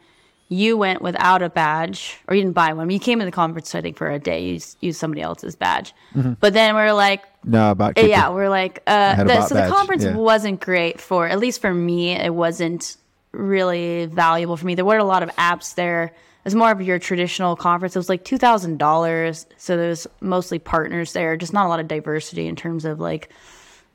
You 0.51 0.77
went 0.77 1.01
without 1.01 1.41
a 1.43 1.49
badge, 1.49 2.19
or 2.29 2.37
you 2.37 2.43
didn't 2.43 2.55
buy 2.55 2.75
one. 2.75 2.91
You 2.91 3.01
came 3.01 3.19
to 3.19 3.25
the 3.25 3.33
conference, 3.33 3.75
I 3.75 3.81
think, 3.81 3.97
for 3.97 4.11
a 4.11 4.19
day. 4.19 4.45
You 4.45 4.53
used, 4.53 4.77
used 4.81 5.01
somebody 5.01 5.23
else's 5.23 5.57
badge. 5.57 5.95
But 6.15 6.53
then 6.53 6.75
we 6.75 6.83
are 6.83 6.93
like, 6.93 7.25
no, 7.45 7.71
about 7.71 7.99
yeah, 7.99 8.29
it. 8.29 8.35
we're 8.35 8.51
like, 8.51 8.83
uh, 8.87 9.25
the, 9.25 9.47
so 9.47 9.55
the 9.55 9.69
conference 9.69 10.05
yeah. 10.05 10.15
wasn't 10.15 10.61
great 10.61 11.01
for, 11.01 11.27
at 11.27 11.39
least 11.39 11.63
for 11.63 11.73
me, 11.73 12.13
it 12.13 12.33
wasn't 12.33 12.99
really 13.33 14.05
valuable 14.07 14.57
for 14.57 14.67
me. 14.67 14.75
There 14.75 14.85
weren't 14.85 15.01
a 15.01 15.07
lot 15.07 15.23
of 15.23 15.31
apps 15.31 15.75
there. 15.77 16.05
It 16.05 16.45
was 16.45 16.55
more 16.55 16.71
of 16.71 16.81
your 16.83 16.99
traditional 16.99 17.57
conference. 17.57 17.97
It 17.97 17.99
was 17.99 18.11
like 18.11 18.25
two 18.25 18.39
thousand 18.39 18.79
dollars. 18.79 19.47
So 19.57 19.79
there 19.79 19.89
was 19.89 20.07
mostly 20.21 20.59
partners 20.59 21.15
there, 21.15 21.39
just 21.39 21.55
not 21.55 21.65
a 21.65 21.69
lot 21.71 21.81
of 21.81 21.89
diversity 21.89 22.47
in 22.47 22.55
terms 22.55 22.85
of 22.85 23.01
like 23.01 23.31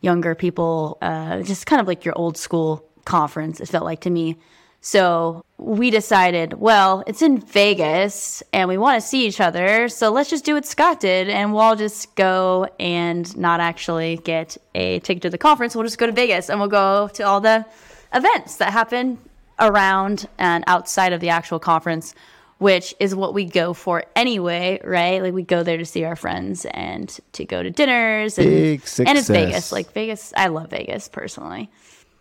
younger 0.02 0.34
people. 0.34 0.98
Uh, 1.00 1.44
just 1.44 1.68
kind 1.68 1.80
of 1.80 1.88
like 1.88 2.06
your 2.06 2.18
old 2.18 2.38
school 2.38 2.84
conference. 3.06 3.62
It 3.62 3.68
felt 3.68 3.86
like 3.86 4.02
to 4.02 4.10
me. 4.10 4.36
So 4.82 5.44
we 5.58 5.90
decided, 5.90 6.54
well, 6.54 7.04
it's 7.06 7.22
in 7.22 7.40
Vegas 7.40 8.42
and 8.54 8.70
we 8.70 8.78
want 8.78 9.02
to 9.02 9.06
see 9.06 9.28
each 9.28 9.42
other. 9.42 9.90
So 9.90 10.10
let's 10.10 10.30
just 10.30 10.46
do 10.46 10.54
what 10.54 10.66
Scott 10.66 11.02
did 11.02 11.30
and 11.30 11.52
we'll 11.52 11.62
all 11.62 11.76
just 11.76 12.16
go 12.16 12.68
and 12.80 13.36
not 13.38 13.60
actually 13.60 14.18
get 14.18 14.58
a 14.74 15.00
ticket 15.00 15.22
to 15.24 15.30
the 15.30 15.38
conference. 15.38 15.76
We'll 15.76 15.84
just 15.84 15.98
go 15.98 16.06
to 16.06 16.14
Vegas 16.14 16.50
and 16.50 16.60
we'll 16.60 16.70
go 16.70 17.10
to 17.10 17.24
all 17.24 17.42
the 17.42 17.66
events 18.14 18.56
that 18.58 18.72
happen 18.72 19.18
around 19.60 20.28
and 20.38 20.64
outside 20.68 21.12
of 21.12 21.20
the 21.20 21.30
actual 21.30 21.60
conference, 21.60 22.16
which 22.60 22.96
is 23.02 23.14
what 23.14 23.34
we 23.34 23.44
go 23.44 23.74
for 23.74 24.06
anyway, 24.16 24.80
right? 24.86 25.22
Like 25.22 25.34
we 25.34 25.44
go 25.44 25.62
there 25.62 25.78
to 25.78 25.86
see 25.86 26.06
our 26.06 26.16
friends 26.16 26.66
and 26.72 27.20
to 27.34 27.44
go 27.44 27.62
to 27.62 27.70
dinners 27.70 28.38
and, 28.38 28.48
and 28.48 29.18
it's. 29.18 29.28
Vegas. 29.28 29.74
Like 29.74 29.92
Vegas, 29.92 30.34
I 30.38 30.48
love 30.48 30.70
Vegas 30.70 31.10
personally. 31.10 31.70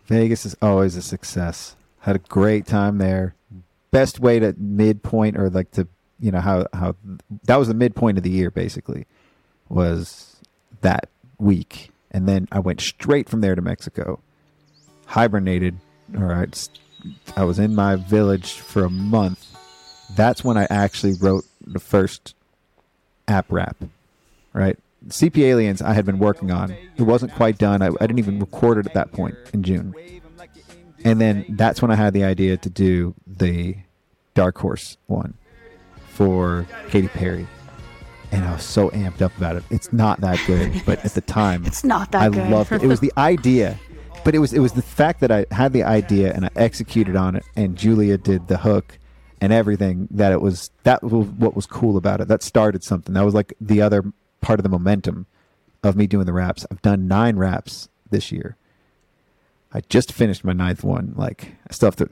Vegas 0.07 0.45
is 0.45 0.57
always 0.61 0.97
a 0.97 1.01
success. 1.01 1.77
Had 2.01 2.15
a 2.15 2.19
great 2.19 2.65
time 2.65 2.97
there. 2.97 3.35
Best 3.91 4.19
way 4.19 4.39
to 4.39 4.53
midpoint 4.57 5.37
or 5.37 5.49
like 5.49 5.71
to 5.71 5.87
you 6.19 6.31
know 6.31 6.39
how 6.41 6.67
how 6.73 6.95
that 7.43 7.55
was 7.55 7.67
the 7.67 7.73
midpoint 7.73 8.17
of 8.17 8.23
the 8.23 8.29
year 8.29 8.51
basically 8.51 9.05
was 9.67 10.37
that 10.81 11.09
week, 11.37 11.91
and 12.11 12.27
then 12.27 12.47
I 12.51 12.59
went 12.59 12.81
straight 12.81 13.29
from 13.29 13.41
there 13.41 13.55
to 13.55 13.61
Mexico. 13.61 14.19
Hibernated, 15.07 15.77
or 16.17 16.33
I 16.33 16.45
I 17.35 17.43
was 17.43 17.59
in 17.59 17.75
my 17.75 17.95
village 17.95 18.53
for 18.53 18.83
a 18.83 18.89
month. 18.89 19.45
That's 20.15 20.43
when 20.43 20.57
I 20.57 20.67
actually 20.69 21.13
wrote 21.13 21.45
the 21.65 21.79
first 21.79 22.35
app 23.27 23.45
rap, 23.49 23.77
right? 24.53 24.77
CP 25.07 25.37
Aliens 25.43 25.81
I 25.81 25.93
had 25.93 26.05
been 26.05 26.19
working 26.19 26.51
on. 26.51 26.71
It 26.71 27.03
wasn't 27.03 27.33
quite 27.33 27.57
done. 27.57 27.81
I, 27.81 27.87
I 27.87 28.07
didn't 28.07 28.19
even 28.19 28.39
record 28.39 28.77
it 28.77 28.85
at 28.85 28.93
that 28.95 29.11
point 29.11 29.35
in 29.53 29.63
June. 29.63 29.95
And 31.05 31.19
then 31.21 31.45
that's 31.49 31.81
when 31.81 31.91
I 31.91 31.95
had 31.95 32.13
the 32.13 32.23
idea 32.23 32.57
to 32.57 32.69
do 32.69 33.13
the 33.25 33.75
Dark 34.33 34.57
Horse 34.57 34.97
one 35.07 35.33
for 36.09 36.65
Katy 36.89 37.07
Perry. 37.09 37.47
And 38.31 38.45
I 38.45 38.51
was 38.53 38.63
so 38.63 38.89
amped 38.91 39.21
up 39.21 39.35
about 39.37 39.55
it. 39.55 39.63
It's 39.71 39.91
not 39.91 40.21
that 40.21 40.39
good, 40.45 40.81
but 40.85 41.03
at 41.03 41.13
the 41.13 41.21
time, 41.21 41.65
It's 41.65 41.83
not 41.83 42.11
that 42.11 42.21
I 42.21 42.29
good. 42.29 42.49
loved 42.49 42.71
it. 42.71 42.83
It 42.83 42.87
was 42.87 42.99
the 42.99 43.11
idea, 43.17 43.79
but 44.23 44.35
it 44.35 44.39
was 44.39 44.53
it 44.53 44.59
was 44.59 44.73
the 44.73 44.81
fact 44.83 45.19
that 45.21 45.31
I 45.31 45.45
had 45.51 45.73
the 45.73 45.83
idea 45.83 46.33
and 46.33 46.45
I 46.45 46.49
executed 46.55 47.15
on 47.15 47.35
it, 47.35 47.43
and 47.55 47.75
Julia 47.75 48.17
did 48.17 48.47
the 48.47 48.57
hook 48.57 48.99
and 49.41 49.51
everything. 49.51 50.07
That 50.11 50.31
it 50.31 50.41
was 50.41 50.69
that 50.83 51.01
was 51.01 51.27
what 51.27 51.55
was 51.55 51.65
cool 51.65 51.97
about 51.97 52.21
it. 52.21 52.27
That 52.27 52.43
started 52.43 52.83
something. 52.83 53.15
That 53.15 53.25
was 53.25 53.33
like 53.33 53.53
the 53.59 53.81
other 53.81 54.03
part 54.41 54.59
of 54.59 54.63
the 54.63 54.69
momentum 54.69 55.25
of 55.83 55.95
me 55.95 56.05
doing 56.05 56.25
the 56.27 56.33
raps. 56.33 56.67
I've 56.69 56.81
done 56.83 57.07
nine 57.07 57.35
raps 57.37 57.89
this 58.11 58.31
year. 58.31 58.57
I 59.73 59.81
just 59.81 60.11
finished 60.11 60.43
my 60.43 60.53
ninth 60.53 60.83
one. 60.83 61.13
Like 61.15 61.55
I 61.69 61.73
still 61.73 61.87
have 61.87 61.95
to 61.97 62.09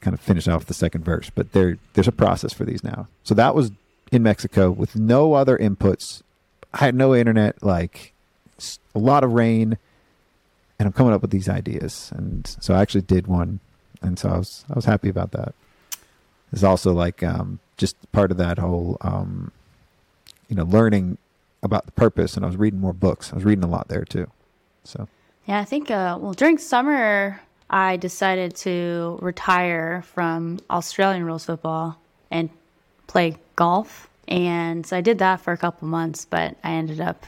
kind 0.00 0.14
of 0.14 0.20
finish 0.20 0.46
off 0.46 0.66
the 0.66 0.74
second 0.74 1.04
verse, 1.04 1.30
but 1.30 1.52
there 1.52 1.78
there's 1.94 2.08
a 2.08 2.12
process 2.12 2.52
for 2.52 2.64
these 2.64 2.84
now. 2.84 3.08
So 3.24 3.34
that 3.34 3.54
was 3.54 3.70
in 4.12 4.22
Mexico 4.22 4.70
with 4.70 4.96
no 4.96 5.34
other 5.34 5.56
inputs. 5.56 6.22
I 6.72 6.78
had 6.78 6.94
no 6.94 7.14
internet, 7.14 7.62
like 7.62 8.12
a 8.94 8.98
lot 8.98 9.24
of 9.24 9.32
rain, 9.32 9.78
and 10.78 10.86
I'm 10.86 10.92
coming 10.92 11.12
up 11.12 11.22
with 11.22 11.30
these 11.30 11.48
ideas. 11.48 12.12
And 12.14 12.46
so 12.60 12.74
I 12.74 12.82
actually 12.82 13.02
did 13.02 13.26
one, 13.26 13.60
and 14.02 14.18
so 14.18 14.28
I 14.28 14.38
was 14.38 14.64
I 14.70 14.74
was 14.74 14.84
happy 14.84 15.08
about 15.08 15.32
that. 15.32 15.54
It's 16.52 16.62
also 16.62 16.92
like 16.92 17.22
um, 17.22 17.60
just 17.76 17.96
part 18.12 18.30
of 18.30 18.36
that 18.38 18.58
whole 18.58 18.98
um, 19.00 19.52
you 20.48 20.56
know 20.56 20.64
learning 20.64 21.18
about 21.62 21.86
the 21.86 21.92
purpose, 21.92 22.36
and 22.36 22.44
I 22.44 22.48
was 22.48 22.56
reading 22.56 22.80
more 22.80 22.92
books. 22.92 23.32
I 23.32 23.36
was 23.36 23.44
reading 23.44 23.64
a 23.64 23.68
lot 23.68 23.88
there 23.88 24.04
too. 24.04 24.30
So 24.84 25.08
Yeah, 25.48 25.60
I 25.60 25.64
think, 25.64 25.90
uh, 25.90 26.18
well, 26.20 26.34
during 26.34 26.58
summer, 26.58 27.40
I 27.70 27.96
decided 27.96 28.54
to 28.56 29.18
retire 29.22 30.02
from 30.12 30.58
Australian 30.68 31.24
rules 31.24 31.46
football 31.46 31.98
and 32.30 32.50
play 33.06 33.38
golf. 33.56 34.10
And 34.28 34.84
so 34.84 34.94
I 34.94 35.00
did 35.00 35.20
that 35.20 35.40
for 35.40 35.54
a 35.54 35.56
couple 35.56 35.88
months, 35.88 36.26
but 36.26 36.54
I 36.62 36.72
ended 36.72 37.00
up, 37.00 37.24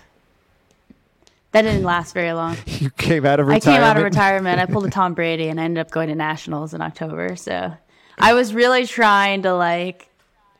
that 1.53 1.63
didn't 1.63 1.83
last 1.83 2.13
very 2.13 2.35
long. 2.35 2.59
you 2.67 2.91
came 2.91 3.25
out 3.25 3.41
of 3.41 3.47
retirement. 3.47 3.67
I 3.67 3.73
came 3.73 3.83
out 3.83 3.97
of 3.97 4.03
retirement. 4.03 4.61
I 4.61 4.67
pulled 4.67 4.85
a 4.85 4.91
Tom 4.91 5.15
Brady 5.15 5.49
and 5.49 5.59
I 5.59 5.65
ended 5.65 5.81
up 5.81 5.91
going 5.91 6.11
to 6.11 6.15
nationals 6.15 6.75
in 6.75 6.83
October. 6.83 7.37
So 7.37 7.73
I 8.19 8.35
was 8.35 8.53
really 8.53 8.87
trying 8.87 9.43
to 9.43 9.55
like, 9.55 10.11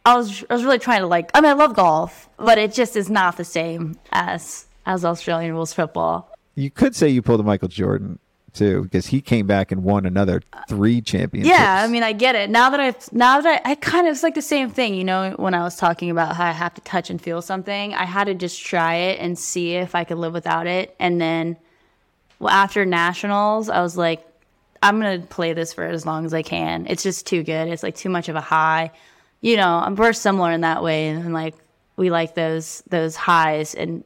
I 0.07 0.17
was 0.17 0.43
I 0.49 0.55
was 0.55 0.65
really 0.65 0.79
trying 0.79 1.01
to 1.01 1.07
like. 1.07 1.31
I 1.35 1.43
mean, 1.43 1.51
I 1.51 1.53
love 1.53 1.75
golf, 1.75 2.31
but 2.39 2.57
it 2.57 2.73
just 2.73 2.97
is 2.97 3.11
not 3.11 3.37
the 3.37 3.45
same 3.45 3.99
as 4.13 4.65
as 4.87 5.05
Australian 5.05 5.53
rules 5.53 5.75
football. 5.75 6.30
You 6.55 6.71
could 6.71 6.95
say 6.95 7.09
you 7.09 7.23
pulled 7.23 7.41
a 7.41 7.43
Michael 7.43 7.69
Jordan 7.69 8.19
too, 8.53 8.83
because 8.83 9.07
he 9.07 9.21
came 9.21 9.47
back 9.47 9.71
and 9.71 9.85
won 9.85 10.05
another 10.05 10.43
three 10.69 11.01
championships. 11.01 11.57
Yeah, 11.57 11.85
I 11.85 11.87
mean, 11.87 12.03
I 12.03 12.13
get 12.13 12.35
it. 12.35 12.51
Now 12.51 12.71
that 12.71 12.81
I've, 12.81 13.13
now 13.13 13.41
that 13.41 13.63
I, 13.65 13.71
I 13.71 13.75
kind 13.77 14.09
of, 14.09 14.13
it's 14.13 14.25
like 14.25 14.35
the 14.35 14.43
same 14.43 14.71
thing, 14.71 14.95
you 14.95 15.05
know, 15.05 15.35
when 15.37 15.55
I 15.55 15.63
was 15.63 15.77
talking 15.77 16.11
about 16.11 16.35
how 16.35 16.47
I 16.47 16.51
have 16.51 16.75
to 16.75 16.81
touch 16.81 17.11
and 17.11 17.23
feel 17.23 17.43
something, 17.43 17.95
I 17.95 18.05
had 18.05 18.25
to 18.25 18.35
just 18.35 18.65
try 18.65 18.95
it 18.97 19.21
and 19.21 19.39
see 19.39 19.75
if 19.77 19.95
I 19.95 20.03
could 20.03 20.19
live 20.19 20.33
without 20.33 20.67
it. 20.67 20.97
And 20.99 21.21
then, 21.21 21.57
well, 22.41 22.53
after 22.53 22.85
nationals, 22.85 23.69
I 23.69 23.83
was 23.83 23.97
like, 23.97 24.27
I'm 24.83 25.01
going 25.01 25.21
to 25.21 25.27
play 25.29 25.53
this 25.53 25.73
for 25.73 25.85
as 25.85 26.05
long 26.05 26.25
as 26.25 26.35
I 26.35 26.43
can. 26.43 26.87
It's 26.89 27.05
just 27.05 27.27
too 27.27 27.45
good. 27.45 27.69
It's 27.69 27.85
like 27.85 27.95
too 27.95 28.09
much 28.09 28.29
of 28.29 28.35
a 28.35 28.41
high. 28.41 28.91
You 29.43 29.57
know, 29.59 29.95
we're 29.97 30.13
similar 30.13 30.51
in 30.51 30.63
that 30.63 30.83
way. 30.83 31.09
And 31.09 31.33
like, 31.33 31.55
we 31.97 32.11
like 32.11 32.35
those, 32.35 32.83
those 32.89 33.15
highs 33.15 33.75
and 33.75 34.03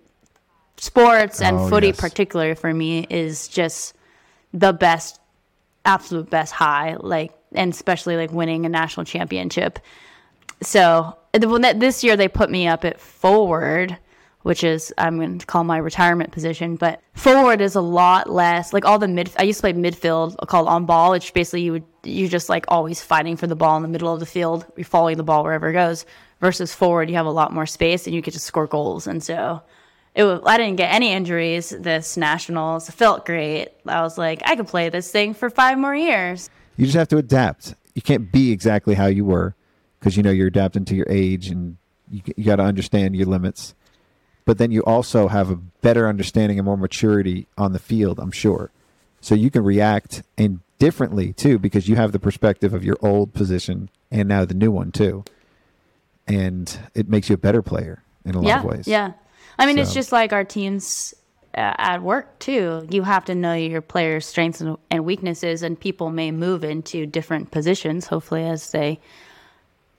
sports 0.76 1.40
and 1.40 1.56
Oh, 1.58 1.68
footy 1.68 1.88
yes. 1.88 2.00
particularly 2.00 2.54
for 2.54 2.72
me 2.72 3.06
is 3.08 3.48
just 3.48 3.94
the 4.52 4.72
best 4.72 5.20
absolute 5.84 6.30
best 6.30 6.52
high 6.52 6.96
like 7.00 7.32
and 7.52 7.72
especially 7.72 8.16
like 8.16 8.32
winning 8.32 8.64
a 8.66 8.68
national 8.68 9.04
championship 9.04 9.78
so 10.62 11.16
the 11.32 11.74
this 11.76 12.02
year 12.02 12.16
they 12.16 12.28
put 12.28 12.50
me 12.50 12.66
up 12.66 12.84
at 12.84 13.00
forward 13.00 13.96
which 14.42 14.64
is 14.64 14.92
i'm 14.98 15.16
going 15.18 15.38
to 15.38 15.46
call 15.46 15.62
my 15.64 15.76
retirement 15.76 16.32
position 16.32 16.76
but 16.76 17.00
forward 17.14 17.60
is 17.60 17.74
a 17.74 17.80
lot 17.80 18.30
less 18.30 18.72
like 18.72 18.84
all 18.84 18.98
the 18.98 19.08
mid 19.08 19.30
i 19.38 19.42
used 19.42 19.58
to 19.58 19.62
play 19.62 19.72
midfield 19.72 20.34
called 20.48 20.68
on 20.68 20.86
ball 20.86 21.10
which 21.10 21.32
basically 21.34 21.62
you 21.62 21.72
would 21.72 21.84
you 22.02 22.28
just 22.28 22.48
like 22.48 22.64
always 22.68 23.02
fighting 23.02 23.36
for 23.36 23.46
the 23.46 23.56
ball 23.56 23.76
in 23.76 23.82
the 23.82 23.88
middle 23.88 24.12
of 24.12 24.20
the 24.20 24.26
field 24.26 24.64
you're 24.76 24.84
following 24.84 25.16
the 25.16 25.22
ball 25.22 25.42
wherever 25.42 25.68
it 25.68 25.72
goes 25.74 26.06
versus 26.40 26.74
forward 26.74 27.10
you 27.10 27.16
have 27.16 27.26
a 27.26 27.30
lot 27.30 27.52
more 27.52 27.66
space 27.66 28.06
and 28.06 28.14
you 28.14 28.22
get 28.22 28.32
to 28.34 28.40
score 28.40 28.66
goals 28.66 29.06
and 29.06 29.22
so 29.22 29.60
it 30.14 30.24
was, 30.24 30.40
I 30.46 30.56
didn't 30.56 30.76
get 30.76 30.92
any 30.92 31.12
injuries 31.12 31.70
this 31.70 32.16
nationals. 32.16 32.88
Felt 32.90 33.26
great. 33.26 33.70
I 33.86 34.02
was 34.02 34.16
like, 34.16 34.42
I 34.44 34.54
could 34.54 34.68
play 34.68 34.88
this 34.88 35.10
thing 35.10 35.34
for 35.34 35.50
five 35.50 35.76
more 35.76 35.94
years. 35.94 36.50
You 36.76 36.86
just 36.86 36.96
have 36.96 37.08
to 37.08 37.16
adapt. 37.16 37.74
You 37.94 38.02
can't 38.02 38.30
be 38.30 38.52
exactly 38.52 38.94
how 38.94 39.06
you 39.06 39.24
were 39.24 39.54
because 39.98 40.16
you 40.16 40.22
know 40.22 40.30
you're 40.30 40.48
adapting 40.48 40.84
to 40.86 40.94
your 40.94 41.06
age 41.08 41.48
and 41.48 41.76
you, 42.10 42.22
you 42.36 42.44
got 42.44 42.56
to 42.56 42.62
understand 42.62 43.16
your 43.16 43.26
limits. 43.26 43.74
But 44.44 44.58
then 44.58 44.70
you 44.70 44.82
also 44.82 45.28
have 45.28 45.50
a 45.50 45.56
better 45.56 46.08
understanding 46.08 46.58
and 46.58 46.66
more 46.66 46.76
maturity 46.76 47.46
on 47.56 47.72
the 47.72 47.78
field, 47.78 48.18
I'm 48.18 48.30
sure. 48.30 48.70
So 49.20 49.34
you 49.34 49.50
can 49.50 49.64
react 49.64 50.22
and 50.36 50.60
differently 50.78 51.32
too 51.32 51.58
because 51.58 51.88
you 51.88 51.96
have 51.96 52.12
the 52.12 52.18
perspective 52.18 52.74
of 52.74 52.84
your 52.84 52.98
old 53.00 53.32
position 53.32 53.88
and 54.10 54.28
now 54.28 54.44
the 54.44 54.54
new 54.54 54.70
one 54.70 54.92
too. 54.92 55.24
And 56.26 56.78
it 56.94 57.08
makes 57.08 57.28
you 57.30 57.34
a 57.34 57.38
better 57.38 57.62
player 57.62 58.02
in 58.24 58.34
a 58.34 58.40
lot 58.40 58.48
yeah, 58.48 58.58
of 58.58 58.64
ways. 58.64 58.86
yeah. 58.86 59.12
I 59.58 59.66
mean, 59.66 59.78
it's 59.78 59.94
just 59.94 60.12
like 60.12 60.32
our 60.32 60.44
teams 60.44 61.14
uh, 61.56 61.74
at 61.78 62.02
work 62.02 62.38
too. 62.38 62.86
You 62.90 63.02
have 63.02 63.24
to 63.26 63.34
know 63.34 63.54
your 63.54 63.80
players' 63.80 64.26
strengths 64.26 64.60
and, 64.60 64.76
and 64.90 65.04
weaknesses, 65.04 65.62
and 65.62 65.78
people 65.78 66.10
may 66.10 66.30
move 66.30 66.64
into 66.64 67.06
different 67.06 67.50
positions. 67.50 68.06
Hopefully, 68.06 68.44
as 68.44 68.70
they 68.70 69.00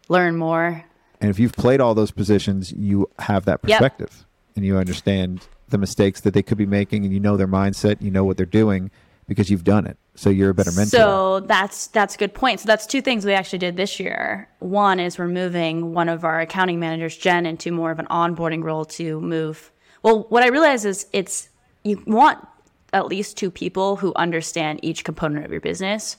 learn 0.09 0.35
more. 0.35 0.83
And 1.21 1.29
if 1.29 1.39
you've 1.39 1.53
played 1.53 1.79
all 1.79 1.95
those 1.95 2.11
positions, 2.11 2.71
you 2.73 3.09
have 3.19 3.45
that 3.45 3.61
Yep. 3.65 3.79
perspective 3.79 4.25
and 4.55 4.65
you 4.65 4.77
understand 4.77 5.47
the 5.69 5.77
mistakes 5.77 6.21
that 6.21 6.33
they 6.33 6.43
could 6.43 6.57
be 6.57 6.65
making 6.65 7.03
and 7.05 7.13
you 7.13 7.19
know 7.19 7.37
their 7.37 7.47
mindset, 7.47 8.01
you 8.01 8.11
know 8.11 8.23
what 8.23 8.37
they're 8.37 8.45
doing 8.45 8.91
because 9.27 9.49
you've 9.49 9.63
done 9.63 9.85
it. 9.85 9.97
So 10.15 10.29
you're 10.29 10.51
a 10.51 10.53
better 10.53 10.71
mentor. 10.71 10.89
So 10.97 11.39
that's 11.41 11.87
that's 11.87 12.15
a 12.15 12.17
good 12.17 12.33
point. 12.33 12.61
So 12.61 12.67
that's 12.67 12.85
two 12.85 13.01
things 13.01 13.25
we 13.25 13.33
actually 13.33 13.59
did 13.59 13.75
this 13.75 13.99
year. 13.99 14.47
One 14.59 14.99
is 14.99 15.17
we're 15.17 15.27
moving 15.27 15.93
one 15.93 16.09
of 16.09 16.23
our 16.23 16.39
accounting 16.39 16.79
managers, 16.79 17.17
Jen, 17.17 17.45
into 17.45 17.71
more 17.71 17.91
of 17.91 17.99
an 17.99 18.07
onboarding 18.07 18.63
role 18.63 18.85
to 18.85 19.19
move. 19.21 19.71
Well, 20.03 20.25
what 20.29 20.43
I 20.43 20.47
realize 20.47 20.85
is 20.85 21.07
it's 21.11 21.49
you 21.83 22.01
want 22.07 22.45
at 22.93 23.07
least 23.07 23.35
two 23.37 23.51
people 23.51 23.97
who 23.97 24.13
understand 24.15 24.79
each 24.81 25.03
component 25.03 25.45
of 25.45 25.51
your 25.51 25.61
business. 25.61 26.17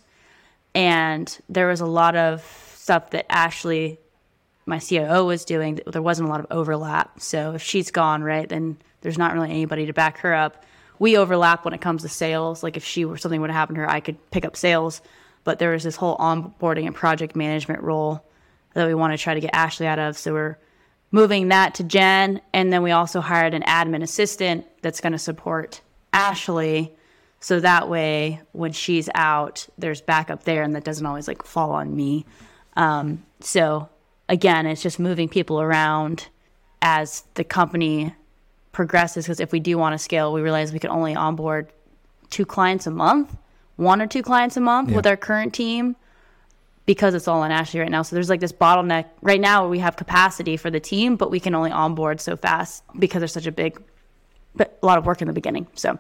And 0.74 1.36
there 1.48 1.68
was 1.68 1.80
a 1.80 1.86
lot 1.86 2.16
of 2.16 2.42
stuff 2.74 3.10
that 3.10 3.24
Ashley, 3.32 3.98
my 4.66 4.78
COO, 4.78 5.24
was 5.24 5.46
doing. 5.46 5.80
There 5.86 6.02
wasn't 6.02 6.28
a 6.28 6.30
lot 6.30 6.40
of 6.40 6.46
overlap. 6.50 7.18
So 7.18 7.54
if 7.54 7.62
she's 7.62 7.90
gone, 7.90 8.22
right, 8.22 8.46
then 8.46 8.76
there's 9.00 9.16
not 9.16 9.32
really 9.32 9.50
anybody 9.50 9.86
to 9.86 9.94
back 9.94 10.18
her 10.18 10.34
up. 10.34 10.66
We 10.98 11.16
overlap 11.16 11.64
when 11.64 11.74
it 11.74 11.80
comes 11.80 12.02
to 12.02 12.08
sales. 12.08 12.62
Like 12.62 12.76
if 12.76 12.84
she 12.84 13.04
were 13.04 13.16
something 13.16 13.40
would 13.40 13.50
happen 13.50 13.74
to 13.74 13.82
her, 13.82 13.90
I 13.90 14.00
could 14.00 14.30
pick 14.30 14.44
up 14.44 14.56
sales. 14.56 15.02
But 15.44 15.58
there 15.58 15.72
was 15.72 15.84
this 15.84 15.96
whole 15.96 16.16
onboarding 16.16 16.86
and 16.86 16.94
project 16.94 17.36
management 17.36 17.82
role 17.82 18.24
that 18.74 18.86
we 18.86 18.94
want 18.94 19.12
to 19.12 19.18
try 19.18 19.34
to 19.34 19.40
get 19.40 19.50
Ashley 19.54 19.86
out 19.86 19.98
of. 19.98 20.18
So 20.18 20.32
we're 20.32 20.58
moving 21.10 21.48
that 21.48 21.74
to 21.76 21.84
Jen. 21.84 22.40
And 22.52 22.72
then 22.72 22.82
we 22.82 22.90
also 22.90 23.20
hired 23.20 23.54
an 23.54 23.62
admin 23.62 24.02
assistant 24.02 24.66
that's 24.82 25.00
going 25.00 25.12
to 25.12 25.18
support 25.18 25.80
Ashley. 26.12 26.92
So 27.40 27.60
that 27.60 27.88
way, 27.88 28.40
when 28.52 28.72
she's 28.72 29.08
out, 29.14 29.66
there's 29.78 30.00
backup 30.00 30.44
there 30.44 30.62
and 30.62 30.74
that 30.74 30.84
doesn't 30.84 31.06
always 31.06 31.28
like 31.28 31.44
fall 31.44 31.70
on 31.72 31.94
me. 31.94 32.26
Um, 32.76 33.24
so 33.40 33.88
again, 34.28 34.66
it's 34.66 34.82
just 34.82 34.98
moving 34.98 35.28
people 35.28 35.60
around 35.60 36.28
as 36.82 37.24
the 37.34 37.44
company 37.44 38.14
progresses. 38.76 39.24
Because 39.24 39.40
if 39.40 39.50
we 39.50 39.58
do 39.58 39.78
want 39.78 39.94
to 39.94 39.98
scale, 39.98 40.32
we 40.32 40.42
realize 40.42 40.72
we 40.72 40.78
can 40.78 40.90
only 40.90 41.16
onboard 41.16 41.72
two 42.30 42.46
clients 42.46 42.86
a 42.86 42.90
month, 42.90 43.36
one 43.76 44.00
or 44.00 44.06
two 44.06 44.22
clients 44.22 44.56
a 44.56 44.60
month 44.60 44.92
with 44.92 45.06
our 45.06 45.16
current 45.16 45.54
team 45.54 45.96
because 46.84 47.14
it's 47.14 47.26
all 47.26 47.42
on 47.42 47.50
Ashley 47.50 47.80
right 47.80 47.90
now. 47.90 48.02
So 48.02 48.14
there's 48.14 48.28
like 48.28 48.40
this 48.40 48.52
bottleneck. 48.52 49.06
Right 49.22 49.40
now, 49.40 49.62
where 49.62 49.70
we 49.70 49.80
have 49.80 49.96
capacity 49.96 50.56
for 50.56 50.70
the 50.70 50.78
team, 50.78 51.16
but 51.16 51.30
we 51.30 51.40
can 51.40 51.54
only 51.54 51.72
onboard 51.72 52.20
so 52.20 52.36
fast 52.36 52.84
because 52.96 53.20
there's 53.20 53.32
such 53.32 53.46
a 53.46 53.52
big, 53.52 53.82
but 54.54 54.78
a 54.82 54.86
lot 54.86 54.98
of 54.98 55.06
work 55.06 55.20
in 55.20 55.26
the 55.26 55.34
beginning. 55.34 55.66
So 55.74 55.98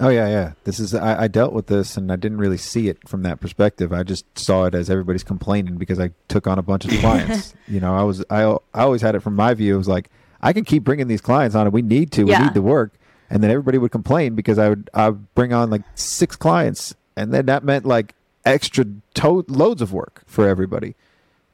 Oh 0.00 0.10
yeah, 0.10 0.28
yeah. 0.28 0.52
This 0.64 0.78
is 0.78 0.94
I, 0.94 1.24
I 1.24 1.28
dealt 1.28 1.52
with 1.52 1.66
this 1.66 1.96
and 1.96 2.12
I 2.12 2.16
didn't 2.16 2.38
really 2.38 2.56
see 2.56 2.88
it 2.88 3.08
from 3.08 3.22
that 3.22 3.40
perspective. 3.40 3.92
I 3.92 4.04
just 4.04 4.24
saw 4.38 4.66
it 4.66 4.74
as 4.74 4.88
everybody's 4.88 5.24
complaining 5.24 5.76
because 5.76 5.98
I 5.98 6.10
took 6.28 6.46
on 6.46 6.58
a 6.58 6.62
bunch 6.62 6.84
of 6.84 6.90
clients. 7.00 7.54
you 7.66 7.80
know, 7.80 7.96
I 7.96 8.02
was 8.02 8.24
I 8.30 8.42
I 8.74 8.82
always 8.82 9.02
had 9.02 9.16
it 9.16 9.20
from 9.20 9.34
my 9.34 9.54
view. 9.54 9.74
It 9.74 9.78
was 9.78 9.88
like 9.88 10.10
I 10.40 10.52
can 10.52 10.64
keep 10.64 10.84
bringing 10.84 11.08
these 11.08 11.20
clients 11.20 11.54
on, 11.56 11.66
and 11.66 11.72
we 11.72 11.82
need 11.82 12.12
to. 12.12 12.26
Yeah. 12.26 12.38
We 12.38 12.44
need 12.46 12.54
the 12.54 12.62
work. 12.62 12.94
And 13.30 13.42
then 13.42 13.50
everybody 13.50 13.76
would 13.76 13.90
complain 13.90 14.34
because 14.34 14.58
I 14.58 14.70
would 14.70 14.88
I 14.94 15.10
would 15.10 15.34
bring 15.34 15.52
on 15.52 15.68
like 15.70 15.82
six 15.94 16.34
clients, 16.36 16.94
and 17.16 17.32
then 17.32 17.46
that 17.46 17.62
meant 17.62 17.84
like 17.84 18.14
extra 18.46 18.86
to- 19.14 19.44
loads 19.48 19.82
of 19.82 19.92
work 19.92 20.22
for 20.26 20.48
everybody. 20.48 20.94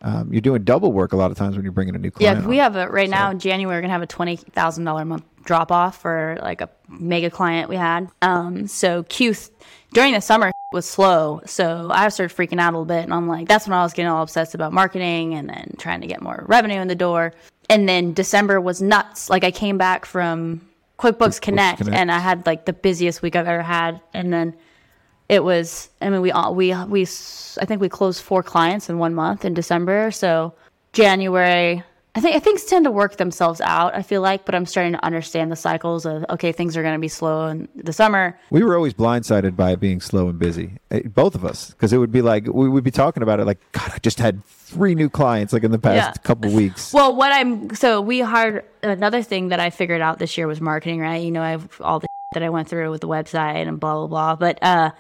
Um, 0.03 0.31
you're 0.33 0.43
doing 0.43 0.65
double 0.65 0.93
work 0.93 1.13
a 1.15 1.17
lot 1.17 1.31
of 1.31 1.37
times 1.39 1.57
when 1.57 1.65
you're 1.65 1.73
bringing 1.73 1.95
a 1.97 1.99
new 1.99 2.11
client. 2.11 2.43
yeah, 2.43 2.47
we 2.47 2.59
have 2.59 2.77
a 2.77 2.89
right 2.89 3.09
now 3.09 3.31
in 3.31 3.39
January 3.39 3.77
we're 3.79 3.81
gonna 3.81 3.93
have 3.93 4.03
a 4.03 4.07
twenty 4.07 4.37
thousand 4.37 4.85
dollar 4.85 5.03
a 5.03 5.05
month 5.05 5.25
drop 5.45 5.73
off 5.73 6.01
for 6.01 6.39
like 6.43 6.61
a 6.61 6.69
mega 6.89 7.31
client 7.31 7.69
we 7.69 7.77
had. 7.77 8.09
Um, 8.23 8.67
so 8.67 9.03
Q 9.05 9.35
th- 9.35 9.49
during 9.93 10.13
the 10.13 10.21
summer 10.21 10.53
was 10.73 10.89
slow, 10.89 11.41
so 11.47 11.89
I 11.91 12.09
started 12.11 12.37
freaking 12.37 12.61
out 12.61 12.75
a 12.75 12.77
little 12.79 12.85
bit, 12.85 13.03
and 13.03 13.15
I'm 13.15 13.27
like, 13.27 13.49
that's 13.49 13.67
when 13.67 13.73
I 13.77 13.83
was 13.83 13.95
getting 13.95 14.11
all 14.11 14.23
obsessed 14.23 14.55
about 14.55 14.73
marketing 14.73 15.35
and 15.35 15.49
then 15.49 15.75
trying 15.79 16.03
to 16.03 16.07
get 16.07 16.21
more 16.23 16.45
revenue 16.47 16.81
in 16.81 16.89
the 16.89 16.95
door. 16.95 17.33
And 17.71 17.89
then 17.89 18.13
December 18.13 18.61
was 18.61 18.83
nuts. 18.83 19.31
Like 19.31 19.45
I 19.45 19.51
came 19.51 19.79
back 19.79 20.05
from 20.05 20.61
QuickBooks 20.99 21.41
Connect, 21.41 21.79
Connect. 21.79 21.97
and 21.97 22.13
I 22.13 22.19
had 22.19 22.47
like 22.47 22.67
the 22.67 22.73
busiest 22.73 23.23
week 23.23 23.37
I've 23.37 23.49
ever 23.49 23.63
had, 23.63 24.01
and 24.13 24.33
then 24.33 24.55
it 25.29 25.43
was 25.43 25.89
i 26.01 26.11
mean 26.11 26.21
we 26.21 26.31
all 26.31 26.55
we 26.55 26.75
we 26.85 27.03
i 27.03 27.65
think 27.65 27.81
we 27.81 27.89
closed 27.89 28.23
four 28.23 28.43
clients 28.43 28.89
in 28.89 28.99
one 28.99 29.15
month 29.15 29.45
in 29.45 29.55
december 29.55 30.11
so 30.11 30.53
january 30.93 31.83
i 32.17 32.21
think 32.21 32.37
i 32.37 32.39
things 32.39 32.65
tend 32.65 32.85
to 32.85 32.91
work 32.91 33.17
themselves 33.17 33.61
out 33.61 33.95
i 33.95 34.03
feel 34.03 34.21
like 34.21 34.45
but 34.45 34.55
i'm 34.55 34.67
starting 34.67 34.93
to 34.93 35.05
understand 35.05 35.51
the 35.51 35.57
cycles 35.57 36.07
of 36.07 36.25
okay 36.31 36.53
things 36.53 36.77
are 36.77 36.83
going 36.83 36.95
to 36.95 37.01
be 37.01 37.09
slow 37.09 37.47
in 37.49 37.69
the 37.75 37.93
summer 37.93 38.39
We 38.51 38.63
were 38.63 38.77
always 38.77 38.95
blindsided 38.95 39.57
by 39.57 39.73
it 39.73 39.81
being 39.81 40.01
slow 40.01 40.29
and 40.29 40.39
busy, 40.39 40.79
Eh, 40.91 41.01
both 41.07 41.35
of 41.35 41.45
us, 41.45 41.71
because 41.71 41.93
it 41.93 41.99
would 41.99 42.13
be 42.13 42.23
like 42.23 42.47
we 42.47 42.69
would 42.69 42.85
be 42.85 42.91
talking 42.91 43.23
about 43.23 43.41
it 43.41 43.45
like, 43.47 43.59
God, 43.73 43.91
I 43.95 43.99
just 43.99 44.19
had 44.21 44.45
three 44.45 44.95
new 44.95 45.09
clients 45.11 45.53
like 45.53 45.65
in 45.65 45.71
the 45.73 45.79
past 45.79 45.97
Yeah. 45.97 46.13
couple 46.23 46.51
weeks. 46.53 46.93
well 46.93 47.15
what 47.15 47.33
i'm 47.33 47.75
so 47.75 48.01
we 48.01 48.21
hired 48.21 48.65
another 48.83 49.23
thing 49.23 49.49
that 49.49 49.61
i 49.61 49.71
figured 49.71 50.01
out 50.01 50.19
this 50.19 50.37
year 50.39 50.47
was 50.47 50.61
marketing 50.61 51.01
right 51.01 51.23
you 51.23 51.31
know 51.31 51.43
i've 51.43 51.81
all 51.81 52.01
the 52.01 52.07
that 52.35 52.43
i 52.43 52.49
went 52.51 52.69
through 52.69 52.91
with 52.91 53.01
the 53.01 53.09
website 53.09 53.67
and 53.69 53.79
blah 53.81 53.95
blah 53.95 54.07
blah 54.07 54.37
but 54.37 54.59
uh 54.63 54.91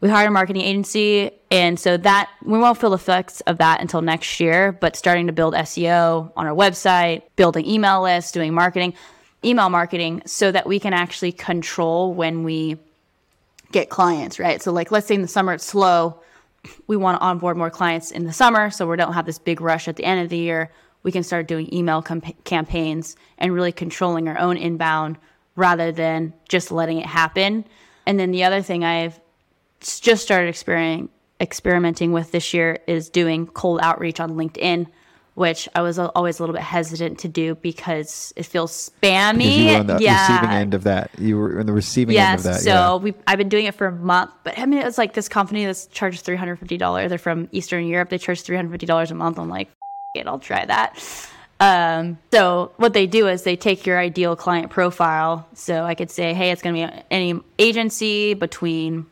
we 0.00 0.08
hired 0.08 0.28
a 0.28 0.30
marketing 0.32 0.62
agency 0.62 1.30
and 1.50 1.78
so 1.78 1.96
that 1.96 2.28
we 2.44 2.58
won't 2.58 2.78
feel 2.78 2.90
the 2.90 2.96
effects 2.96 3.40
of 3.42 3.58
that 3.58 3.80
until 3.80 4.02
next 4.02 4.40
year 4.40 4.72
but 4.72 4.96
starting 4.96 5.26
to 5.26 5.32
build 5.32 5.54
seo 5.54 6.30
on 6.36 6.46
our 6.46 6.54
website 6.54 7.22
building 7.36 7.66
email 7.66 8.02
lists 8.02 8.32
doing 8.32 8.52
marketing 8.52 8.94
email 9.44 9.68
marketing 9.68 10.22
so 10.26 10.50
that 10.50 10.66
we 10.66 10.80
can 10.80 10.92
actually 10.92 11.32
control 11.32 12.12
when 12.12 12.42
we 12.42 12.76
get 13.72 13.88
clients 13.90 14.38
right? 14.38 14.62
So 14.62 14.72
like 14.72 14.90
let's 14.90 15.06
say 15.06 15.14
in 15.14 15.22
the 15.22 15.28
summer 15.28 15.54
it's 15.54 15.64
slow 15.64 16.20
we 16.86 16.96
want 16.96 17.18
to 17.20 17.24
onboard 17.24 17.56
more 17.56 17.70
clients 17.70 18.10
in 18.10 18.24
the 18.24 18.32
summer 18.32 18.70
so 18.70 18.88
we 18.88 18.96
don't 18.96 19.12
have 19.12 19.26
this 19.26 19.38
big 19.38 19.60
rush 19.60 19.88
at 19.88 19.96
the 19.96 20.04
end 20.04 20.20
of 20.20 20.28
the 20.28 20.36
year. 20.36 20.70
We 21.02 21.12
can 21.12 21.22
start 21.22 21.46
doing 21.46 21.72
email 21.72 22.02
camp- 22.02 22.44
campaigns 22.44 23.16
and 23.38 23.52
really 23.52 23.72
controlling 23.72 24.28
our 24.28 24.38
own 24.38 24.56
inbound 24.56 25.18
rather 25.54 25.92
than 25.92 26.32
just 26.48 26.72
letting 26.72 26.98
it 26.98 27.06
happen. 27.06 27.64
And 28.06 28.18
then 28.18 28.30
the 28.30 28.44
other 28.44 28.62
thing 28.62 28.84
i've 28.84 29.20
just 29.80 30.22
started 30.22 30.48
experiencing 30.48 31.08
experimenting 31.40 32.12
with 32.12 32.32
this 32.32 32.54
year 32.54 32.78
is 32.86 33.08
doing 33.10 33.46
cold 33.46 33.80
outreach 33.82 34.20
on 34.20 34.32
LinkedIn, 34.32 34.86
which 35.34 35.68
I 35.74 35.82
was 35.82 35.98
always 35.98 36.38
a 36.38 36.42
little 36.42 36.54
bit 36.54 36.62
hesitant 36.62 37.18
to 37.20 37.28
do 37.28 37.54
because 37.56 38.32
it 38.36 38.46
feels 38.46 38.90
spammy. 38.90 39.58
You 39.58 39.72
were 39.72 39.78
on 39.80 39.86
the 39.86 39.98
yeah. 40.00 40.32
receiving 40.32 40.56
end 40.56 40.74
of 40.74 40.84
that. 40.84 41.10
You 41.18 41.36
were 41.36 41.60
on 41.60 41.66
the 41.66 41.72
receiving 41.72 42.16
end 42.16 42.38
of 42.38 42.44
that. 42.44 42.60
so 42.60 42.70
yeah. 42.70 42.96
we 42.96 43.14
I've 43.26 43.38
been 43.38 43.50
doing 43.50 43.66
it 43.66 43.74
for 43.74 43.86
a 43.86 43.92
month, 43.92 44.30
but 44.44 44.58
I 44.58 44.66
mean 44.66 44.80
it's 44.80 44.98
like 44.98 45.12
this 45.12 45.28
company 45.28 45.66
that's 45.66 45.86
charges 45.86 46.22
three 46.22 46.36
hundred 46.36 46.56
fifty 46.56 46.78
dollars. 46.78 47.10
They're 47.10 47.18
from 47.18 47.48
Eastern 47.52 47.86
Europe. 47.86 48.08
They 48.08 48.18
charge 48.18 48.40
three 48.42 48.56
hundred 48.56 48.70
fifty 48.70 48.86
dollars 48.86 49.10
a 49.10 49.14
month. 49.14 49.38
I'm 49.38 49.48
like, 49.48 49.68
F- 49.68 50.22
it, 50.22 50.26
I'll 50.26 50.38
try 50.38 50.64
that. 50.64 50.98
Um, 51.58 52.18
so 52.32 52.72
what 52.76 52.92
they 52.92 53.06
do 53.06 53.28
is 53.28 53.42
they 53.42 53.56
take 53.56 53.86
your 53.86 53.98
ideal 53.98 54.36
client 54.36 54.70
profile. 54.70 55.48
So 55.54 55.84
I 55.84 55.94
could 55.94 56.10
say, 56.10 56.34
hey, 56.34 56.50
it's 56.50 56.60
going 56.62 56.74
to 56.74 56.86
be 56.86 57.02
any 57.10 57.40
agency 57.58 58.34
between. 58.34 59.06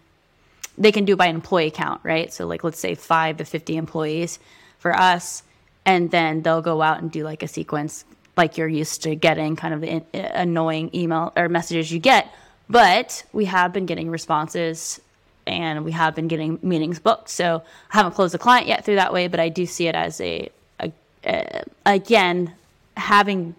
They 0.76 0.92
can 0.92 1.04
do 1.04 1.16
by 1.16 1.26
employee 1.26 1.70
count, 1.70 2.00
right? 2.02 2.32
So 2.32 2.46
like 2.46 2.64
let's 2.64 2.78
say 2.78 2.94
five 2.94 3.36
to 3.38 3.44
fifty 3.44 3.76
employees 3.76 4.38
for 4.78 4.94
us, 4.94 5.42
and 5.84 6.10
then 6.10 6.42
they'll 6.42 6.62
go 6.62 6.82
out 6.82 7.00
and 7.00 7.10
do 7.10 7.24
like 7.24 7.42
a 7.42 7.48
sequence 7.48 8.04
like 8.36 8.58
you're 8.58 8.68
used 8.68 9.02
to 9.04 9.14
getting 9.14 9.56
kind 9.56 9.74
of 9.74 9.80
the 9.80 9.88
in- 9.88 10.06
uh, 10.14 10.30
annoying 10.34 10.90
email 10.94 11.32
or 11.36 11.48
messages 11.48 11.92
you 11.92 11.98
get. 12.00 12.32
But 12.68 13.24
we 13.32 13.44
have 13.44 13.72
been 13.72 13.86
getting 13.86 14.10
responses 14.10 15.00
and 15.46 15.84
we 15.84 15.92
have 15.92 16.14
been 16.14 16.28
getting 16.28 16.58
meetings 16.62 16.98
booked. 16.98 17.28
So 17.28 17.62
I 17.92 17.96
haven't 17.96 18.12
closed 18.12 18.34
a 18.34 18.38
client 18.38 18.66
yet 18.66 18.84
through 18.84 18.96
that 18.96 19.12
way, 19.12 19.28
but 19.28 19.40
I 19.40 19.50
do 19.50 19.66
see 19.66 19.86
it 19.86 19.94
as 19.94 20.20
a, 20.20 20.50
a, 20.80 20.90
a 21.24 21.64
again, 21.84 22.54
having 22.96 23.54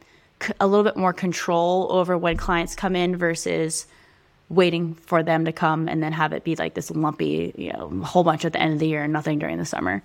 a 0.59 0.67
little 0.67 0.83
bit 0.83 0.97
more 0.97 1.13
control 1.13 1.87
over 1.91 2.17
when 2.17 2.37
clients 2.37 2.75
come 2.75 2.95
in 2.95 3.15
versus 3.15 3.85
waiting 4.49 4.93
for 4.95 5.23
them 5.23 5.45
to 5.45 5.51
come 5.51 5.87
and 5.87 6.03
then 6.03 6.11
have 6.13 6.31
it 6.33 6.43
be 6.43 6.55
like 6.55 6.73
this 6.75 6.91
lumpy, 6.91 7.53
you 7.57 7.73
know, 7.73 7.89
whole 8.03 8.23
bunch 8.23 8.45
at 8.45 8.53
the 8.53 8.61
end 8.61 8.73
of 8.73 8.79
the 8.79 8.87
year 8.87 9.03
and 9.03 9.11
nothing 9.13 9.39
during 9.39 9.57
the 9.57 9.65
summer. 9.65 10.03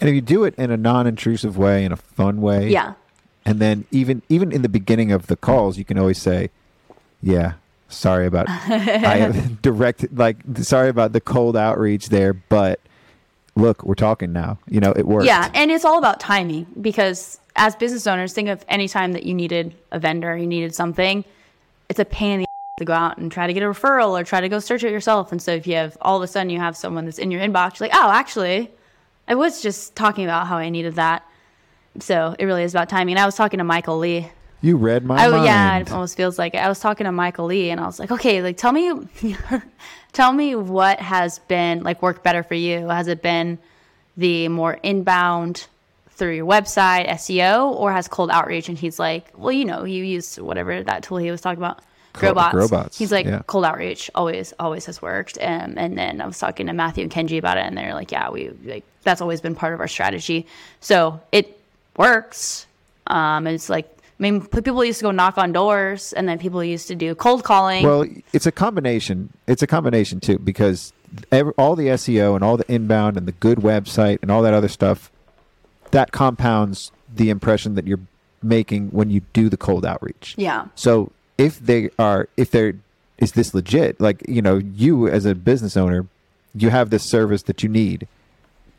And 0.00 0.08
if 0.08 0.14
you 0.14 0.20
do 0.20 0.44
it 0.44 0.54
in 0.56 0.70
a 0.70 0.76
non-intrusive 0.76 1.56
way, 1.56 1.84
in 1.84 1.92
a 1.92 1.96
fun 1.96 2.40
way, 2.40 2.68
Yeah. 2.68 2.94
and 3.44 3.58
then 3.60 3.84
even 3.90 4.22
even 4.28 4.52
in 4.52 4.62
the 4.62 4.68
beginning 4.68 5.10
of 5.12 5.26
the 5.26 5.36
calls, 5.36 5.78
you 5.78 5.84
can 5.84 5.98
always 5.98 6.18
say, 6.18 6.50
"Yeah, 7.22 7.54
sorry 7.88 8.26
about 8.26 8.48
I 8.50 9.16
have 9.16 9.62
direct 9.62 10.06
like 10.14 10.36
sorry 10.62 10.88
about 10.90 11.12
the 11.14 11.20
cold 11.20 11.56
outreach 11.56 12.10
there, 12.10 12.34
but 12.34 12.80
look, 13.56 13.82
we're 13.82 13.94
talking 13.94 14.32
now. 14.32 14.58
You 14.68 14.80
know, 14.80 14.92
it 14.94 15.06
works. 15.06 15.26
Yeah, 15.26 15.50
and 15.54 15.70
it's 15.70 15.84
all 15.84 15.98
about 15.98 16.20
timing 16.20 16.66
because 16.80 17.40
as 17.56 17.74
business 17.74 18.06
owners, 18.06 18.32
think 18.32 18.48
of 18.50 18.64
any 18.68 18.86
time 18.86 19.12
that 19.12 19.24
you 19.24 19.34
needed 19.34 19.74
a 19.90 19.98
vendor, 19.98 20.36
you 20.36 20.46
needed 20.46 20.74
something. 20.74 21.24
It's 21.88 21.98
a 21.98 22.04
pain 22.04 22.32
in 22.34 22.40
the 22.42 22.47
to 22.78 22.84
go 22.84 22.92
out 22.94 23.18
and 23.18 23.30
try 23.30 23.46
to 23.46 23.52
get 23.52 23.62
a 23.62 23.66
referral 23.66 24.18
or 24.18 24.24
try 24.24 24.40
to 24.40 24.48
go 24.48 24.58
search 24.58 24.82
it 24.84 24.90
yourself. 24.92 25.32
And 25.32 25.40
so 25.42 25.52
if 25.52 25.66
you 25.66 25.74
have 25.74 25.96
all 26.00 26.16
of 26.16 26.22
a 26.22 26.26
sudden 26.26 26.50
you 26.50 26.58
have 26.58 26.76
someone 26.76 27.04
that's 27.04 27.18
in 27.18 27.30
your 27.30 27.40
inbox, 27.40 27.78
you're 27.80 27.88
like, 27.88 27.96
oh, 27.98 28.10
actually, 28.10 28.70
I 29.26 29.34
was 29.34 29.60
just 29.62 29.94
talking 29.94 30.24
about 30.24 30.46
how 30.46 30.56
I 30.56 30.68
needed 30.70 30.94
that. 30.94 31.24
So 32.00 32.34
it 32.38 32.44
really 32.44 32.62
is 32.62 32.74
about 32.74 32.88
timing. 32.88 33.14
And 33.14 33.20
I 33.20 33.26
was 33.26 33.34
talking 33.34 33.58
to 33.58 33.64
Michael 33.64 33.98
Lee. 33.98 34.28
You 34.60 34.76
read 34.76 35.04
my 35.04 35.24
Oh 35.26 35.30
mind. 35.32 35.44
yeah, 35.44 35.78
it 35.78 35.92
almost 35.92 36.16
feels 36.16 36.38
like 36.38 36.54
it. 36.54 36.58
I 36.58 36.68
was 36.68 36.80
talking 36.80 37.04
to 37.04 37.12
Michael 37.12 37.46
Lee, 37.46 37.70
and 37.70 37.80
I 37.80 37.86
was 37.86 37.98
like, 38.00 38.10
okay, 38.10 38.42
like 38.42 38.56
tell 38.56 38.72
me, 38.72 38.92
tell 40.12 40.32
me 40.32 40.54
what 40.56 40.98
has 41.00 41.38
been 41.40 41.82
like 41.84 42.02
worked 42.02 42.24
better 42.24 42.42
for 42.42 42.54
you. 42.54 42.88
Has 42.88 43.06
it 43.08 43.22
been 43.22 43.58
the 44.16 44.48
more 44.48 44.74
inbound 44.82 45.68
through 46.10 46.32
your 46.34 46.46
website 46.46 47.08
SEO, 47.08 47.70
or 47.72 47.92
has 47.92 48.08
cold 48.08 48.30
outreach? 48.30 48.68
And 48.68 48.76
he's 48.76 48.98
like, 48.98 49.30
well, 49.36 49.52
you 49.52 49.64
know, 49.64 49.84
you 49.84 50.02
use 50.02 50.36
whatever 50.40 50.82
that 50.82 51.04
tool 51.04 51.18
he 51.18 51.30
was 51.30 51.40
talking 51.40 51.58
about. 51.62 51.80
Growbots. 52.18 52.52
Growbots, 52.52 52.96
He's 52.98 53.12
like 53.12 53.26
yeah. 53.26 53.42
cold 53.46 53.64
outreach 53.64 54.10
always 54.14 54.52
always 54.58 54.86
has 54.86 55.00
worked. 55.02 55.38
Um, 55.40 55.74
and 55.76 55.96
then 55.96 56.20
I 56.20 56.26
was 56.26 56.38
talking 56.38 56.66
to 56.66 56.72
Matthew 56.72 57.02
and 57.02 57.12
Kenji 57.12 57.38
about 57.38 57.58
it, 57.58 57.64
and 57.64 57.76
they're 57.76 57.94
like, 57.94 58.10
yeah, 58.12 58.30
we 58.30 58.50
like 58.64 58.84
that's 59.02 59.20
always 59.20 59.40
been 59.40 59.54
part 59.54 59.74
of 59.74 59.80
our 59.80 59.88
strategy. 59.88 60.46
So 60.80 61.20
it 61.32 61.58
works. 61.96 62.66
Um, 63.06 63.46
it's 63.46 63.68
like 63.68 63.86
I 64.18 64.22
mean, 64.22 64.44
people 64.46 64.84
used 64.84 64.98
to 64.98 65.04
go 65.04 65.10
knock 65.12 65.38
on 65.38 65.52
doors, 65.52 66.12
and 66.12 66.28
then 66.28 66.38
people 66.38 66.62
used 66.64 66.88
to 66.88 66.96
do 66.96 67.14
cold 67.14 67.44
calling. 67.44 67.84
Well, 67.86 68.04
it's 68.32 68.46
a 68.46 68.52
combination. 68.52 69.32
It's 69.46 69.62
a 69.62 69.66
combination 69.66 70.20
too 70.20 70.38
because 70.38 70.92
ev 71.32 71.48
all 71.56 71.76
the 71.76 71.86
SEO 71.86 72.34
and 72.34 72.44
all 72.44 72.56
the 72.56 72.70
inbound 72.70 73.16
and 73.16 73.26
the 73.26 73.32
good 73.32 73.58
website 73.58 74.18
and 74.22 74.30
all 74.30 74.42
that 74.42 74.54
other 74.54 74.68
stuff 74.68 75.10
that 75.92 76.12
compounds 76.12 76.92
the 77.14 77.30
impression 77.30 77.74
that 77.76 77.86
you're 77.86 78.00
making 78.42 78.88
when 78.90 79.10
you 79.10 79.22
do 79.32 79.48
the 79.48 79.56
cold 79.56 79.86
outreach. 79.86 80.34
yeah, 80.36 80.66
So 80.74 81.10
if 81.38 81.58
they 81.58 81.90
are, 81.98 82.28
if 82.36 82.50
they're, 82.50 82.74
is 83.16 83.32
this 83.32 83.54
legit? 83.54 84.00
Like, 84.00 84.22
you 84.28 84.42
know, 84.42 84.58
you 84.58 85.08
as 85.08 85.24
a 85.24 85.34
business 85.34 85.76
owner, 85.76 86.06
you 86.54 86.70
have 86.70 86.90
this 86.90 87.04
service 87.04 87.42
that 87.44 87.62
you 87.62 87.68
need. 87.68 88.06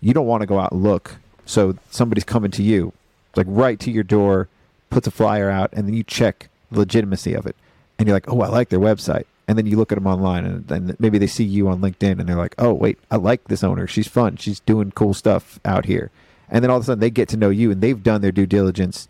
You 0.01 0.13
don't 0.13 0.27
want 0.27 0.41
to 0.41 0.47
go 0.47 0.59
out 0.59 0.71
and 0.71 0.83
look. 0.83 1.15
So 1.45 1.77
somebody's 1.89 2.23
coming 2.23 2.51
to 2.51 2.63
you, 2.63 2.93
like 3.35 3.47
right 3.49 3.79
to 3.79 3.91
your 3.91 4.03
door, 4.03 4.47
puts 4.89 5.07
a 5.07 5.11
flyer 5.11 5.49
out, 5.49 5.71
and 5.73 5.87
then 5.87 5.95
you 5.95 6.03
check 6.03 6.49
the 6.71 6.79
legitimacy 6.79 7.33
of 7.33 7.45
it. 7.45 7.55
And 7.97 8.07
you're 8.07 8.15
like, 8.15 8.31
oh, 8.31 8.41
I 8.41 8.47
like 8.47 8.69
their 8.69 8.79
website. 8.79 9.25
And 9.47 9.57
then 9.57 9.65
you 9.65 9.77
look 9.77 9.91
at 9.91 9.95
them 9.95 10.07
online, 10.07 10.45
and 10.45 10.67
then 10.67 10.95
maybe 10.99 11.17
they 11.17 11.27
see 11.27 11.43
you 11.43 11.67
on 11.67 11.81
LinkedIn, 11.81 12.19
and 12.19 12.29
they're 12.29 12.35
like, 12.35 12.55
oh, 12.59 12.73
wait, 12.73 12.99
I 13.09 13.15
like 13.15 13.45
this 13.45 13.63
owner. 13.63 13.87
She's 13.87 14.07
fun. 14.07 14.37
She's 14.37 14.59
doing 14.59 14.91
cool 14.91 15.13
stuff 15.13 15.59
out 15.65 15.85
here. 15.85 16.11
And 16.49 16.63
then 16.63 16.69
all 16.69 16.77
of 16.77 16.83
a 16.83 16.85
sudden 16.85 16.99
they 16.99 17.09
get 17.09 17.29
to 17.29 17.37
know 17.37 17.49
you, 17.49 17.71
and 17.71 17.81
they've 17.81 18.01
done 18.01 18.21
their 18.21 18.31
due 18.31 18.45
diligence 18.45 19.07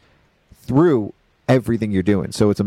through 0.54 1.14
everything 1.48 1.92
you're 1.92 2.04
doing. 2.04 2.32
So 2.32 2.50
it's 2.50 2.60
a 2.60 2.64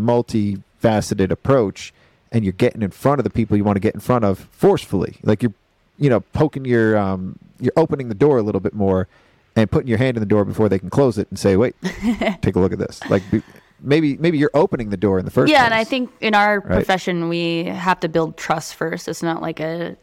multifaceted 0.83 1.30
approach, 1.30 1.93
and 2.30 2.45
you're 2.45 2.53
getting 2.53 2.83
in 2.83 2.91
front 2.91 3.20
of 3.20 3.24
the 3.24 3.30
people 3.30 3.57
you 3.57 3.64
want 3.64 3.76
to 3.76 3.80
get 3.80 3.95
in 3.95 4.01
front 4.01 4.24
of 4.24 4.39
forcefully. 4.53 5.16
Like 5.22 5.43
you're, 5.43 5.53
you 5.99 6.11
know, 6.11 6.20
poking 6.20 6.64
your, 6.64 6.97
um, 6.97 7.39
you're 7.61 7.72
opening 7.76 8.09
the 8.09 8.14
door 8.14 8.39
a 8.39 8.43
little 8.43 8.61
bit 8.61 8.74
more, 8.74 9.09
and 9.57 9.70
putting 9.70 9.89
your 9.89 9.99
hand 9.99 10.16
in 10.16 10.20
the 10.20 10.26
door 10.26 10.45
before 10.45 10.68
they 10.68 10.78
can 10.78 10.91
close 10.91 11.18
it 11.18 11.28
and 11.30 11.39
say, 11.39 11.57
"Wait, 11.57 11.74
take 12.43 12.57
a 12.57 12.61
look 12.61 12.72
at 12.72 12.78
this." 12.78 13.01
Like 13.11 13.22
be- 13.30 13.43
maybe 13.80 14.16
maybe 14.16 14.39
you're 14.39 14.51
opening 14.55 14.91
the 14.91 14.97
door 14.97 15.18
in 15.18 15.24
the 15.24 15.30
first. 15.30 15.51
yeah, 15.51 15.59
place. 15.59 15.64
and 15.66 15.74
I 15.74 15.85
think 15.85 16.11
in 16.20 16.35
our 16.35 16.61
Right. 16.61 16.72
profession 16.76 17.28
we 17.28 17.64
have 17.64 18.01
to 18.01 18.09
build 18.09 18.37
trust 18.37 18.74
first. 18.74 19.09
It's 19.09 19.22
not 19.22 19.43
like 19.43 19.61
a 19.61 19.97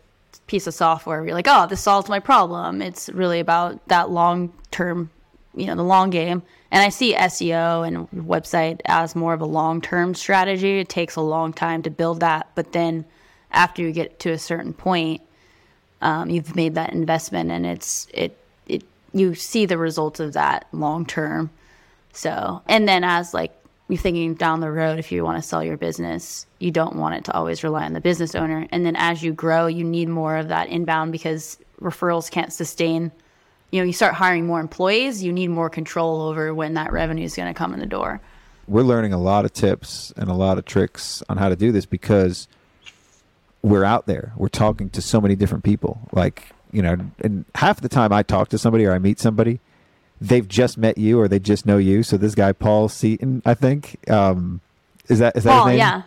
piece 0.48 0.68
of 0.68 0.74
software 0.74 1.20
where 1.20 1.28
you're 1.28 1.36
like, 1.36 1.48
oh, 1.48 1.68
this 1.68 1.82
solves 1.82 2.10
my 2.10 2.20
problem. 2.20 2.82
It's 2.82 3.10
really 3.10 3.40
about 3.40 3.88
that 3.88 4.10
long 4.10 4.52
term, 4.72 5.10
you 5.60 5.68
know, 5.68 5.76
the 5.76 5.84
long 5.84 6.10
game. 6.10 6.42
And 6.72 6.84
I 6.84 6.90
see 6.90 7.14
SEO 7.14 7.88
and 7.88 8.10
website 8.12 8.82
as 8.86 9.16
more 9.16 9.34
of 9.34 9.42
a 9.42 9.46
long 9.46 9.82
term 9.82 10.16
strategy. 10.16 10.80
It 10.80 10.90
takes 10.90 11.16
a 11.16 11.22
long 11.22 11.54
time 11.54 11.82
to 11.84 11.90
build 11.90 12.20
that, 12.22 12.50
but 12.56 12.72
then 12.72 13.06
after 13.52 13.82
you 13.82 13.92
get 13.92 14.20
to 14.20 14.32
a 14.32 14.38
certain 14.38 14.74
point, 14.74 15.22
um, 16.02 16.30
you've 16.30 16.56
made 16.56 16.76
that 16.76 16.94
investment, 16.94 17.52
and 17.52 17.66
it's 17.66 18.08
it 18.14 18.38
it 18.68 18.84
you 19.14 19.36
see 19.36 19.66
the 19.66 19.78
results 19.78 20.20
of 20.20 20.34
that 20.34 20.68
long 20.72 21.06
term. 21.06 21.50
So, 22.14 22.62
and 22.68 22.88
then 22.88 23.04
as 23.04 23.34
like 23.34 23.52
you're 23.90 23.98
thinking 23.98 24.36
down 24.36 24.60
the 24.60 24.72
road, 24.72 25.00
if 25.00 25.12
you 25.12 25.24
want 25.24 25.42
to 25.42 25.48
sell 25.48 25.64
your 25.64 25.76
business, 25.76 26.46
you 26.60 26.72
don't 26.72 26.96
want 26.96 27.16
it 27.16 27.26
to 27.26 27.34
always 27.34 27.64
rely 27.64 27.86
on 27.86 27.94
the 27.94 28.02
business 28.02 28.36
owner. 28.36 28.68
And 28.72 28.86
then 28.86 28.96
as 28.96 29.24
you 29.24 29.34
grow, 29.34 29.66
you 29.66 29.84
need 29.84 30.08
more 30.08 30.38
of 30.38 30.48
that 30.50 30.70
inbound 30.70 31.12
because 31.12 31.58
referrals 31.82 32.30
can't 32.30 32.54
sustain. 32.54 33.12
You 33.72 33.82
know, 33.82 33.86
you 33.86 33.94
start 33.94 34.16
hiring 34.16 34.48
more 34.48 34.60
employees, 34.60 35.24
you 35.24 35.32
need 35.32 35.50
more 35.50 35.70
control 35.70 36.22
over 36.22 36.54
when 36.54 36.74
that 36.74 36.92
revenue 36.92 37.26
is 37.26 37.36
going 37.36 37.54
to 37.54 37.58
come 37.58 37.74
in 37.74 37.80
the 37.80 37.86
door. 37.86 38.20
we're 38.68 38.84
learning 38.84 39.14
a 39.14 39.18
lot 39.20 39.46
of 39.46 39.54
tips 39.54 40.14
and 40.16 40.30
a 40.30 40.34
lot 40.34 40.58
of 40.58 40.66
tricks 40.66 41.24
on 41.30 41.38
how 41.38 41.50
to 41.50 41.56
do 41.56 41.72
this 41.72 41.86
because 41.86 42.48
we're 43.62 43.84
out 43.84 44.06
there. 44.06 44.32
We're 44.38 44.48
talking 44.48 44.90
to 44.92 45.02
so 45.02 45.20
many 45.20 45.36
different 45.36 45.64
people. 45.64 46.00
Like, 46.12 46.50
you 46.72 46.82
know, 46.82 46.98
and 47.20 47.46
half 47.56 47.82
the 47.82 47.90
time 47.90 48.14
I 48.14 48.24
talk 48.24 48.50
to 48.50 48.58
somebody 48.58 48.86
or 48.86 48.94
I 48.94 49.00
meet 49.00 49.20
somebody, 49.20 49.60
they've 50.22 50.48
just 50.48 50.78
met 50.78 50.98
you 50.98 51.20
or 51.20 51.28
they 51.28 51.40
just 51.40 51.66
know 51.66 51.78
you. 51.78 52.04
So 52.04 52.18
this 52.18 52.36
guy, 52.36 52.52
Paul 52.52 52.90
Seaton, 52.90 53.42
I 53.46 53.54
think, 53.54 53.98
um, 54.10 54.62
is 55.08 55.20
that, 55.20 55.36
is 55.36 55.44
that 55.44 55.52
Paul, 55.52 55.66
his 55.66 55.72
name? 55.72 55.80
yeah. 55.80 56.04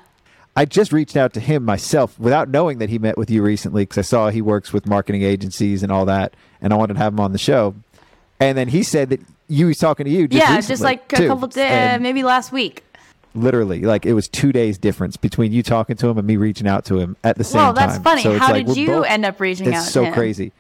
I 0.55 0.64
just 0.66 0.92
reached 0.92 1.16
out 1.16 1.32
to 1.34 1.40
him 1.40 1.64
myself 1.64 2.18
without 2.18 2.48
knowing 2.48 2.78
that 2.78 2.90
he 2.90 2.98
met 2.98 3.16
with 3.16 3.30
you 3.30 3.42
recently 3.42 3.84
because 3.84 3.98
I 3.98 4.03
saw 4.03 4.28
he 4.28 4.42
works 4.42 4.72
with 4.72 4.86
marketing 4.86 5.22
agencies 5.22 5.82
and 5.82 5.90
all 5.90 6.05
that, 6.07 6.34
and 6.61 6.72
I 6.72 6.76
wanted 6.76 6.94
to 6.94 6.98
have 6.98 7.12
him 7.14 7.20
on 7.20 7.32
the 7.32 7.38
show. 7.38 7.74
And 8.38 8.59
then 8.59 8.68
he 8.68 8.82
said 8.82 9.09
that 9.11 9.20
you 9.48 9.66
was 9.66 9.78
talking 9.78 10.05
to 10.05 10.11
you. 10.11 10.28
Just 10.28 10.42
yeah, 10.50 10.61
just 10.61 10.82
like 10.82 11.11
a 11.12 11.16
too. 11.16 11.28
couple 11.28 11.48
days, 11.48 12.00
maybe 12.00 12.22
last 12.22 12.53
week. 12.53 12.84
literally, 13.34 13.80
like 13.80 14.05
it 14.05 14.12
was 14.12 14.28
two 14.28 14.53
days 14.53 14.76
difference 14.76 15.16
between 15.16 15.53
you 15.53 15.62
talking 15.62 15.96
to 15.96 16.09
him 16.09 16.18
and 16.18 16.26
me 16.26 16.36
reaching 16.36 16.66
out 16.66 16.84
to 16.86 16.98
him 16.98 17.16
at 17.24 17.38
the 17.38 17.44
same 17.44 17.59
Well, 17.62 17.72
time. 17.72 17.88
that's 17.88 18.03
funny. 18.03 18.22
So 18.22 18.38
How 18.38 18.53
did 18.53 18.76
you 18.76 19.05
end 19.05 19.24
up 19.24 19.40
reaching 19.40 19.68
It's 19.68 19.76
out 19.76 19.80
to 19.80 19.86
him? 19.86 19.92
so 19.92 20.05
him? 20.05 20.12
crazy. 20.12 20.53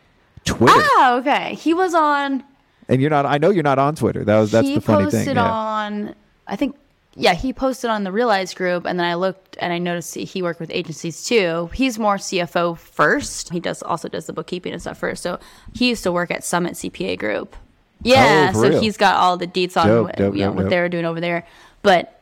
Twitter, 0.44 0.72
Ah, 0.96 1.16
okay. 1.16 1.54
He 1.54 1.74
was 1.74 1.92
on. 1.94 2.42
and 2.88 3.00
you're 3.02 3.10
not. 3.10 3.26
I 3.26 3.36
know 3.38 3.50
you're 3.50 3.62
not 3.62 3.78
on 3.78 3.94
Twitter. 3.94 4.24
That 4.24 4.40
was 4.40 4.50
that's 4.52 4.66
the 4.66 4.80
funny 4.80 5.04
posted 5.04 5.24
thing. 5.26 5.36
Yeah. 5.36 5.50
on. 5.52 6.14
I 6.46 6.56
think. 6.56 6.76
Yeah, 7.14 7.34
he 7.34 7.52
posted 7.52 7.90
on 7.90 8.04
the 8.04 8.12
Realize 8.12 8.54
group, 8.54 8.86
and 8.86 8.98
then 8.98 9.06
I 9.06 9.14
looked 9.14 9.56
and 9.60 9.70
I 9.72 9.78
noticed 9.78 10.14
he 10.14 10.40
worked 10.42 10.60
with 10.60 10.70
agencies 10.70 11.24
too. 11.24 11.68
He's 11.74 11.98
more 11.98 12.16
CFO 12.16 12.78
first. 12.78 13.50
He 13.50 13.60
does 13.60 13.82
also 13.82 14.08
does 14.08 14.26
the 14.26 14.32
bookkeeping 14.32 14.72
and 14.72 14.80
stuff 14.80 14.96
first. 14.98 15.22
So 15.22 15.38
he 15.74 15.90
used 15.90 16.02
to 16.04 16.12
work 16.12 16.30
at 16.30 16.42
Summit 16.42 16.72
CPA 16.74 17.18
Group. 17.18 17.54
Yeah, 18.02 18.52
Oh, 18.54 18.62
so 18.62 18.68
real? 18.70 18.80
he's 18.80 18.96
got 18.96 19.16
all 19.16 19.36
the 19.36 19.46
deets 19.46 19.76
on 19.76 19.86
Dope, 19.86 20.06
what, 20.06 20.16
dope, 20.16 20.34
you 20.34 20.40
know, 20.40 20.46
dope, 20.48 20.56
what 20.56 20.70
they 20.70 20.80
were 20.80 20.88
doing 20.88 21.04
over 21.04 21.20
there. 21.20 21.46
But 21.82 22.18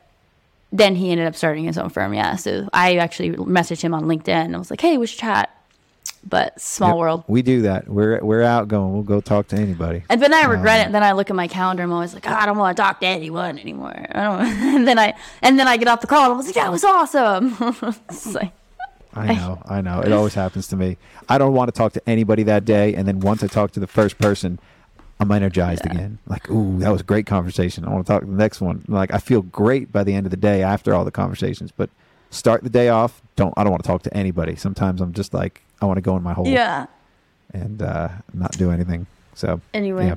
then 0.73 0.95
he 0.95 1.09
ended 1.11 1.25
up 1.25 1.35
starting 1.35 1.63
his 1.63 1.77
own 1.77 1.89
firm. 1.89 2.13
Yeah, 2.13 2.35
so 2.35 2.67
I 2.73 2.97
actually 2.97 3.31
messaged 3.31 3.81
him 3.81 3.93
on 3.93 4.03
LinkedIn. 4.03 4.27
and 4.29 4.55
I 4.55 4.59
was 4.59 4.69
like, 4.69 4.81
"Hey, 4.81 4.97
we 4.97 5.07
should 5.07 5.19
chat." 5.19 5.49
But 6.23 6.61
small 6.61 6.89
Yep, 6.91 6.97
world. 6.97 7.23
We 7.27 7.41
do 7.41 7.63
that. 7.63 7.87
We're 7.89 8.19
we're 8.23 8.43
outgoing. 8.43 8.93
We'll 8.93 9.01
go 9.03 9.21
talk 9.21 9.47
to 9.49 9.55
anybody. 9.55 10.03
And 10.09 10.21
then 10.21 10.33
I 10.33 10.43
regret 10.45 10.81
Um, 10.81 10.89
it. 10.89 10.91
Then 10.93 11.03
I 11.03 11.13
look 11.13 11.29
at 11.31 11.35
my 11.35 11.47
calendar. 11.47 11.81
I'm 11.83 11.91
always 11.91 12.13
like, 12.13 12.27
oh, 12.27 12.31
I 12.33 12.45
don't 12.45 12.57
want 12.57 12.77
to 12.77 12.81
talk 12.83 12.99
to 12.99 13.07
anyone 13.07 13.57
anymore. 13.57 14.05
I 14.11 14.21
don't. 14.23 14.41
and 14.75 14.87
then 14.87 14.99
I 14.99 15.15
and 15.41 15.57
then 15.59 15.67
I 15.67 15.77
get 15.77 15.87
off 15.87 16.01
the 16.01 16.07
call. 16.07 16.25
and 16.25 16.33
I 16.33 16.37
was 16.37 16.45
like, 16.45 16.55
that 16.55 16.71
was 16.71 16.83
awesome. 16.83 17.55
Like, 18.33 18.51
I 19.13 19.33
know, 19.35 19.61
I 19.65 19.81
know. 19.81 19.99
It 19.99 20.13
always 20.13 20.33
happens 20.33 20.67
to 20.67 20.77
me. 20.77 20.95
I 21.27 21.37
don't 21.37 21.53
want 21.53 21.67
to 21.67 21.77
talk 21.77 21.91
to 21.93 22.09
anybody 22.09 22.43
that 22.43 22.63
day, 22.63 22.93
and 22.95 23.05
then 23.05 23.19
once 23.19 23.43
I 23.43 23.47
talk 23.47 23.71
to 23.71 23.79
the 23.81 23.87
first 23.87 24.17
person, 24.19 24.57
I'm 25.19 25.29
energized 25.31 25.85
again. 25.85 26.19
Like, 26.27 26.49
ooh, 26.49 26.79
that 26.79 26.89
was 26.91 27.01
a 27.01 27.03
great 27.03 27.25
conversation. 27.25 27.83
I 27.83 27.89
want 27.89 28.05
to 28.07 28.13
talk 28.13 28.21
to 28.21 28.27
the 28.27 28.31
next 28.37 28.61
one. 28.61 28.85
Like, 28.87 29.13
I 29.13 29.17
feel 29.17 29.41
great 29.41 29.91
by 29.91 30.05
the 30.05 30.13
end 30.13 30.25
of 30.27 30.31
the 30.31 30.37
day 30.37 30.63
after 30.63 30.93
all 30.95 31.03
the 31.03 31.11
conversations. 31.11 31.71
But 31.75 31.89
start 32.31 32.63
the 32.63 32.69
day 32.69 32.89
off. 32.89 33.21
Don't 33.35 33.53
I 33.55 33.63
don't 33.63 33.71
want 33.71 33.83
to 33.83 33.87
talk 33.87 34.01
to 34.03 34.13
anybody. 34.17 34.55
Sometimes 34.55 34.99
I'm 35.01 35.13
just 35.13 35.33
like 35.33 35.61
I 35.81 35.85
want 35.85 35.97
to 35.97 36.01
go 36.01 36.17
in 36.17 36.23
my 36.23 36.33
hole 36.33 36.47
yeah. 36.47 36.87
and 37.53 37.81
uh, 37.81 38.09
not 38.33 38.51
do 38.57 38.71
anything. 38.71 39.05
So 39.35 39.61
Anyway, 39.73 40.07
yeah. 40.07 40.15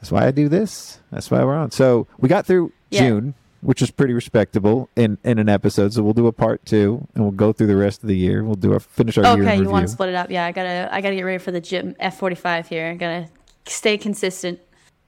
that's 0.00 0.10
why 0.12 0.26
I 0.26 0.30
do 0.32 0.48
this. 0.48 0.98
That's 1.12 1.30
why 1.30 1.42
we're 1.44 1.54
on. 1.56 1.70
So 1.70 2.06
we 2.18 2.28
got 2.28 2.44
through 2.46 2.72
Yeah. 2.90 3.00
June. 3.08 3.34
which 3.60 3.82
is 3.82 3.90
pretty 3.90 4.14
respectable 4.14 4.88
in 4.94 5.18
in 5.24 5.38
an 5.38 5.48
episode. 5.48 5.92
So 5.92 6.02
we'll 6.02 6.12
do 6.14 6.26
a 6.28 6.32
part 6.32 6.64
two, 6.64 7.06
and 7.14 7.24
we'll 7.24 7.32
go 7.32 7.52
through 7.52 7.66
the 7.66 7.76
rest 7.76 8.02
of 8.04 8.08
the 8.08 8.16
year. 8.16 8.44
We'll 8.44 8.54
do 8.54 8.72
our 8.72 8.78
finish 8.80 9.18
our 9.18 9.24
year 9.24 9.32
Okay, 9.44 9.54
you 9.54 9.60
review. 9.62 9.72
want 9.72 9.86
to 9.86 9.92
split 9.92 10.10
it 10.10 10.14
up? 10.14 10.30
Yeah, 10.30 10.44
I 10.46 10.52
gotta 10.52 10.88
I 10.92 11.00
gotta 11.00 11.16
get 11.16 11.22
ready 11.24 11.38
for 11.38 11.50
the 11.50 11.60
gym 11.60 11.96
F 11.98 12.18
forty 12.18 12.36
five 12.36 12.68
here. 12.68 12.90
I 12.92 12.94
gotta 12.94 13.28
stay 13.66 13.98
consistent. 13.98 14.60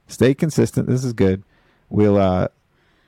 Stay 0.07 0.33
consistent. 0.33 0.87
This 0.87 1.05
is 1.05 1.13
good. 1.13 1.43
We'll 1.89 2.17
uh, 2.17 2.49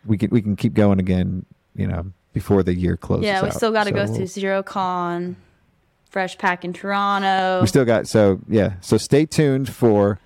we 0.06 0.18
can 0.18 0.30
we 0.30 0.42
can 0.42 0.56
keep 0.56 0.74
going 0.76 1.00
again. 1.00 1.46
You 1.76 1.88
know, 1.88 2.06
before 2.34 2.64
the 2.64 2.74
year 2.74 2.98
closes. 2.98 3.26
Yeah, 3.26 3.42
we 3.42 3.48
out. 3.50 3.54
still 3.54 3.72
got 3.72 3.84
to 3.86 3.90
So 3.92 3.96
go 3.96 4.04
we'll- 4.06 4.14
through 4.16 4.26
Xerocon, 4.26 5.36
Fresh 6.10 6.38
Pack 6.38 6.64
in 6.66 6.74
Toronto. 6.74 7.62
We 7.62 7.68
still 7.68 7.86
got 7.86 8.08
so 8.08 8.40
yeah. 8.48 8.74
So 8.82 8.98
stay 8.98 9.26
tuned 9.26 9.70
for 9.70 10.20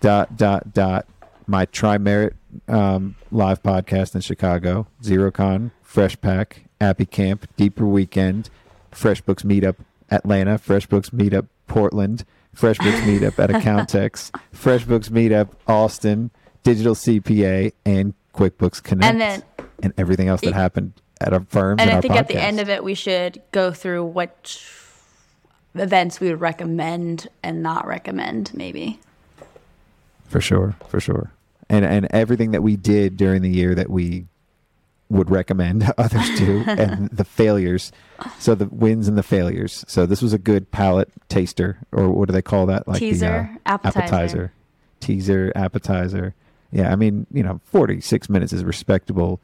dot 0.00 0.36
dot 0.36 0.72
dot 0.72 1.06
my 1.46 1.66
Trimerit 1.66 2.32
um, 2.68 3.14
live 3.30 3.62
podcast 3.62 4.14
in 4.14 4.20
Chicago, 4.20 4.86
Xerocon, 5.02 5.70
Fresh 5.82 6.20
Pack, 6.20 6.64
Appy 6.80 7.06
Camp, 7.06 7.46
Deeper 7.56 7.86
Weekend, 7.86 8.50
FreshBooks 8.92 9.44
Meetup 9.44 9.76
Atlanta, 10.10 10.58
FreshBooks 10.58 11.10
Meetup 11.10 11.46
Portland, 11.66 12.24
FreshBooks 12.56 13.00
Meetup 13.00 13.38
at 13.38 13.50
Accountex, 13.50 14.30
Fresh 14.52 14.84
Books 14.84 15.08
Meetup 15.08 15.50
Austin, 15.66 16.30
Digital 16.62 16.94
CPA, 16.94 17.72
and 17.86 18.12
QuickBooks 18.34 18.82
Connect, 18.82 19.10
And 19.10 19.20
then- 19.20 19.42
and 19.82 19.92
everything 19.96 20.26
else 20.28 20.40
that 20.40 20.54
happened 20.54 20.92
at 21.20 21.32
our 21.32 21.44
firms 21.48 21.80
and 21.80 21.90
I 21.90 22.00
think 22.00 22.14
at 22.14 22.28
the 22.28 22.40
end 22.40 22.60
of 22.60 22.68
it, 22.68 22.84
we 22.84 22.94
should 22.94 23.42
go 23.52 23.72
through 23.72 24.04
what 24.04 24.62
events 25.74 26.20
we 26.20 26.28
would 26.28 26.40
recommend 26.40 27.28
and 27.42 27.62
not 27.62 27.86
recommend, 27.86 28.52
maybe. 28.54 29.00
For 30.28 30.40
sure, 30.40 30.76
for 30.88 31.00
sure. 31.00 31.32
And 31.68 31.84
and 31.84 32.06
everything 32.10 32.52
that 32.52 32.62
we 32.62 32.76
did 32.76 33.16
during 33.16 33.42
the 33.42 33.50
year 33.50 33.74
that 33.74 33.90
we 33.90 34.26
would 35.10 35.30
recommend 35.30 35.90
others 35.98 36.38
do 36.38 36.64
and 36.66 37.10
the 37.10 37.24
failures. 37.24 37.92
So 38.38 38.54
the 38.54 38.66
wins 38.66 39.08
and 39.08 39.16
the 39.16 39.22
failures. 39.22 39.84
So 39.88 40.06
this 40.06 40.22
was 40.22 40.32
a 40.32 40.38
good 40.38 40.70
palate 40.70 41.10
taster 41.28 41.78
or 41.92 42.10
what 42.10 42.28
do 42.28 42.32
they 42.32 42.42
call 42.42 42.66
that? 42.66 42.86
Like 42.86 42.98
Teaser, 42.98 43.50
the, 43.64 43.72
uh, 43.72 43.78
appetizer. 43.84 44.52
Teaser, 45.00 45.52
appetizer. 45.54 46.34
Yeah, 46.70 46.92
I 46.92 46.96
mean, 46.96 47.26
you 47.32 47.42
know, 47.42 47.60
46 47.64 48.28
minutes 48.28 48.52
is 48.52 48.64
respectable 48.64 49.40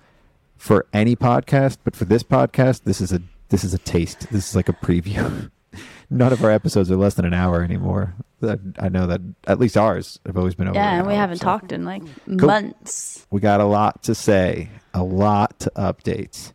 for 0.64 0.86
any 0.94 1.14
podcast, 1.14 1.76
but 1.84 1.94
for 1.94 2.06
this 2.06 2.22
podcast, 2.22 2.84
this 2.84 3.02
is 3.02 3.12
a 3.12 3.20
this 3.50 3.64
is 3.64 3.74
a 3.74 3.78
taste. 3.78 4.20
This 4.32 4.48
is 4.48 4.56
like 4.56 4.70
a 4.70 4.72
preview. 4.72 5.50
None 6.10 6.32
of 6.32 6.42
our 6.42 6.50
episodes 6.50 6.90
are 6.90 6.96
less 6.96 7.14
than 7.14 7.26
an 7.26 7.34
hour 7.34 7.62
anymore. 7.62 8.14
I, 8.42 8.56
I 8.78 8.88
know 8.88 9.06
that 9.06 9.20
at 9.46 9.58
least 9.58 9.76
ours 9.76 10.18
have 10.24 10.38
always 10.38 10.54
been 10.54 10.68
over. 10.68 10.74
Yeah, 10.74 10.92
an 10.94 10.98
and 11.00 11.06
we 11.06 11.12
hour, 11.12 11.20
haven't 11.20 11.36
so. 11.36 11.44
talked 11.44 11.70
in 11.70 11.84
like 11.84 12.02
months. 12.26 13.26
We 13.30 13.40
got 13.40 13.60
a 13.60 13.66
lot 13.66 14.02
to 14.04 14.14
say, 14.14 14.70
a 14.94 15.04
lot 15.04 15.60
to 15.60 15.72
update. 15.76 16.54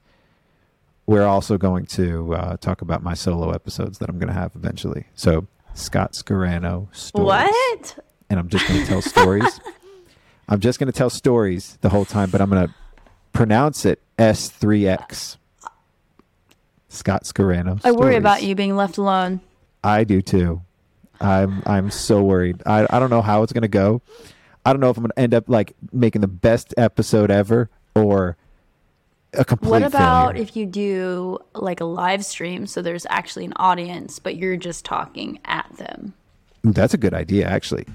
We're 1.05 1.25
also 1.27 1.59
going 1.59 1.85
to 1.87 2.33
uh, 2.33 2.57
talk 2.57 2.81
about 2.81 3.03
my 3.03 3.13
solo 3.13 3.51
episodes 3.51 3.99
that 3.99 4.09
I'm 4.09 4.17
going 4.17 4.33
to 4.33 4.39
have 4.39 4.55
eventually. 4.55 5.05
So 5.13 5.45
Scott 5.75 6.13
Scarano 6.13 6.93
stories, 6.95 7.27
What? 7.27 7.99
and 8.31 8.39
I'm 8.39 8.49
just 8.49 8.67
going 8.67 8.81
to 8.81 8.87
tell 8.87 9.01
stories. 9.03 9.59
I'm 10.49 10.59
just 10.59 10.79
going 10.79 10.91
to 10.91 10.97
tell 10.97 11.11
stories 11.11 11.77
the 11.81 11.89
whole 11.89 12.05
time, 12.05 12.31
but 12.31 12.41
I'm 12.41 12.49
going 12.49 12.67
to 12.67 12.73
pronounce 13.33 13.85
it 13.85 14.01
S3X. 14.17 15.37
Scott 16.89 17.23
Scarano. 17.23 17.79
I 17.83 17.91
worry 17.91 18.13
stories. 18.13 18.17
about 18.17 18.43
you 18.43 18.55
being 18.55 18.75
left 18.75 18.97
alone. 18.97 19.41
I 19.83 20.03
do 20.03 20.21
too. 20.21 20.61
I'm 21.21 21.61
I'm 21.65 21.91
so 21.91 22.23
worried. 22.23 22.61
I 22.65 22.87
I 22.89 22.99
don't 22.99 23.09
know 23.09 23.21
how 23.21 23.43
it's 23.43 23.53
gonna 23.53 23.67
go. 23.67 24.01
I 24.65 24.73
don't 24.73 24.79
know 24.79 24.89
if 24.89 24.97
I'm 24.97 25.03
gonna 25.03 25.13
end 25.17 25.33
up 25.33 25.45
like 25.47 25.73
making 25.91 26.21
the 26.21 26.27
best 26.27 26.73
episode 26.77 27.29
ever 27.31 27.69
or 27.95 28.37
a 29.33 29.45
complete 29.45 29.69
What 29.69 29.83
about 29.83 30.31
failure. 30.31 30.41
if 30.41 30.55
you 30.55 30.65
do 30.65 31.37
like 31.53 31.79
a 31.79 31.85
live 31.85 32.25
stream 32.25 32.65
so 32.65 32.81
there's 32.81 33.05
actually 33.09 33.45
an 33.45 33.53
audience, 33.57 34.17
but 34.17 34.37
you're 34.37 34.57
just 34.57 34.85
talking 34.85 35.39
at 35.45 35.71
them? 35.77 36.13
That's 36.63 36.93
a 36.93 36.97
good 36.97 37.13
idea 37.13 37.47
actually. 37.47 37.85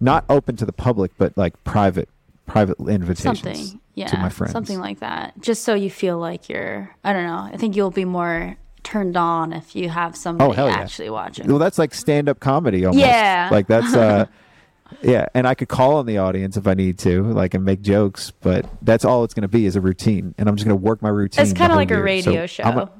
Not 0.00 0.24
open 0.28 0.56
to 0.56 0.66
the 0.66 0.72
public, 0.72 1.12
but 1.18 1.36
like 1.36 1.62
private 1.62 2.08
private 2.50 2.78
invitations 2.80 3.40
Something. 3.40 3.80
Yeah. 3.94 4.06
to 4.08 4.18
my 4.18 4.28
friends. 4.28 4.52
Something 4.52 4.80
like 4.80 5.00
that. 5.00 5.40
Just 5.40 5.62
so 5.64 5.74
you 5.74 5.90
feel 5.90 6.18
like 6.18 6.48
you're, 6.48 6.94
I 7.04 7.12
don't 7.12 7.26
know. 7.26 7.48
I 7.52 7.56
think 7.56 7.76
you'll 7.76 7.90
be 7.90 8.04
more 8.04 8.56
turned 8.82 9.16
on 9.16 9.52
if 9.52 9.76
you 9.76 9.88
have 9.88 10.16
somebody 10.16 10.50
Oh, 10.50 10.52
hell 10.52 10.68
yeah. 10.68 10.76
actually 10.76 11.10
watching. 11.10 11.46
Well, 11.48 11.58
that's 11.58 11.78
like 11.78 11.94
stand 11.94 12.28
up 12.28 12.40
comedy 12.40 12.84
almost. 12.84 13.00
Yeah. 13.04 13.48
Like 13.52 13.66
that's 13.66 13.94
uh 13.94 14.26
yeah, 15.02 15.26
and 15.34 15.46
I 15.46 15.54
could 15.54 15.68
call 15.68 15.96
on 15.96 16.06
the 16.06 16.18
audience 16.18 16.56
if 16.56 16.66
I 16.66 16.74
need 16.74 16.98
to, 17.00 17.22
like 17.22 17.54
and 17.54 17.64
make 17.64 17.80
jokes, 17.82 18.30
but 18.32 18.66
that's 18.82 19.04
all 19.04 19.22
it's 19.22 19.34
going 19.34 19.42
to 19.42 19.48
be 19.48 19.64
is 19.66 19.76
a 19.76 19.80
routine, 19.80 20.34
and 20.36 20.48
I'm 20.48 20.56
just 20.56 20.66
going 20.66 20.76
to 20.76 20.84
work 20.84 21.00
my 21.02 21.08
routine. 21.10 21.42
it's 21.44 21.52
kind 21.52 21.70
of 21.70 21.76
like 21.76 21.90
a 21.92 22.02
radio 22.02 22.46
So 22.46 22.62
show. 22.62 22.64
A- 22.64 22.90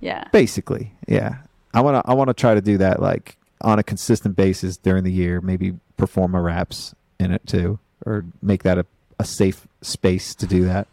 yeah. 0.00 0.24
basically 0.32 0.92
yeah 1.08 1.36
i 1.72 1.80
want 1.80 1.94
to 2.04 2.10
i 2.10 2.12
want 2.14 2.28
to 2.28 2.34
try 2.34 2.54
to 2.54 2.60
do 2.60 2.76
that 2.76 3.00
like 3.00 3.38
on 3.62 3.78
a 3.78 3.82
consistent 3.82 4.36
basis 4.36 4.76
during 4.76 5.02
the 5.02 5.10
year 5.12 5.40
maybe 5.40 5.72
perform 5.96 6.32
my 6.32 6.38
raps 6.38 6.94
in 7.18 7.32
it 7.32 7.40
too 7.46 7.78
or 8.06 8.24
make 8.42 8.62
that 8.62 8.78
a, 8.78 8.86
a 9.18 9.24
safe 9.24 9.66
space 9.82 10.34
to 10.34 10.46
do 10.46 10.64
that 10.64 10.86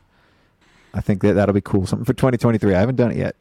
i 0.94 1.02
think 1.02 1.22
that 1.22 1.34
that'll 1.34 1.54
be 1.54 1.62
cool 1.62 1.86
something 1.86 2.06
for 2.06 2.14
2023 2.14 2.74
i 2.76 2.80
haven't 2.80 2.96
done 2.96 3.12
it 3.12 3.18
yet 3.18 3.36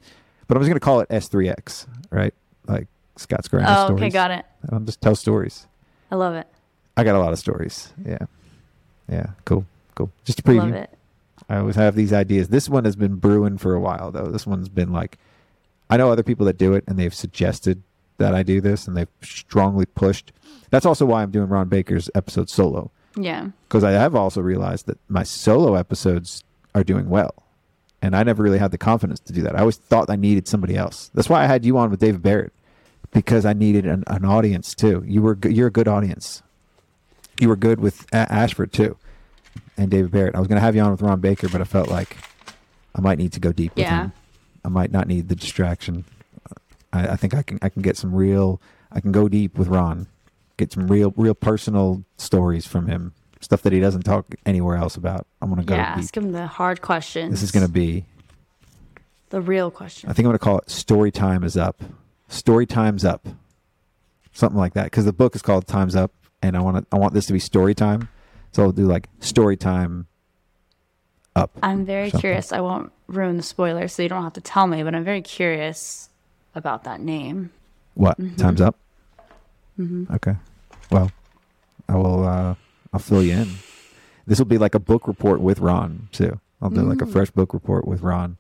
but 0.47 0.57
i'm 0.57 0.63
just 0.63 0.69
going 0.69 0.77
to 0.77 0.81
call 0.81 1.01
it 1.01 1.09
s3x 1.09 1.87
right 2.11 2.35
like 2.67 2.87
scott's 3.17 3.49
grand 3.49 3.67
Oh, 3.69 3.87
stories 3.87 4.03
okay. 4.03 4.11
Got 4.11 4.31
it. 4.31 4.45
I'll 4.71 4.81
just 4.81 5.01
tell 5.01 5.15
stories 5.15 5.67
I 6.11 6.17
love 6.17 6.35
it. 6.35 6.47
i 6.97 7.05
got 7.05 7.15
a 7.17 7.19
lot 7.21 7.33
of 7.33 7.39
stories 7.39 7.93
yeah 8.07 8.19
yeah 9.09 9.27
cool 9.45 9.65
cool 9.95 10.11
just 10.25 10.41
a 10.47 10.53
Love 10.53 10.69
preview 10.69 10.75
it. 10.75 10.91
I 11.49 11.57
always 11.57 11.75
have 11.75 11.97
these 11.97 12.13
ideas. 12.13 12.49
This 12.49 12.69
one 12.69 12.85
has 12.85 12.95
been 12.95 13.17
brewing 13.17 13.59
for 13.59 13.75
a 13.75 13.81
while, 13.81 14.13
though. 14.13 14.27
This 14.27 14.47
one's 14.47 14.69
been 14.69 14.93
like, 14.93 15.19
I 15.89 15.97
know 15.97 16.09
other 16.13 16.23
people 16.23 16.47
that 16.47 16.57
do 16.59 16.75
it, 16.75 16.85
and 16.87 16.97
they've 16.97 17.13
suggested 17.15 17.83
that 18.19 18.37
I 18.37 18.45
do 18.45 18.61
this, 18.61 18.87
and 18.87 18.97
they've 18.97 19.09
strongly 19.21 19.85
pushed. 19.87 20.31
That's 20.71 20.87
also 20.87 21.05
why 21.07 21.23
I'm 21.23 21.33
doing 21.33 21.49
Ron 21.49 21.69
Baker's 21.69 22.09
episode 22.15 22.51
solo, 22.51 22.93
Yeah. 23.17 23.49
because 23.69 23.85
I 23.85 23.91
have 23.93 24.15
also 24.15 24.41
realized 24.41 24.87
that 24.87 24.99
my 25.09 25.23
solo 25.25 25.75
episodes 25.75 26.45
are 26.75 26.85
doing 26.85 27.09
well, 27.09 27.35
and 28.03 28.15
I 28.15 28.23
never 28.23 28.43
really 28.43 28.59
had 28.59 28.71
the 28.71 28.79
confidence 28.79 29.21
to 29.21 29.33
do 29.33 29.43
that. 29.43 29.57
I 29.57 29.61
always 29.61 29.77
thought 29.77 30.09
I 30.11 30.17
needed 30.17 30.47
somebody 30.49 30.77
else. 30.77 31.11
That's 31.15 31.29
why 31.29 31.43
I 31.43 31.47
had 31.47 31.65
you 31.65 31.77
on 31.79 31.91
with 31.91 32.01
David 32.01 32.23
Barrett, 32.23 32.53
because 33.13 33.45
I 33.45 33.53
needed 33.53 33.87
an, 33.87 34.05
an 34.07 34.25
audience 34.25 34.75
too. 34.75 35.03
You 35.07 35.23
were 35.23 35.37
you're 35.45 35.67
a 35.69 35.73
good 35.73 35.89
audience. 35.89 36.43
You 37.41 37.49
were 37.49 37.57
good 37.57 37.81
with 37.81 38.07
a- 38.13 38.31
Ashford 38.33 38.73
too, 38.73 38.97
and 39.77 39.91
David 39.91 40.11
Barrett. 40.13 40.35
I 40.37 40.39
was 40.39 40.47
going 40.49 40.57
to 40.59 40.63
have 40.63 40.77
you 40.77 40.83
on 40.83 40.91
with 40.93 41.03
Ron 41.03 41.21
Baker, 41.21 41.49
but 41.49 41.61
I 41.61 41.65
felt 41.65 41.89
like 41.89 42.17
I 42.95 43.01
might 43.01 43.19
need 43.19 43.33
to 43.33 43.41
go 43.41 43.51
deep 43.51 43.75
with 43.75 43.83
Yeah. 43.87 44.03
him. 44.05 44.13
I 44.65 44.69
might 44.69 44.93
not 44.93 45.09
need 45.09 45.29
the 45.29 45.35
distraction. 45.35 46.05
I, 46.93 47.09
I 47.09 47.17
think 47.17 47.35
I 47.35 47.43
can 47.43 47.59
I 47.63 47.69
can 47.71 47.83
get 47.83 47.97
some 47.97 48.15
real. 48.15 48.61
I 48.93 49.01
can 49.01 49.11
go 49.13 49.29
deep 49.29 49.57
with 49.59 49.69
Ron, 49.69 50.07
get 50.61 50.73
some 50.73 50.87
real 50.87 51.13
real 51.17 51.35
personal 51.35 52.05
stories 52.17 52.67
from 52.67 52.87
him, 52.87 53.13
stuff 53.41 53.63
that 53.63 53.73
he 53.73 53.81
doesn't 53.81 54.03
talk 54.03 54.35
anywhere 54.47 54.77
else 54.77 54.97
about. 54.97 55.27
I'm 55.43 55.55
to 55.55 55.65
go 55.65 55.75
yeah. 55.75 55.95
deep. 55.97 56.05
Ask 56.05 56.17
him 56.17 56.33
the 56.33 56.47
hard 56.47 56.81
questions. 56.83 57.33
This 57.33 57.43
is 57.43 57.51
going 57.51 57.67
to 57.67 57.73
be. 57.73 58.05
the 59.31 59.41
real 59.41 59.71
question. 59.71 60.11
I 60.11 60.13
think 60.13 60.27
I'm 60.27 60.33
to 60.33 60.39
call 60.39 60.59
it 60.59 60.71
Story 60.71 61.11
Time 61.11 61.43
is 61.43 61.57
Up. 61.57 61.83
Story 62.29 62.67
Time's 62.67 63.05
Up. 63.05 63.27
Something 64.33 64.59
like 64.59 64.75
that. 64.75 64.85
Because 64.85 65.05
the 65.05 65.13
book 65.13 65.35
is 65.35 65.43
called 65.43 65.67
Time's 65.67 65.97
Up, 65.97 66.13
and 66.43 66.57
I 66.57 66.61
want 66.61 66.77
to, 66.79 66.87
I 66.95 66.99
want 66.99 67.15
this 67.15 67.27
to 67.27 67.33
be 67.33 67.39
story 67.41 67.75
time. 67.75 68.09
So 68.53 68.65
I'll 68.65 68.73
do 68.73 68.87
like 68.87 69.09
story 69.21 69.57
time 69.57 70.07
up. 71.37 71.51
I'm 71.63 71.85
very 71.85 72.11
curious. 72.11 72.53
I 72.53 72.61
won't 72.61 72.93
ruin 73.07 73.37
the 73.37 73.43
spoilers, 73.43 73.93
so 73.93 74.03
you 74.03 74.09
don't 74.09 74.23
have 74.23 74.33
to 74.35 74.41
tell 74.41 74.67
me. 74.67 74.83
But 74.83 74.95
I'm 74.95 75.05
very 75.05 75.23
curious 75.23 76.11
about 76.55 76.85
that 76.85 77.01
name. 77.01 77.51
What? 77.95 78.21
Mm-hmm. 78.21 78.37
Time's 78.37 78.61
up? 78.61 78.77
Mm-hmm. 79.81 80.13
Okay. 80.15 80.35
Well, 80.91 81.11
I 81.89 81.97
will, 81.97 82.25
uh, 82.27 82.55
I'll 82.93 83.01
fill 83.01 83.23
you 83.23 83.33
in. 83.35 83.49
This 84.27 84.39
will 84.39 84.47
be 84.47 84.59
like 84.59 84.75
a 84.75 84.79
book 84.81 85.09
report 85.09 85.41
with 85.41 85.59
Ron, 85.59 86.09
too. 86.13 86.39
I'll 86.63 86.71
do 86.71 86.83
like 86.83 87.01
a 87.01 87.07
Mm. 87.07 87.13
fresh 87.13 87.31
book 87.31 87.55
report 87.55 87.87
with 87.89 88.03
Ron. 88.03 88.37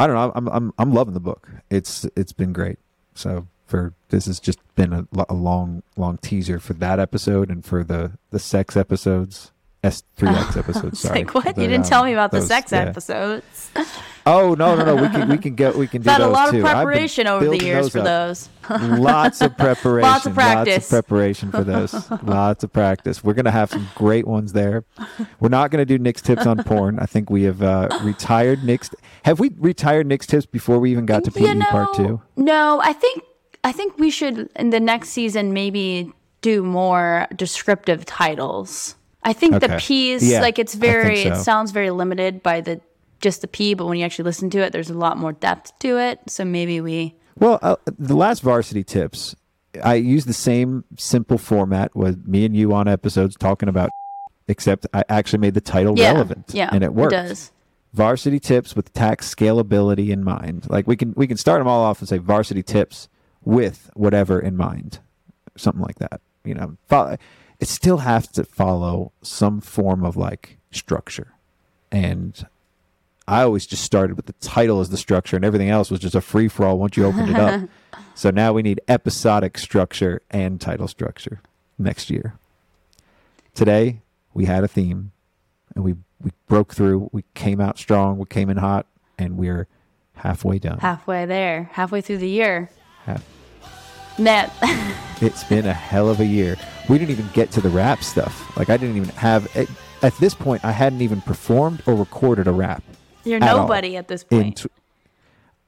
I 0.00 0.06
don't 0.08 0.16
know. 0.16 0.32
I'm, 0.34 0.48
I'm, 0.48 0.74
I'm 0.78 0.92
loving 0.92 1.14
the 1.14 1.20
book. 1.20 1.48
It's, 1.70 2.04
it's 2.16 2.32
been 2.32 2.52
great. 2.52 2.78
So 3.14 3.46
for, 3.66 3.94
this 4.08 4.26
has 4.26 4.40
just 4.40 4.58
been 4.74 4.92
a, 4.92 5.06
a 5.28 5.34
long, 5.34 5.82
long 5.96 6.18
teaser 6.18 6.58
for 6.58 6.72
that 6.74 6.98
episode 6.98 7.48
and 7.50 7.64
for 7.64 7.84
the, 7.84 8.12
the 8.30 8.40
sex 8.40 8.76
episodes. 8.76 9.52
S3X 9.84 10.56
episodes. 10.58 10.86
It's 10.94 11.00
Sorry. 11.00 11.20
like 11.20 11.34
what? 11.34 11.54
The, 11.54 11.62
you 11.62 11.68
didn't 11.68 11.84
um, 11.84 11.90
tell 11.90 12.04
me 12.04 12.12
about 12.12 12.30
the 12.30 12.42
sex 12.42 12.72
yeah. 12.72 12.80
episodes. 12.80 13.70
Oh 14.26 14.54
no, 14.54 14.74
no, 14.74 14.86
no. 14.86 14.94
We 14.96 15.08
can 15.10 15.28
we 15.28 15.36
can 15.36 15.54
go. 15.54 15.72
We 15.72 15.86
can 15.86 16.00
do 16.02 16.08
Had 16.08 16.22
a 16.22 16.24
those 16.24 16.32
lot 16.32 16.54
of 16.54 16.62
preparation 16.62 17.26
over 17.26 17.44
the 17.44 17.62
years 17.62 17.90
for 17.90 18.00
those. 18.00 18.48
lots 18.70 19.42
of 19.42 19.54
preparation. 19.58 20.08
Lots 20.08 20.24
of 20.24 20.32
practice. 20.32 20.88
preparation 20.88 21.50
for 21.50 21.62
those. 21.62 22.10
lots 22.22 22.64
of 22.64 22.72
practice. 22.72 23.22
We're 23.22 23.34
gonna 23.34 23.50
have 23.50 23.68
some 23.68 23.86
great 23.94 24.26
ones 24.26 24.54
there. 24.54 24.86
We're 25.40 25.50
not 25.50 25.70
gonna 25.70 25.84
do 25.84 25.98
Nick's 25.98 26.22
tips 26.22 26.46
on 26.46 26.64
porn. 26.64 26.98
I 26.98 27.04
think 27.04 27.28
we 27.28 27.42
have 27.42 27.62
uh, 27.62 27.90
retired 28.00 28.64
Nick's. 28.64 28.88
Have 29.26 29.40
we 29.40 29.50
retired 29.58 30.06
Nick's 30.06 30.26
tips 30.26 30.46
before 30.46 30.78
we 30.78 30.90
even 30.90 31.04
got 31.04 31.24
to 31.24 31.30
PE 31.30 31.52
know, 31.52 31.66
part 31.66 31.92
two? 31.94 32.22
No, 32.34 32.80
I 32.82 32.94
think 32.94 33.24
I 33.62 33.72
think 33.72 33.98
we 33.98 34.08
should 34.08 34.48
in 34.56 34.70
the 34.70 34.80
next 34.80 35.10
season 35.10 35.52
maybe 35.52 36.10
do 36.40 36.62
more 36.62 37.26
descriptive 37.36 38.06
titles. 38.06 38.96
I 39.24 39.32
think 39.32 39.60
the 39.60 39.66
Okay. 39.66 39.78
P's 39.78 40.28
Yeah, 40.28 40.40
like 40.40 40.58
it's 40.58 40.74
very 40.74 41.22
it 41.22 41.36
sounds 41.36 41.70
very 41.70 41.90
limited 41.90 42.42
by 42.42 42.60
the 42.60 42.80
just 43.20 43.40
the 43.40 43.48
P, 43.48 43.74
but 43.74 43.86
when 43.86 43.98
you 43.98 44.04
actually 44.04 44.24
listen 44.26 44.50
to 44.50 44.58
it, 44.58 44.72
there's 44.72 44.90
a 44.90 44.94
lot 44.98 45.16
more 45.16 45.32
depth 45.32 45.78
to 45.80 45.98
it. 45.98 46.20
So 46.28 46.44
maybe 46.44 46.80
we 46.80 47.14
Well, 47.38 47.58
uh, 47.62 47.76
the 47.98 48.14
last 48.16 48.42
varsity 48.42 48.84
tips, 48.84 49.34
I 49.82 49.94
used 49.94 50.28
the 50.28 50.32
same 50.34 50.84
simple 50.98 51.38
format 51.38 51.96
with 51.96 52.26
me 52.26 52.44
and 52.44 52.54
you 52.54 52.72
on 52.74 52.86
episodes 52.86 53.34
talking 53.36 53.68
about, 53.68 53.90
except 54.46 54.86
I 54.92 55.04
actually 55.08 55.38
made 55.40 55.54
the 55.54 55.60
title 55.62 55.98
yeah 55.98 56.12
relevant. 56.12 56.50
yeah 56.52 56.68
and 56.72 56.84
it 56.84 56.92
worked. 56.92 57.12
does. 57.12 57.50
Varsity 57.94 58.40
tips 58.40 58.74
with 58.74 58.92
tax 58.92 59.32
scalability 59.32 60.10
in 60.10 60.22
mind. 60.24 60.66
Like 60.68 60.86
we 60.86 60.96
can 60.96 61.14
we 61.16 61.26
can 61.26 61.36
start 61.36 61.60
them 61.60 61.68
all 61.68 61.82
off 61.82 62.00
and 62.00 62.08
say 62.08 62.18
varsity 62.18 62.62
tips 62.62 63.08
with 63.44 63.88
whatever 63.94 64.40
in 64.40 64.56
mind, 64.56 64.98
something 65.56 65.80
like 65.82 65.98
that. 66.00 66.20
You 66.44 66.54
know, 66.54 66.76
follow, 66.88 67.16
it 67.60 67.68
still 67.68 67.98
has 67.98 68.26
to 68.28 68.44
follow 68.44 69.12
some 69.22 69.60
form 69.60 70.04
of 70.04 70.16
like 70.16 70.58
structure, 70.70 71.32
and 71.90 72.46
I 73.26 73.42
always 73.42 73.66
just 73.66 73.82
started 73.84 74.16
with 74.16 74.26
the 74.26 74.34
title 74.34 74.80
as 74.80 74.90
the 74.90 74.96
structure, 74.96 75.36
and 75.36 75.44
everything 75.44 75.70
else 75.70 75.90
was 75.90 76.00
just 76.00 76.14
a 76.14 76.20
free 76.20 76.48
for 76.48 76.66
all 76.66 76.78
once 76.78 76.96
you 76.96 77.04
opened 77.06 77.30
it 77.30 77.36
up. 77.36 77.68
So 78.16 78.30
now 78.30 78.52
we 78.52 78.62
need 78.62 78.80
episodic 78.86 79.58
structure 79.58 80.22
and 80.30 80.60
title 80.60 80.86
structure 80.86 81.40
next 81.78 82.10
year. 82.10 82.34
Today 83.54 84.02
we 84.32 84.44
had 84.44 84.62
a 84.62 84.68
theme, 84.68 85.10
and 85.74 85.82
we 85.84 85.94
we 86.20 86.30
broke 86.46 86.74
through. 86.74 87.10
We 87.12 87.24
came 87.34 87.60
out 87.60 87.76
strong. 87.76 88.18
We 88.18 88.26
came 88.26 88.50
in 88.50 88.56
hot, 88.56 88.86
and 89.18 89.36
we're 89.36 89.66
halfway 90.14 90.60
done. 90.60 90.78
Halfway 90.78 91.26
there, 91.26 91.70
halfway 91.72 92.00
through 92.00 92.18
the 92.18 92.28
year. 92.28 92.70
Half. 93.04 93.24
That 94.18 94.52
It's 95.20 95.44
been 95.44 95.66
a 95.66 95.72
hell 95.72 96.08
of 96.08 96.20
a 96.20 96.26
year. 96.26 96.56
We 96.88 96.98
didn't 96.98 97.12
even 97.12 97.28
get 97.32 97.50
to 97.52 97.60
the 97.60 97.68
rap 97.70 98.02
stuff. 98.02 98.56
Like 98.56 98.68
I 98.70 98.76
didn't 98.76 98.96
even 98.96 99.08
have 99.10 99.54
at, 99.56 99.68
at 100.02 100.16
this 100.18 100.34
point. 100.34 100.64
I 100.64 100.70
hadn't 100.72 101.00
even 101.02 101.20
performed 101.22 101.82
or 101.86 101.94
recorded 101.94 102.46
a 102.46 102.52
rap. 102.52 102.82
you're 103.24 103.42
At 103.42 103.48
all. 103.50 103.62
nobody 103.62 103.96
at 103.96 104.08
this 104.08 104.22
point. 104.24 104.58
tw- 104.58 104.66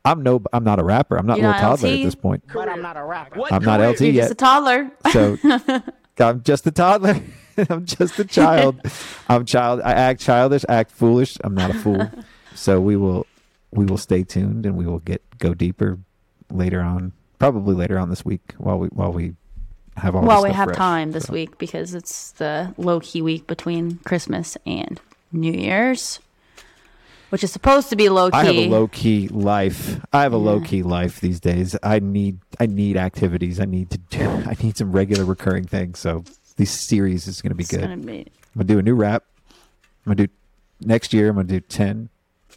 I'm 0.05 0.23
no. 0.23 0.43
I'm 0.53 0.63
not 0.63 0.79
a 0.79 0.85
rapper. 0.85 1.17
I'm 1.17 1.27
not 1.27 1.39
You're 1.39 1.47
Lil 1.49 1.53
not 1.55 1.61
Toddler 1.61 1.89
LT? 1.89 1.95
at 2.01 2.05
this 2.05 2.15
point. 2.15 2.45
But 2.53 2.69
I'm 2.69 2.83
not 2.83 2.97
a 2.97 3.03
rapper. 3.05 3.41
What 3.41 3.53
I'm 3.53 3.65
not 3.65 3.81
LT 3.81 4.01
You're 4.03 4.11
yet. 4.11 4.21
just 4.23 4.33
a 4.33 4.35
toddler. 4.37 4.91
So 5.13 5.37
I'm 6.19 6.43
just 6.45 6.67
a 6.67 6.71
toddler. 6.71 7.21
I'm 7.71 7.85
just 7.87 8.19
a 8.19 8.25
child. 8.25 8.81
I'm 9.29 9.45
child. 9.47 9.81
I 9.83 9.93
act 9.93 10.21
childish, 10.21 10.65
act 10.69 10.91
foolish. 10.93 11.39
I'm 11.43 11.55
not 11.55 11.71
a 11.71 11.75
fool. 11.75 12.09
So 12.55 12.81
we 12.81 12.97
will 12.97 13.27
we 13.73 13.85
will 13.87 13.97
stay 13.99 14.23
tuned 14.23 14.65
and 14.67 14.77
we 14.77 14.87
will 14.87 15.01
get 15.01 15.23
go 15.39 15.55
deeper 15.55 15.99
later 16.53 16.81
on. 16.81 17.13
Probably 17.39 17.75
later 17.75 17.99
on 17.99 18.09
this 18.11 18.25
week 18.25 18.55
while 18.59 18.79
we 18.79 18.89
while 18.89 19.13
we 19.13 19.35
have 19.97 20.15
all. 20.15 20.23
this 20.23 20.43
we 20.43 20.51
have 20.53 20.67
fresh. 20.67 20.77
time 20.77 21.13
this 21.13 21.25
So, 21.25 21.33
week 21.33 21.59
because 21.59 21.95
it's 21.95 22.33
the 22.33 22.75
low 22.79 23.01
key 23.01 23.23
week 23.23 23.47
between 23.47 23.99
Christmas 24.05 24.57
and 24.67 25.01
New 25.33 25.53
Year's, 25.53 26.19
which 27.31 27.45
is 27.45 27.53
supposed 27.53 27.91
to 27.91 27.97
be 27.97 28.09
low 28.09 28.31
key. 28.31 28.37
I 28.37 28.45
have 28.45 28.57
a 28.57 28.69
low 28.69 28.89
key 28.89 29.29
life. 29.29 30.01
I 30.13 30.23
have 30.23 30.33
a 30.33 30.39
low 30.39 30.61
key 30.61 30.83
life 30.83 31.21
these 31.21 31.41
days. 31.41 31.77
I 31.83 31.99
need 31.99 32.39
I 32.59 32.67
need 32.67 32.97
activities. 32.97 33.61
I 33.61 33.65
need 33.67 33.91
to 33.91 33.99
do. 33.99 34.25
I 34.47 34.57
need 34.63 34.77
some 34.77 34.93
regular 34.93 35.25
recurring 35.25 35.65
things. 35.65 35.99
So 35.99 36.25
this 36.57 36.71
series 36.71 37.27
is 37.27 37.43
going 37.43 37.51
to 37.51 37.55
be 37.57 37.63
It's 37.65 37.71
good. 37.71 37.81
gonna 37.83 37.97
be 37.99 38.21
I'm 38.55 38.59
gonna 38.61 38.65
do 38.69 38.79
a 38.79 38.83
new 38.83 38.95
rap. 38.95 39.25
I'm 40.07 40.13
gonna 40.15 40.27
do 40.27 40.33
next 40.81 41.13
year. 41.13 41.29
I'm 41.29 41.37
gonna 41.37 41.49
do 41.49 41.61
ten 41.61 42.09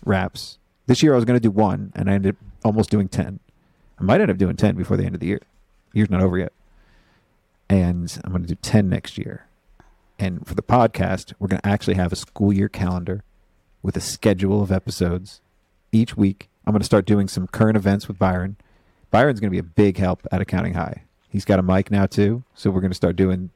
raps. 0.05 0.57
This 0.85 1.03
year 1.03 1.13
I 1.13 1.15
was 1.17 1.25
gonna 1.25 1.39
do 1.41 1.51
one, 1.51 1.91
and 1.95 2.09
I 2.09 2.13
ended 2.13 2.35
up 2.35 2.41
almost 2.63 2.89
doing 2.89 3.07
ten. 3.09 3.39
I 3.99 4.03
might 4.03 4.21
end 4.21 4.31
up 4.31 4.37
doing 4.37 4.55
ten 4.55 4.75
before 4.75 4.97
the 4.97 5.05
end 5.05 5.15
of 5.15 5.21
the 5.21 5.27
year. 5.27 5.41
Year's 5.93 6.09
not 6.09 6.21
over 6.21 6.37
yet, 6.37 6.53
and 7.69 8.17
I'm 8.23 8.31
gonna 8.31 8.47
do 8.47 8.55
ten 8.55 8.89
next 8.89 9.17
year. 9.17 9.45
And 10.17 10.45
for 10.45 10.53
the 10.55 10.61
podcast, 10.61 11.33
we're 11.39 11.47
gonna 11.47 11.61
actually 11.63 11.95
have 11.95 12.11
a 12.11 12.15
school 12.15 12.51
year 12.53 12.69
calendar 12.69 13.23
with 13.81 13.95
a 13.97 14.01
schedule 14.01 14.61
of 14.61 14.71
episodes 14.71 15.41
each 15.91 16.15
week. 16.17 16.49
I'm 16.65 16.73
gonna 16.73 16.83
start 16.83 17.05
doing 17.05 17.27
some 17.27 17.47
current 17.47 17.77
events 17.77 18.07
with 18.07 18.19
Byron. 18.19 18.57
Byron's 19.11 19.39
gonna 19.39 19.51
be 19.51 19.57
a 19.59 19.63
big 19.63 19.97
help 19.97 20.25
at 20.31 20.41
Accounting 20.41 20.73
High. 20.75 21.03
He's 21.29 21.45
got 21.45 21.59
a 21.59 21.63
mic 21.63 21.89
now 21.91 22.05
too, 22.05 22.43
so 22.53 22.69
we're 22.69 22.81
gonna 22.81 22.93
start 22.93 23.15
doing 23.15 23.49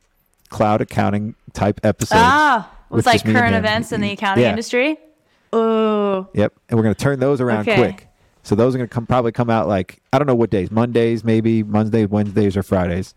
cloud 0.50 0.82
accounting 0.82 1.36
type 1.54 1.80
episodes. 1.84 2.22
ah, 2.24 2.70
with 2.90 3.06
like 3.06 3.24
and 3.26 3.36
current 3.36 3.56
events 3.56 3.92
in 3.92 4.02
the 4.02 4.12
accounting 4.12 4.44
Yeah. 4.44 4.52
industry. 4.52 4.98
Oh, 5.52 6.28
Yep, 6.34 6.54
and 6.70 6.78
we're 6.78 6.84
gonna 6.84 6.96
turn 6.96 7.20
those 7.20 7.40
around 7.42 7.62
Okay. 7.62 7.76
quick. 7.76 8.08
So 8.44 8.56
those 8.56 8.76
are 8.76 8.78
gonna 8.78 8.88
come 8.88 9.06
probably 9.08 9.32
come 9.32 9.50
out 9.50 9.68
like 9.68 10.02
I 10.12 10.18
don't 10.20 10.28
know 10.28 10.36
what 10.36 10.50
days, 10.50 10.70
Mondays 10.72 11.24
maybe, 11.24 11.64
Mondays, 11.64 12.08
Wednesdays, 12.10 12.56
or 12.58 12.64
Fridays, 12.64 13.16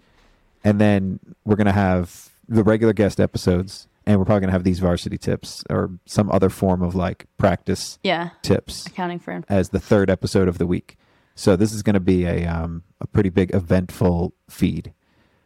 and 0.65 0.81
then 0.81 1.19
we're 1.45 1.57
gonna 1.57 1.73
have 1.73 2.31
the 2.49 2.63
regular 2.63 2.93
guest 2.93 3.19
episodes, 3.21 3.89
and 4.07 4.19
we're 4.19 4.25
probably 4.25 4.41
gonna 4.43 4.53
have 4.53 4.65
these 4.65 4.79
varsity 4.79 5.19
tips 5.19 5.65
or 5.69 5.91
some 6.07 6.31
other 6.31 6.49
form 6.49 6.81
of 6.83 6.95
like 6.95 7.27
practice 7.39 7.99
yeah, 8.05 8.31
tips 8.43 8.87
accounting 8.87 9.19
firm. 9.19 9.45
as 9.49 9.71
the 9.71 9.81
third 9.81 10.09
episode 10.11 10.47
of 10.49 10.59
the 10.59 10.67
week. 10.67 10.97
So 11.35 11.57
this 11.57 11.73
is 11.73 11.83
gonna 11.83 12.01
be 12.01 12.25
a 12.25 12.47
um 12.47 12.85
a 13.01 13.07
pretty 13.07 13.29
big 13.31 13.53
eventful 13.55 14.33
feed 14.49 14.93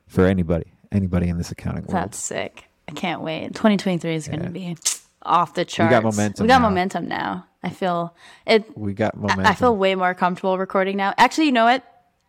for 0.07 0.27
anybody, 0.27 0.73
anybody 0.93 1.29
in 1.29 1.39
this 1.39 1.51
accounting 1.51 1.85
world. 1.85 1.95
That's 2.05 2.19
sick. 2.19 2.65
I 2.89 2.93
can't 2.93 3.23
wait. 3.23 3.55
2023 3.55 4.15
is 4.17 4.27
going 4.27 4.43
to 4.43 4.51
be 4.51 4.77
off 5.23 5.55
the 5.55 5.65
charts. 5.65 5.89
We 5.89 5.95
got 5.95 6.03
momentum 6.03 6.43
We 6.45 6.49
got 6.49 6.61
now. 6.61 6.69
momentum 6.69 7.07
now. 7.09 7.47
I 7.63 7.71
feel 7.71 8.15
it. 8.47 8.77
we 8.77 8.93
got 8.95 9.15
I- 9.15 9.19
momentum. 9.19 9.47
I 9.47 9.55
feel 9.55 9.77
way 9.77 9.95
more 9.95 10.15
comfortable 10.15 10.57
recording 10.59 10.97
now. 10.97 11.13
Actually, 11.19 11.47
you 11.47 11.53
know 11.53 11.65
what? 11.65 11.85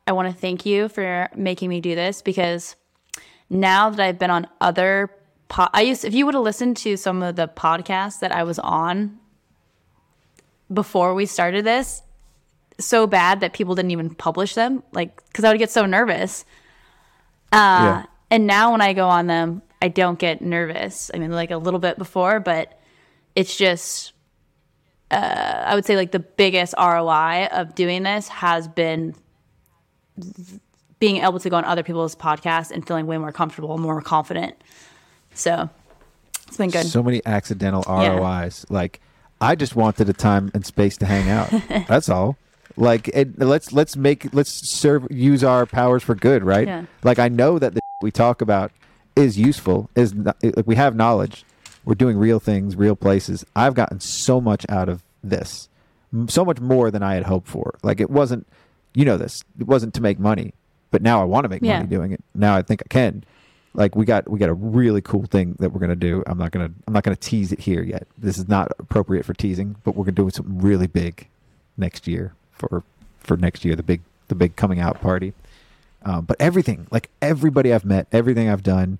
I 0.07 0.11
want 0.13 0.33
to 0.33 0.39
thank 0.39 0.65
you 0.65 0.89
for 0.89 1.29
making 1.35 1.69
me 1.69 1.79
do 1.79 1.95
this 1.95 2.21
because 2.21 2.75
now 3.49 3.89
that 3.89 3.99
I've 4.03 4.19
been 4.19 4.31
on 4.31 4.47
other 4.59 5.09
po- 5.47 5.69
I 5.73 5.81
used 5.81 6.03
if 6.05 6.13
you 6.13 6.25
would 6.25 6.33
have 6.35 6.43
listened 6.43 6.75
to 6.77 6.97
some 6.97 7.21
of 7.23 7.35
the 7.35 7.47
podcasts 7.47 8.19
that 8.19 8.31
I 8.33 8.43
was 8.43 8.59
on 8.59 9.19
before 10.73 11.13
we 11.13 11.25
started 11.25 11.65
this, 11.65 12.01
so 12.79 13.05
bad 13.07 13.41
that 13.41 13.53
people 13.53 13.75
didn't 13.75 13.91
even 13.91 14.15
publish 14.15 14.55
them, 14.55 14.83
like 14.91 15.15
cuz 15.33 15.45
I 15.45 15.49
would 15.51 15.59
get 15.59 15.69
so 15.71 15.85
nervous. 15.85 16.45
Uh 17.51 17.57
Yeah. 17.57 18.03
and 18.31 18.47
now 18.47 18.71
when 18.71 18.81
I 18.81 18.93
go 18.93 19.07
on 19.07 19.27
them, 19.27 19.61
I 19.81 19.87
don't 19.89 20.17
get 20.17 20.41
nervous. 20.41 21.11
I 21.13 21.17
mean 21.19 21.31
like 21.31 21.51
a 21.51 21.57
little 21.57 21.79
bit 21.79 21.97
before, 21.97 22.39
but 22.39 22.79
it's 23.35 23.55
just 23.55 24.13
uh, 25.11 25.63
I 25.67 25.75
would 25.75 25.85
say 25.85 25.95
like 25.95 26.11
the 26.11 26.19
biggest 26.19 26.73
ROI 26.77 27.47
of 27.51 27.75
doing 27.75 28.03
this 28.03 28.27
has 28.29 28.67
been 28.67 29.13
being 30.99 31.17
able 31.17 31.39
to 31.39 31.49
go 31.49 31.57
on 31.57 31.65
other 31.65 31.83
people's 31.83 32.15
podcasts 32.15 32.71
and 32.71 32.85
feeling 32.85 33.07
way 33.07 33.17
more 33.17 33.31
comfortable, 33.31 33.77
more 33.77 34.01
confident. 34.01 34.55
So 35.33 35.69
it's 36.47 36.57
been 36.57 36.69
good. 36.69 36.85
So 36.85 37.01
many 37.03 37.21
accidental 37.25 37.83
Yeah. 37.87 38.17
ROIs. 38.17 38.65
Like 38.69 39.01
I 39.39 39.55
just 39.55 39.75
wanted 39.75 40.07
a 40.09 40.13
time 40.13 40.51
and 40.53 40.65
space 40.65 40.97
to 40.97 41.05
hang 41.05 41.29
out. 41.29 41.49
That's 41.87 42.09
all. 42.09 42.37
Like 42.77 43.09
it, 43.09 43.37
let's 43.39 43.73
let's 43.73 43.95
make 43.97 44.33
let's 44.33 44.69
serve 44.69 45.07
use 45.11 45.43
our 45.43 45.65
powers 45.65 46.03
for 46.03 46.15
good, 46.15 46.43
right? 46.43 46.67
Yeah. 46.67 46.85
Like 47.03 47.19
I 47.19 47.27
know 47.27 47.59
that 47.59 47.73
the 47.73 47.81
we 48.01 48.11
talk 48.11 48.41
about 48.41 48.71
is 49.15 49.37
useful. 49.37 49.89
Is 49.95 50.13
like 50.15 50.65
we 50.65 50.75
have 50.75 50.95
knowledge. 50.95 51.43
We're 51.85 51.95
doing 51.95 52.17
real 52.17 52.39
things, 52.39 52.75
real 52.75 52.95
places. 52.95 53.45
I've 53.55 53.73
gotten 53.73 53.99
so 53.99 54.39
much 54.39 54.65
out 54.69 54.87
of 54.89 55.01
this, 55.23 55.67
M- 56.13 56.27
so 56.29 56.45
much 56.45 56.59
more 56.59 56.91
than 56.91 57.01
I 57.03 57.15
had 57.15 57.23
hoped 57.23 57.47
for. 57.47 57.75
Like 57.83 57.99
it 57.99 58.09
wasn't, 58.09 58.47
you 58.93 59.05
know, 59.05 59.17
this. 59.17 59.43
It 59.59 59.67
wasn't 59.67 59.93
to 59.95 60.01
make 60.01 60.19
money, 60.19 60.53
but 60.91 61.01
now 61.01 61.21
I 61.21 61.23
want 61.25 61.45
to 61.45 61.49
make 61.49 61.61
Yeah. 61.63 61.77
money 61.77 61.89
doing 61.89 62.11
it. 62.11 62.23
Now 62.35 62.55
I 62.55 62.61
think 62.61 62.81
I 62.85 62.87
can 62.89 63.23
like 63.73 63.95
we 63.95 64.05
got 64.05 64.29
we 64.29 64.37
got 64.37 64.49
a 64.49 64.53
really 64.53 65.01
cool 65.01 65.25
thing 65.25 65.55
that 65.59 65.71
we're 65.71 65.79
gonna 65.79 65.95
do. 65.95 66.23
I'm 66.27 66.37
not 66.37 66.51
gonna 66.51 66.71
I'm 66.87 66.93
not 66.93 67.03
gonna 67.03 67.15
tease 67.15 67.51
it 67.51 67.59
here 67.61 67.81
yet. 67.81 68.05
This 68.17 68.37
is 68.37 68.47
not 68.49 68.71
appropriate 68.79 69.23
for 69.25 69.33
teasing, 69.33 69.75
but 69.83 69.95
we're 69.95 70.03
gonna 70.05 70.11
do 70.15 70.29
something 70.29 70.59
really 70.59 70.87
big 70.87 71.27
next 71.77 72.07
year 72.07 72.33
for 72.51 72.83
for 73.21 73.37
next 73.37 73.63
year 73.65 73.75
the 73.75 73.83
big 73.83 74.01
the 74.27 74.35
big 74.35 74.55
coming 74.55 74.79
out 74.79 74.99
party. 75.01 75.33
Um, 76.03 76.25
but 76.25 76.35
everything 76.39 76.87
like 76.91 77.09
everybody 77.21 77.73
I've 77.73 77.85
met, 77.85 78.07
everything 78.11 78.49
I've 78.49 78.63
done, 78.63 78.97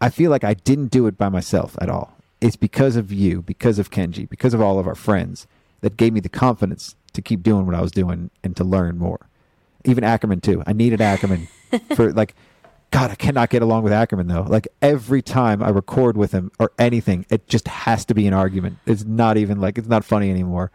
I 0.00 0.08
feel 0.10 0.30
like 0.30 0.44
I 0.44 0.54
didn't 0.54 0.88
do 0.88 1.06
it 1.06 1.18
by 1.18 1.28
myself 1.28 1.76
at 1.80 1.90
all. 1.90 2.16
It's 2.40 2.56
because 2.56 2.96
of 2.96 3.12
you, 3.12 3.42
because 3.42 3.78
of 3.78 3.90
Kenji, 3.90 4.28
because 4.28 4.54
of 4.54 4.60
all 4.60 4.78
of 4.78 4.86
our 4.86 4.94
friends 4.94 5.46
that 5.82 5.96
gave 5.96 6.12
me 6.12 6.20
the 6.20 6.28
confidence 6.28 6.94
to 7.12 7.22
keep 7.22 7.42
doing 7.42 7.66
what 7.66 7.74
I 7.74 7.80
was 7.80 7.92
doing 7.92 8.30
and 8.42 8.56
to 8.56 8.64
learn 8.64 8.98
more. 8.98 9.28
Even 9.84 10.04
Ackerman 10.04 10.40
too. 10.40 10.62
I 10.66 10.72
needed 10.72 11.00
Ackerman 11.00 11.48
for 11.94 12.12
like 12.12 12.34
God, 12.90 13.10
I 13.10 13.14
cannot 13.14 13.50
get 13.50 13.62
along 13.62 13.84
with 13.84 13.92
Ackerman 13.92 14.26
though. 14.26 14.42
Like 14.42 14.68
every 14.82 15.22
time 15.22 15.62
I 15.62 15.68
record 15.68 16.16
with 16.16 16.32
him 16.32 16.50
or 16.58 16.72
anything, 16.78 17.24
it 17.30 17.46
just 17.46 17.68
has 17.68 18.04
to 18.06 18.14
be 18.14 18.26
an 18.26 18.34
argument. 18.34 18.78
It's 18.86 19.04
not 19.04 19.36
even 19.36 19.60
like 19.60 19.78
it's 19.78 19.88
not 19.88 20.04
funny 20.04 20.30
anymore. 20.30 20.70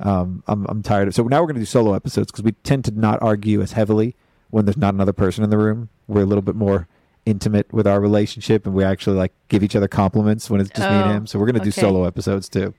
Um, 0.00 0.42
I'm 0.46 0.66
I'm 0.68 0.82
tired 0.82 1.08
of. 1.08 1.14
So 1.14 1.22
now 1.24 1.40
we're 1.40 1.46
going 1.46 1.54
to 1.54 1.60
do 1.60 1.66
solo 1.66 1.94
episodes 1.94 2.30
because 2.30 2.44
we 2.44 2.52
tend 2.52 2.84
to 2.86 2.90
not 2.90 3.22
argue 3.22 3.62
as 3.62 3.72
heavily 3.72 4.14
when 4.50 4.66
there's 4.66 4.76
not 4.76 4.94
another 4.94 5.12
person 5.12 5.42
in 5.42 5.50
the 5.50 5.58
room. 5.58 5.88
We're 6.06 6.22
a 6.22 6.26
little 6.26 6.42
bit 6.42 6.56
more 6.56 6.86
intimate 7.26 7.72
with 7.72 7.86
our 7.86 8.00
relationship, 8.00 8.66
and 8.66 8.74
we 8.74 8.84
actually 8.84 9.16
like 9.16 9.32
give 9.48 9.62
each 9.62 9.74
other 9.76 9.88
compliments 9.88 10.50
when 10.50 10.60
it's 10.60 10.70
just 10.70 10.88
me 10.88 10.94
and 10.96 11.10
Oh, 11.10 11.14
him. 11.14 11.26
So 11.26 11.38
we're 11.38 11.46
going 11.46 11.58
to 11.58 11.64
do 11.64 11.70
okay. 11.70 11.80
solo 11.80 12.04
episodes 12.04 12.48
too. 12.48 12.74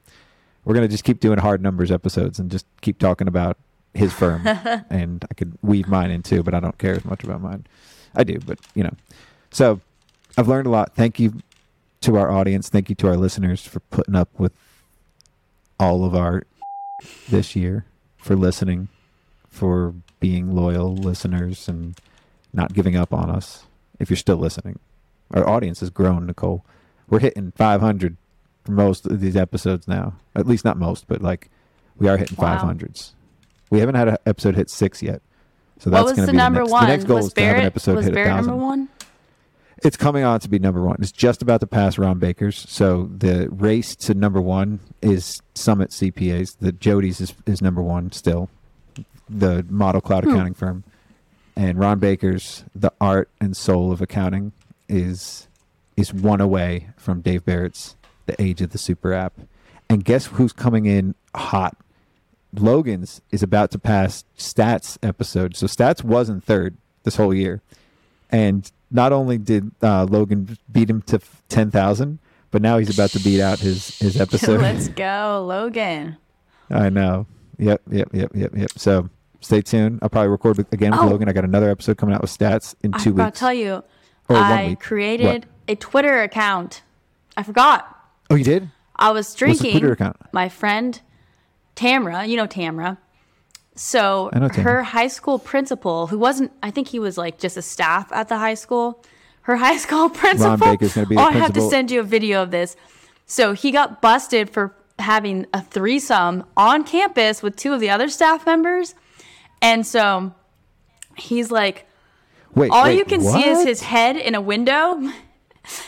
We're 0.63 0.73
going 0.73 0.87
to 0.87 0.91
just 0.91 1.03
keep 1.03 1.19
doing 1.19 1.37
hard 1.39 1.61
numbers 1.61 1.91
episodes 1.91 2.39
and 2.39 2.49
just 2.49 2.65
keep 2.81 2.97
talking 2.99 3.27
about 3.27 3.57
his 3.93 4.11
firm. 4.13 4.45
and 4.89 5.25
I 5.29 5.33
could 5.35 5.57
weave 5.61 5.87
mine 5.87 6.11
in 6.11 6.21
too, 6.23 6.43
but 6.43 6.53
I 6.53 6.59
don't 6.59 6.77
care 6.77 6.95
as 6.95 7.05
much 7.05 7.23
about 7.23 7.41
mine. 7.41 7.65
I 8.15 8.23
do, 8.23 8.39
but 8.39 8.59
you 8.73 8.83
know. 8.83 8.93
So 9.51 9.81
I've 10.37 10.47
learned 10.47 10.67
a 10.67 10.69
lot. 10.69 10.95
Thank 10.95 11.19
you 11.19 11.41
to 12.01 12.17
our 12.17 12.31
audience. 12.31 12.69
Thank 12.69 12.89
you 12.89 12.95
to 12.95 13.07
our 13.07 13.17
listeners 13.17 13.65
for 13.65 13.79
putting 13.79 14.15
up 14.15 14.29
with 14.37 14.53
all 15.79 16.05
of 16.05 16.15
our 16.15 16.43
this 17.29 17.55
year, 17.55 17.85
for 18.17 18.35
listening, 18.35 18.89
for 19.49 19.93
being 20.19 20.55
loyal 20.55 20.95
listeners, 20.95 21.67
and 21.67 21.99
not 22.53 22.73
giving 22.73 22.95
up 22.95 23.13
on 23.13 23.29
us. 23.29 23.65
If 23.99 24.09
you're 24.09 24.17
still 24.17 24.37
listening, 24.37 24.79
our 25.31 25.47
audience 25.47 25.79
has 25.79 25.89
grown, 25.89 26.25
Nicole. 26.25 26.65
We're 27.09 27.19
hitting 27.19 27.51
500 27.55 28.17
for 28.63 28.71
most 28.71 29.05
of 29.05 29.19
these 29.21 29.35
episodes 29.35 29.87
now. 29.87 30.13
At 30.35 30.47
least 30.47 30.65
not 30.65 30.77
most, 30.77 31.07
but 31.07 31.21
like 31.21 31.49
we 31.97 32.07
are 32.07 32.17
hitting 32.17 32.37
Wow. 32.37 32.57
500s. 32.57 33.11
We 33.69 33.79
haven't 33.79 33.95
had 33.95 34.07
an 34.09 34.17
episode 34.25 34.55
hit 34.55 34.69
six 34.69 35.01
yet. 35.01 35.21
So 35.79 35.89
that's 35.89 36.03
going 36.13 36.15
to 36.17 36.25
the 36.27 36.31
be 36.31 36.37
number 36.37 36.59
the 36.59 36.63
next, 36.65 36.71
one? 36.71 36.83
The 36.83 36.87
next 36.89 37.03
goal 37.05 37.15
was 37.17 37.25
is 37.27 37.33
to 37.33 37.41
have 37.41 37.57
an 37.57 37.63
episode 37.65 37.95
was 37.97 38.05
hit 38.05 38.13
Barrett 38.13 38.29
thousand. 38.31 38.51
number 38.51 38.65
one? 38.65 38.89
It's 39.83 39.97
coming 39.97 40.23
on 40.23 40.39
to 40.39 40.47
be 40.49 40.57
number 40.57 40.81
one. 40.81 40.95
It's 41.01 41.11
just 41.11 41.41
about 41.41 41.59
to 41.59 41.67
pass 41.67 41.97
Ron 41.97 42.17
Baker's. 42.17 42.65
So 42.69 43.09
the 43.15 43.49
race 43.51 43.95
to 43.97 44.13
number 44.13 44.41
one 44.41 44.79
is 45.01 45.41
Summit 45.53 45.89
CPAs. 45.91 46.57
The 46.59 46.71
Jody's 46.71 47.19
is, 47.19 47.33
is 47.45 47.61
number 47.61 47.81
one 47.81 48.11
still, 48.13 48.49
the 49.29 49.65
model 49.69 49.99
cloud 50.01 50.23
Hmm. 50.23 50.29
accounting 50.31 50.53
firm. 50.53 50.83
And 51.55 51.79
Ron 51.79 51.99
Baker's 51.99 52.65
The 52.75 52.91
Art 52.99 53.29
and 53.39 53.55
Soul 53.55 53.91
of 53.91 54.01
Accounting 54.01 54.51
is 54.89 55.47
is 55.95 56.13
one 56.13 56.41
away 56.41 56.89
from 56.97 57.21
Dave 57.21 57.45
Barrett's 57.45 57.95
The 58.25 58.39
Age 58.41 58.61
of 58.61 58.71
the 58.71 58.77
Super 58.77 59.13
App. 59.13 59.33
And 59.89 60.03
guess 60.03 60.25
who's 60.27 60.51
coming 60.51 60.85
in 60.85 61.15
hot? 61.33 61.77
Logan's 62.53 63.21
is 63.31 63.43
about 63.43 63.71
to 63.71 63.79
pass 63.79 64.25
Staats 64.37 64.97
episode. 65.03 65.55
So 65.55 65.67
Staats 65.67 66.03
was 66.03 66.29
in 66.29 66.41
third 66.41 66.75
this 67.03 67.15
whole 67.15 67.33
year. 67.33 67.61
And 68.29 68.69
not 68.91 69.13
only 69.13 69.37
did 69.37 69.71
uh, 69.81 70.05
Logan 70.05 70.57
beat 70.71 70.89
him 70.89 71.01
to 71.03 71.19
10,000, 71.49 72.19
but 72.51 72.61
now 72.61 72.77
he's 72.77 72.93
about 72.93 73.11
to 73.11 73.19
beat 73.19 73.41
out 73.41 73.59
his, 73.59 73.97
his 73.99 74.19
episode. 74.21 74.61
Let's 74.61 74.87
go, 74.89 75.45
Logan. 75.47 76.17
I 76.69 76.89
know. 76.89 77.27
Yep, 77.57 77.81
yep, 77.89 78.09
yep, 78.13 78.31
yep, 78.33 78.51
yep. 78.55 78.69
So 78.75 79.09
stay 79.45 79.61
tuned. 79.61 79.99
I'll 80.01 80.09
probably 80.09 80.29
record 80.29 80.57
with- 80.57 80.71
again 80.73 80.91
with 80.91 80.99
Oh. 81.01 81.07
Logan. 81.07 81.29
I 81.29 81.33
got 81.33 81.43
another 81.45 81.69
episode 81.69 81.97
coming 81.97 82.13
out 82.15 82.21
with 82.21 82.31
Staats 82.31 82.75
in 82.81 82.93
I 82.93 82.97
two 82.97 83.11
forgot 83.11 83.25
weeks. 83.27 83.35
to 83.37 83.39
tell 83.39 83.53
you, 83.53 83.71
oh, 84.29 84.35
Or 84.35 84.37
I 84.37 84.67
week. 84.69 84.79
created 84.79 85.45
a 85.67 85.75
Twitter 85.75 86.21
account. 86.21 86.81
I 87.37 87.43
forgot. 87.43 87.87
Oh, 88.29 88.35
you 88.35 88.43
did? 88.43 88.69
I 88.95 89.11
was 89.11 89.33
drinking. 89.35 89.71
Twitter 89.71 89.91
account? 89.91 90.17
My 90.31 90.49
friend 90.49 90.99
Tamra, 91.75 92.27
you 92.27 92.37
know 92.37 92.47
Tamra. 92.47 92.97
So 93.75 94.29
I 94.33 94.39
know 94.39 94.47
Tamra. 94.49 94.63
her 94.63 94.83
high 94.83 95.07
school 95.07 95.37
principal, 95.37 96.07
who 96.07 96.17
wasn't, 96.17 96.51
I 96.63 96.71
think 96.71 96.87
he 96.87 96.99
was 96.99 97.17
like 97.17 97.37
just 97.39 97.57
a 97.57 97.61
staff 97.61 98.11
at 98.13 98.29
the 98.29 98.37
high 98.37 98.53
school. 98.53 99.03
Her 99.41 99.57
high 99.67 99.77
school 99.77 100.09
principal. 100.09 100.55
Ron 100.57 100.59
Baker's 100.59 100.93
gonna 100.95 101.07
be 101.07 101.15
the 101.15 101.21
oh, 101.21 101.25
I 101.25 101.33
have 101.33 101.53
to 101.53 101.61
send 101.61 101.91
you 101.91 101.99
a 101.99 102.03
video 102.03 102.41
of 102.41 102.51
this. 102.51 102.75
So 103.25 103.53
he 103.53 103.71
got 103.71 104.01
busted 104.01 104.49
for 104.49 104.73
having 104.99 105.45
a 105.53 105.61
threesome 105.61 106.45
on 106.55 106.83
campus 106.85 107.43
with 107.43 107.55
two 107.57 107.73
of 107.73 107.81
the 107.81 107.89
other 107.89 108.07
staff 108.07 108.45
members, 108.45 108.95
and 109.65 109.85
so 109.85 110.31
he's 111.17 111.49
like, 111.49 111.87
Wait, 112.53 112.69
all 112.69 112.83
wait, 112.83 112.97
you 112.97 113.03
can 113.03 113.19
see 113.19 113.43
is 113.43 113.65
his 113.65 113.81
head 113.81 114.15
in 114.15 114.35
a 114.35 114.41
window. 114.41 115.11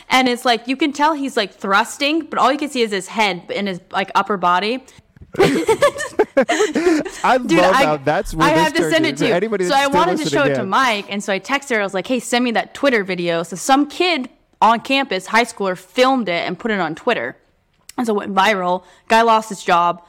And 0.09 0.27
it's 0.27 0.43
like 0.43 0.67
you 0.67 0.75
can 0.75 0.91
tell 0.91 1.13
he's 1.13 1.37
like 1.37 1.53
thrusting 1.53 2.25
but 2.25 2.39
all 2.39 2.51
you 2.51 2.57
can 2.57 2.67
see 2.67 2.81
is 2.81 2.89
his 2.89 3.09
head 3.09 3.51
in 3.51 3.67
his 3.67 3.79
like 3.91 4.09
upper 4.15 4.35
body. 4.35 4.83
I 5.37 7.37
dude 7.37 7.59
love 7.59 7.75
i, 7.75 7.85
how 7.85 7.97
that's 7.97 8.33
where 8.33 8.47
I 8.47 8.55
this 8.55 8.63
have 8.63 8.73
to 8.73 8.89
send 8.89 9.05
it 9.05 9.17
to 9.17 9.27
you. 9.27 9.35
Anybody 9.35 9.65
so 9.65 9.75
i 9.75 9.85
wanted 9.85 10.17
to 10.17 10.27
show 10.27 10.45
it 10.45 10.55
to 10.55 10.65
mike 10.65 11.05
and 11.11 11.23
so 11.23 11.31
i 11.31 11.39
texted 11.39 11.75
her. 11.75 11.81
I 11.81 11.83
was 11.83 11.93
like 11.93 12.07
hey 12.07 12.19
send 12.19 12.43
me 12.43 12.49
that 12.53 12.73
twitter 12.73 13.03
video. 13.03 13.43
So 13.43 13.55
some 13.55 13.87
kid 13.87 14.31
on 14.63 14.79
campus 14.79 15.27
high 15.27 15.43
schooler 15.43 15.77
filmed 15.77 16.27
it 16.27 16.47
and 16.47 16.57
put 16.57 16.71
it 16.71 16.79
on 16.79 16.95
twitter. 16.95 17.37
And 17.99 18.07
so 18.07 18.13
it 18.13 18.17
went 18.17 18.33
viral. 18.33 18.83
Guy 19.09 19.21
lost 19.21 19.49
his 19.49 19.63
job. 19.63 20.03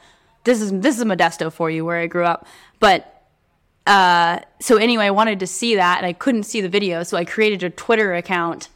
This 0.45 0.61
is 0.61 0.71
this 0.71 0.97
is 0.97 1.05
modesto 1.05 1.53
for 1.53 1.69
you 1.69 1.85
where 1.85 1.99
i 1.99 2.07
grew 2.07 2.25
up. 2.25 2.47
But 2.79 3.18
uh, 3.89 4.39
so 4.61 4.77
anyway, 4.77 5.05
I 5.05 5.11
wanted 5.11 5.39
to 5.39 5.47
see 5.47 5.75
that, 5.75 5.97
and 5.97 6.05
I 6.05 6.13
couldn't 6.13 6.43
see 6.43 6.61
the 6.61 6.69
video, 6.69 7.03
so 7.03 7.17
I 7.17 7.25
created 7.25 7.63
a 7.63 7.69
Twitter 7.69 8.13
account 8.13 8.69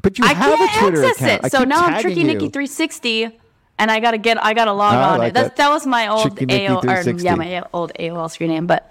But 0.00 0.18
you 0.18 0.24
I 0.24 0.32
have 0.34 0.56
can't 0.58 0.70
a 0.76 0.78
Twitter 0.80 1.04
access 1.04 1.16
account. 1.22 1.44
I 1.44 1.46
it. 1.48 1.50
So 1.52 1.58
keep 1.60 1.68
now 1.68 1.80
I'm 1.80 1.90
tagging 1.94 2.02
Tricky 2.02 2.20
you. 2.20 2.26
Nikki 2.26 2.48
360, 2.48 3.38
and 3.78 3.90
I 3.90 4.00
gotta 4.00 4.18
get, 4.18 4.42
I 4.44 4.54
gotta 4.54 4.72
log 4.72 4.94
Oh, 4.94 4.98
I 4.98 5.08
on 5.12 5.18
like 5.18 5.28
it. 5.30 5.34
That, 5.34 5.42
that. 5.44 5.56
that 5.56 5.68
was 5.70 5.86
my 5.86 6.06
old 6.08 6.22
Tricky 6.22 6.46
Nikki 6.46 6.66
AOL, 6.66 6.76
or 6.78 7.02
360. 7.02 7.24
yeah, 7.24 7.34
my 7.34 7.62
old 7.72 7.92
AOL 7.98 8.30
screen 8.30 8.50
name. 8.50 8.66
But 8.66 8.90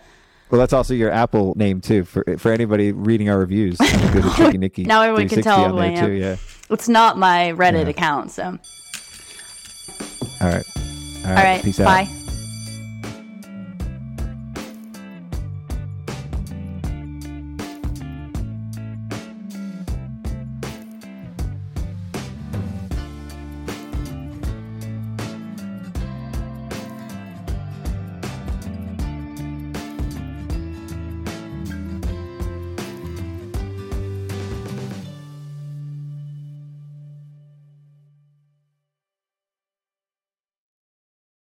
Well, 0.49 0.59
that's 0.59 0.73
also 0.73 0.93
your 0.93 1.11
Apple 1.11 1.53
name 1.55 1.79
too. 1.81 2.03
For 2.03 2.23
for 2.37 2.51
anybody 2.51 2.91
reading 2.91 3.29
our 3.29 3.39
reviews, 3.39 3.79
you 3.79 3.87
can 3.87 4.13
go 4.13 4.21
to 4.29 4.35
Tricky 4.35 4.57
Nikki. 4.65 4.83
Now 4.83 5.01
everyone 5.03 5.29
can 5.29 5.41
360 5.41 5.43
tell 5.43 5.63
on 5.63 5.71
who 5.71 5.77
there 5.77 5.85
I 5.85 5.91
am. 5.91 6.05
too. 6.07 6.13
Yeah. 6.13 6.35
it's 6.69 6.89
not 6.89 7.17
my 7.17 7.53
Reddit 7.55 7.87
account. 7.87 8.31
So 8.31 8.43
All 10.41 10.49
right. 10.49 10.65
All 11.23 11.29
right. 11.29 11.37
all 11.37 11.43
right, 11.43 11.63
Peace 11.63 11.79
out. 11.79 11.85
bye. 11.85 12.20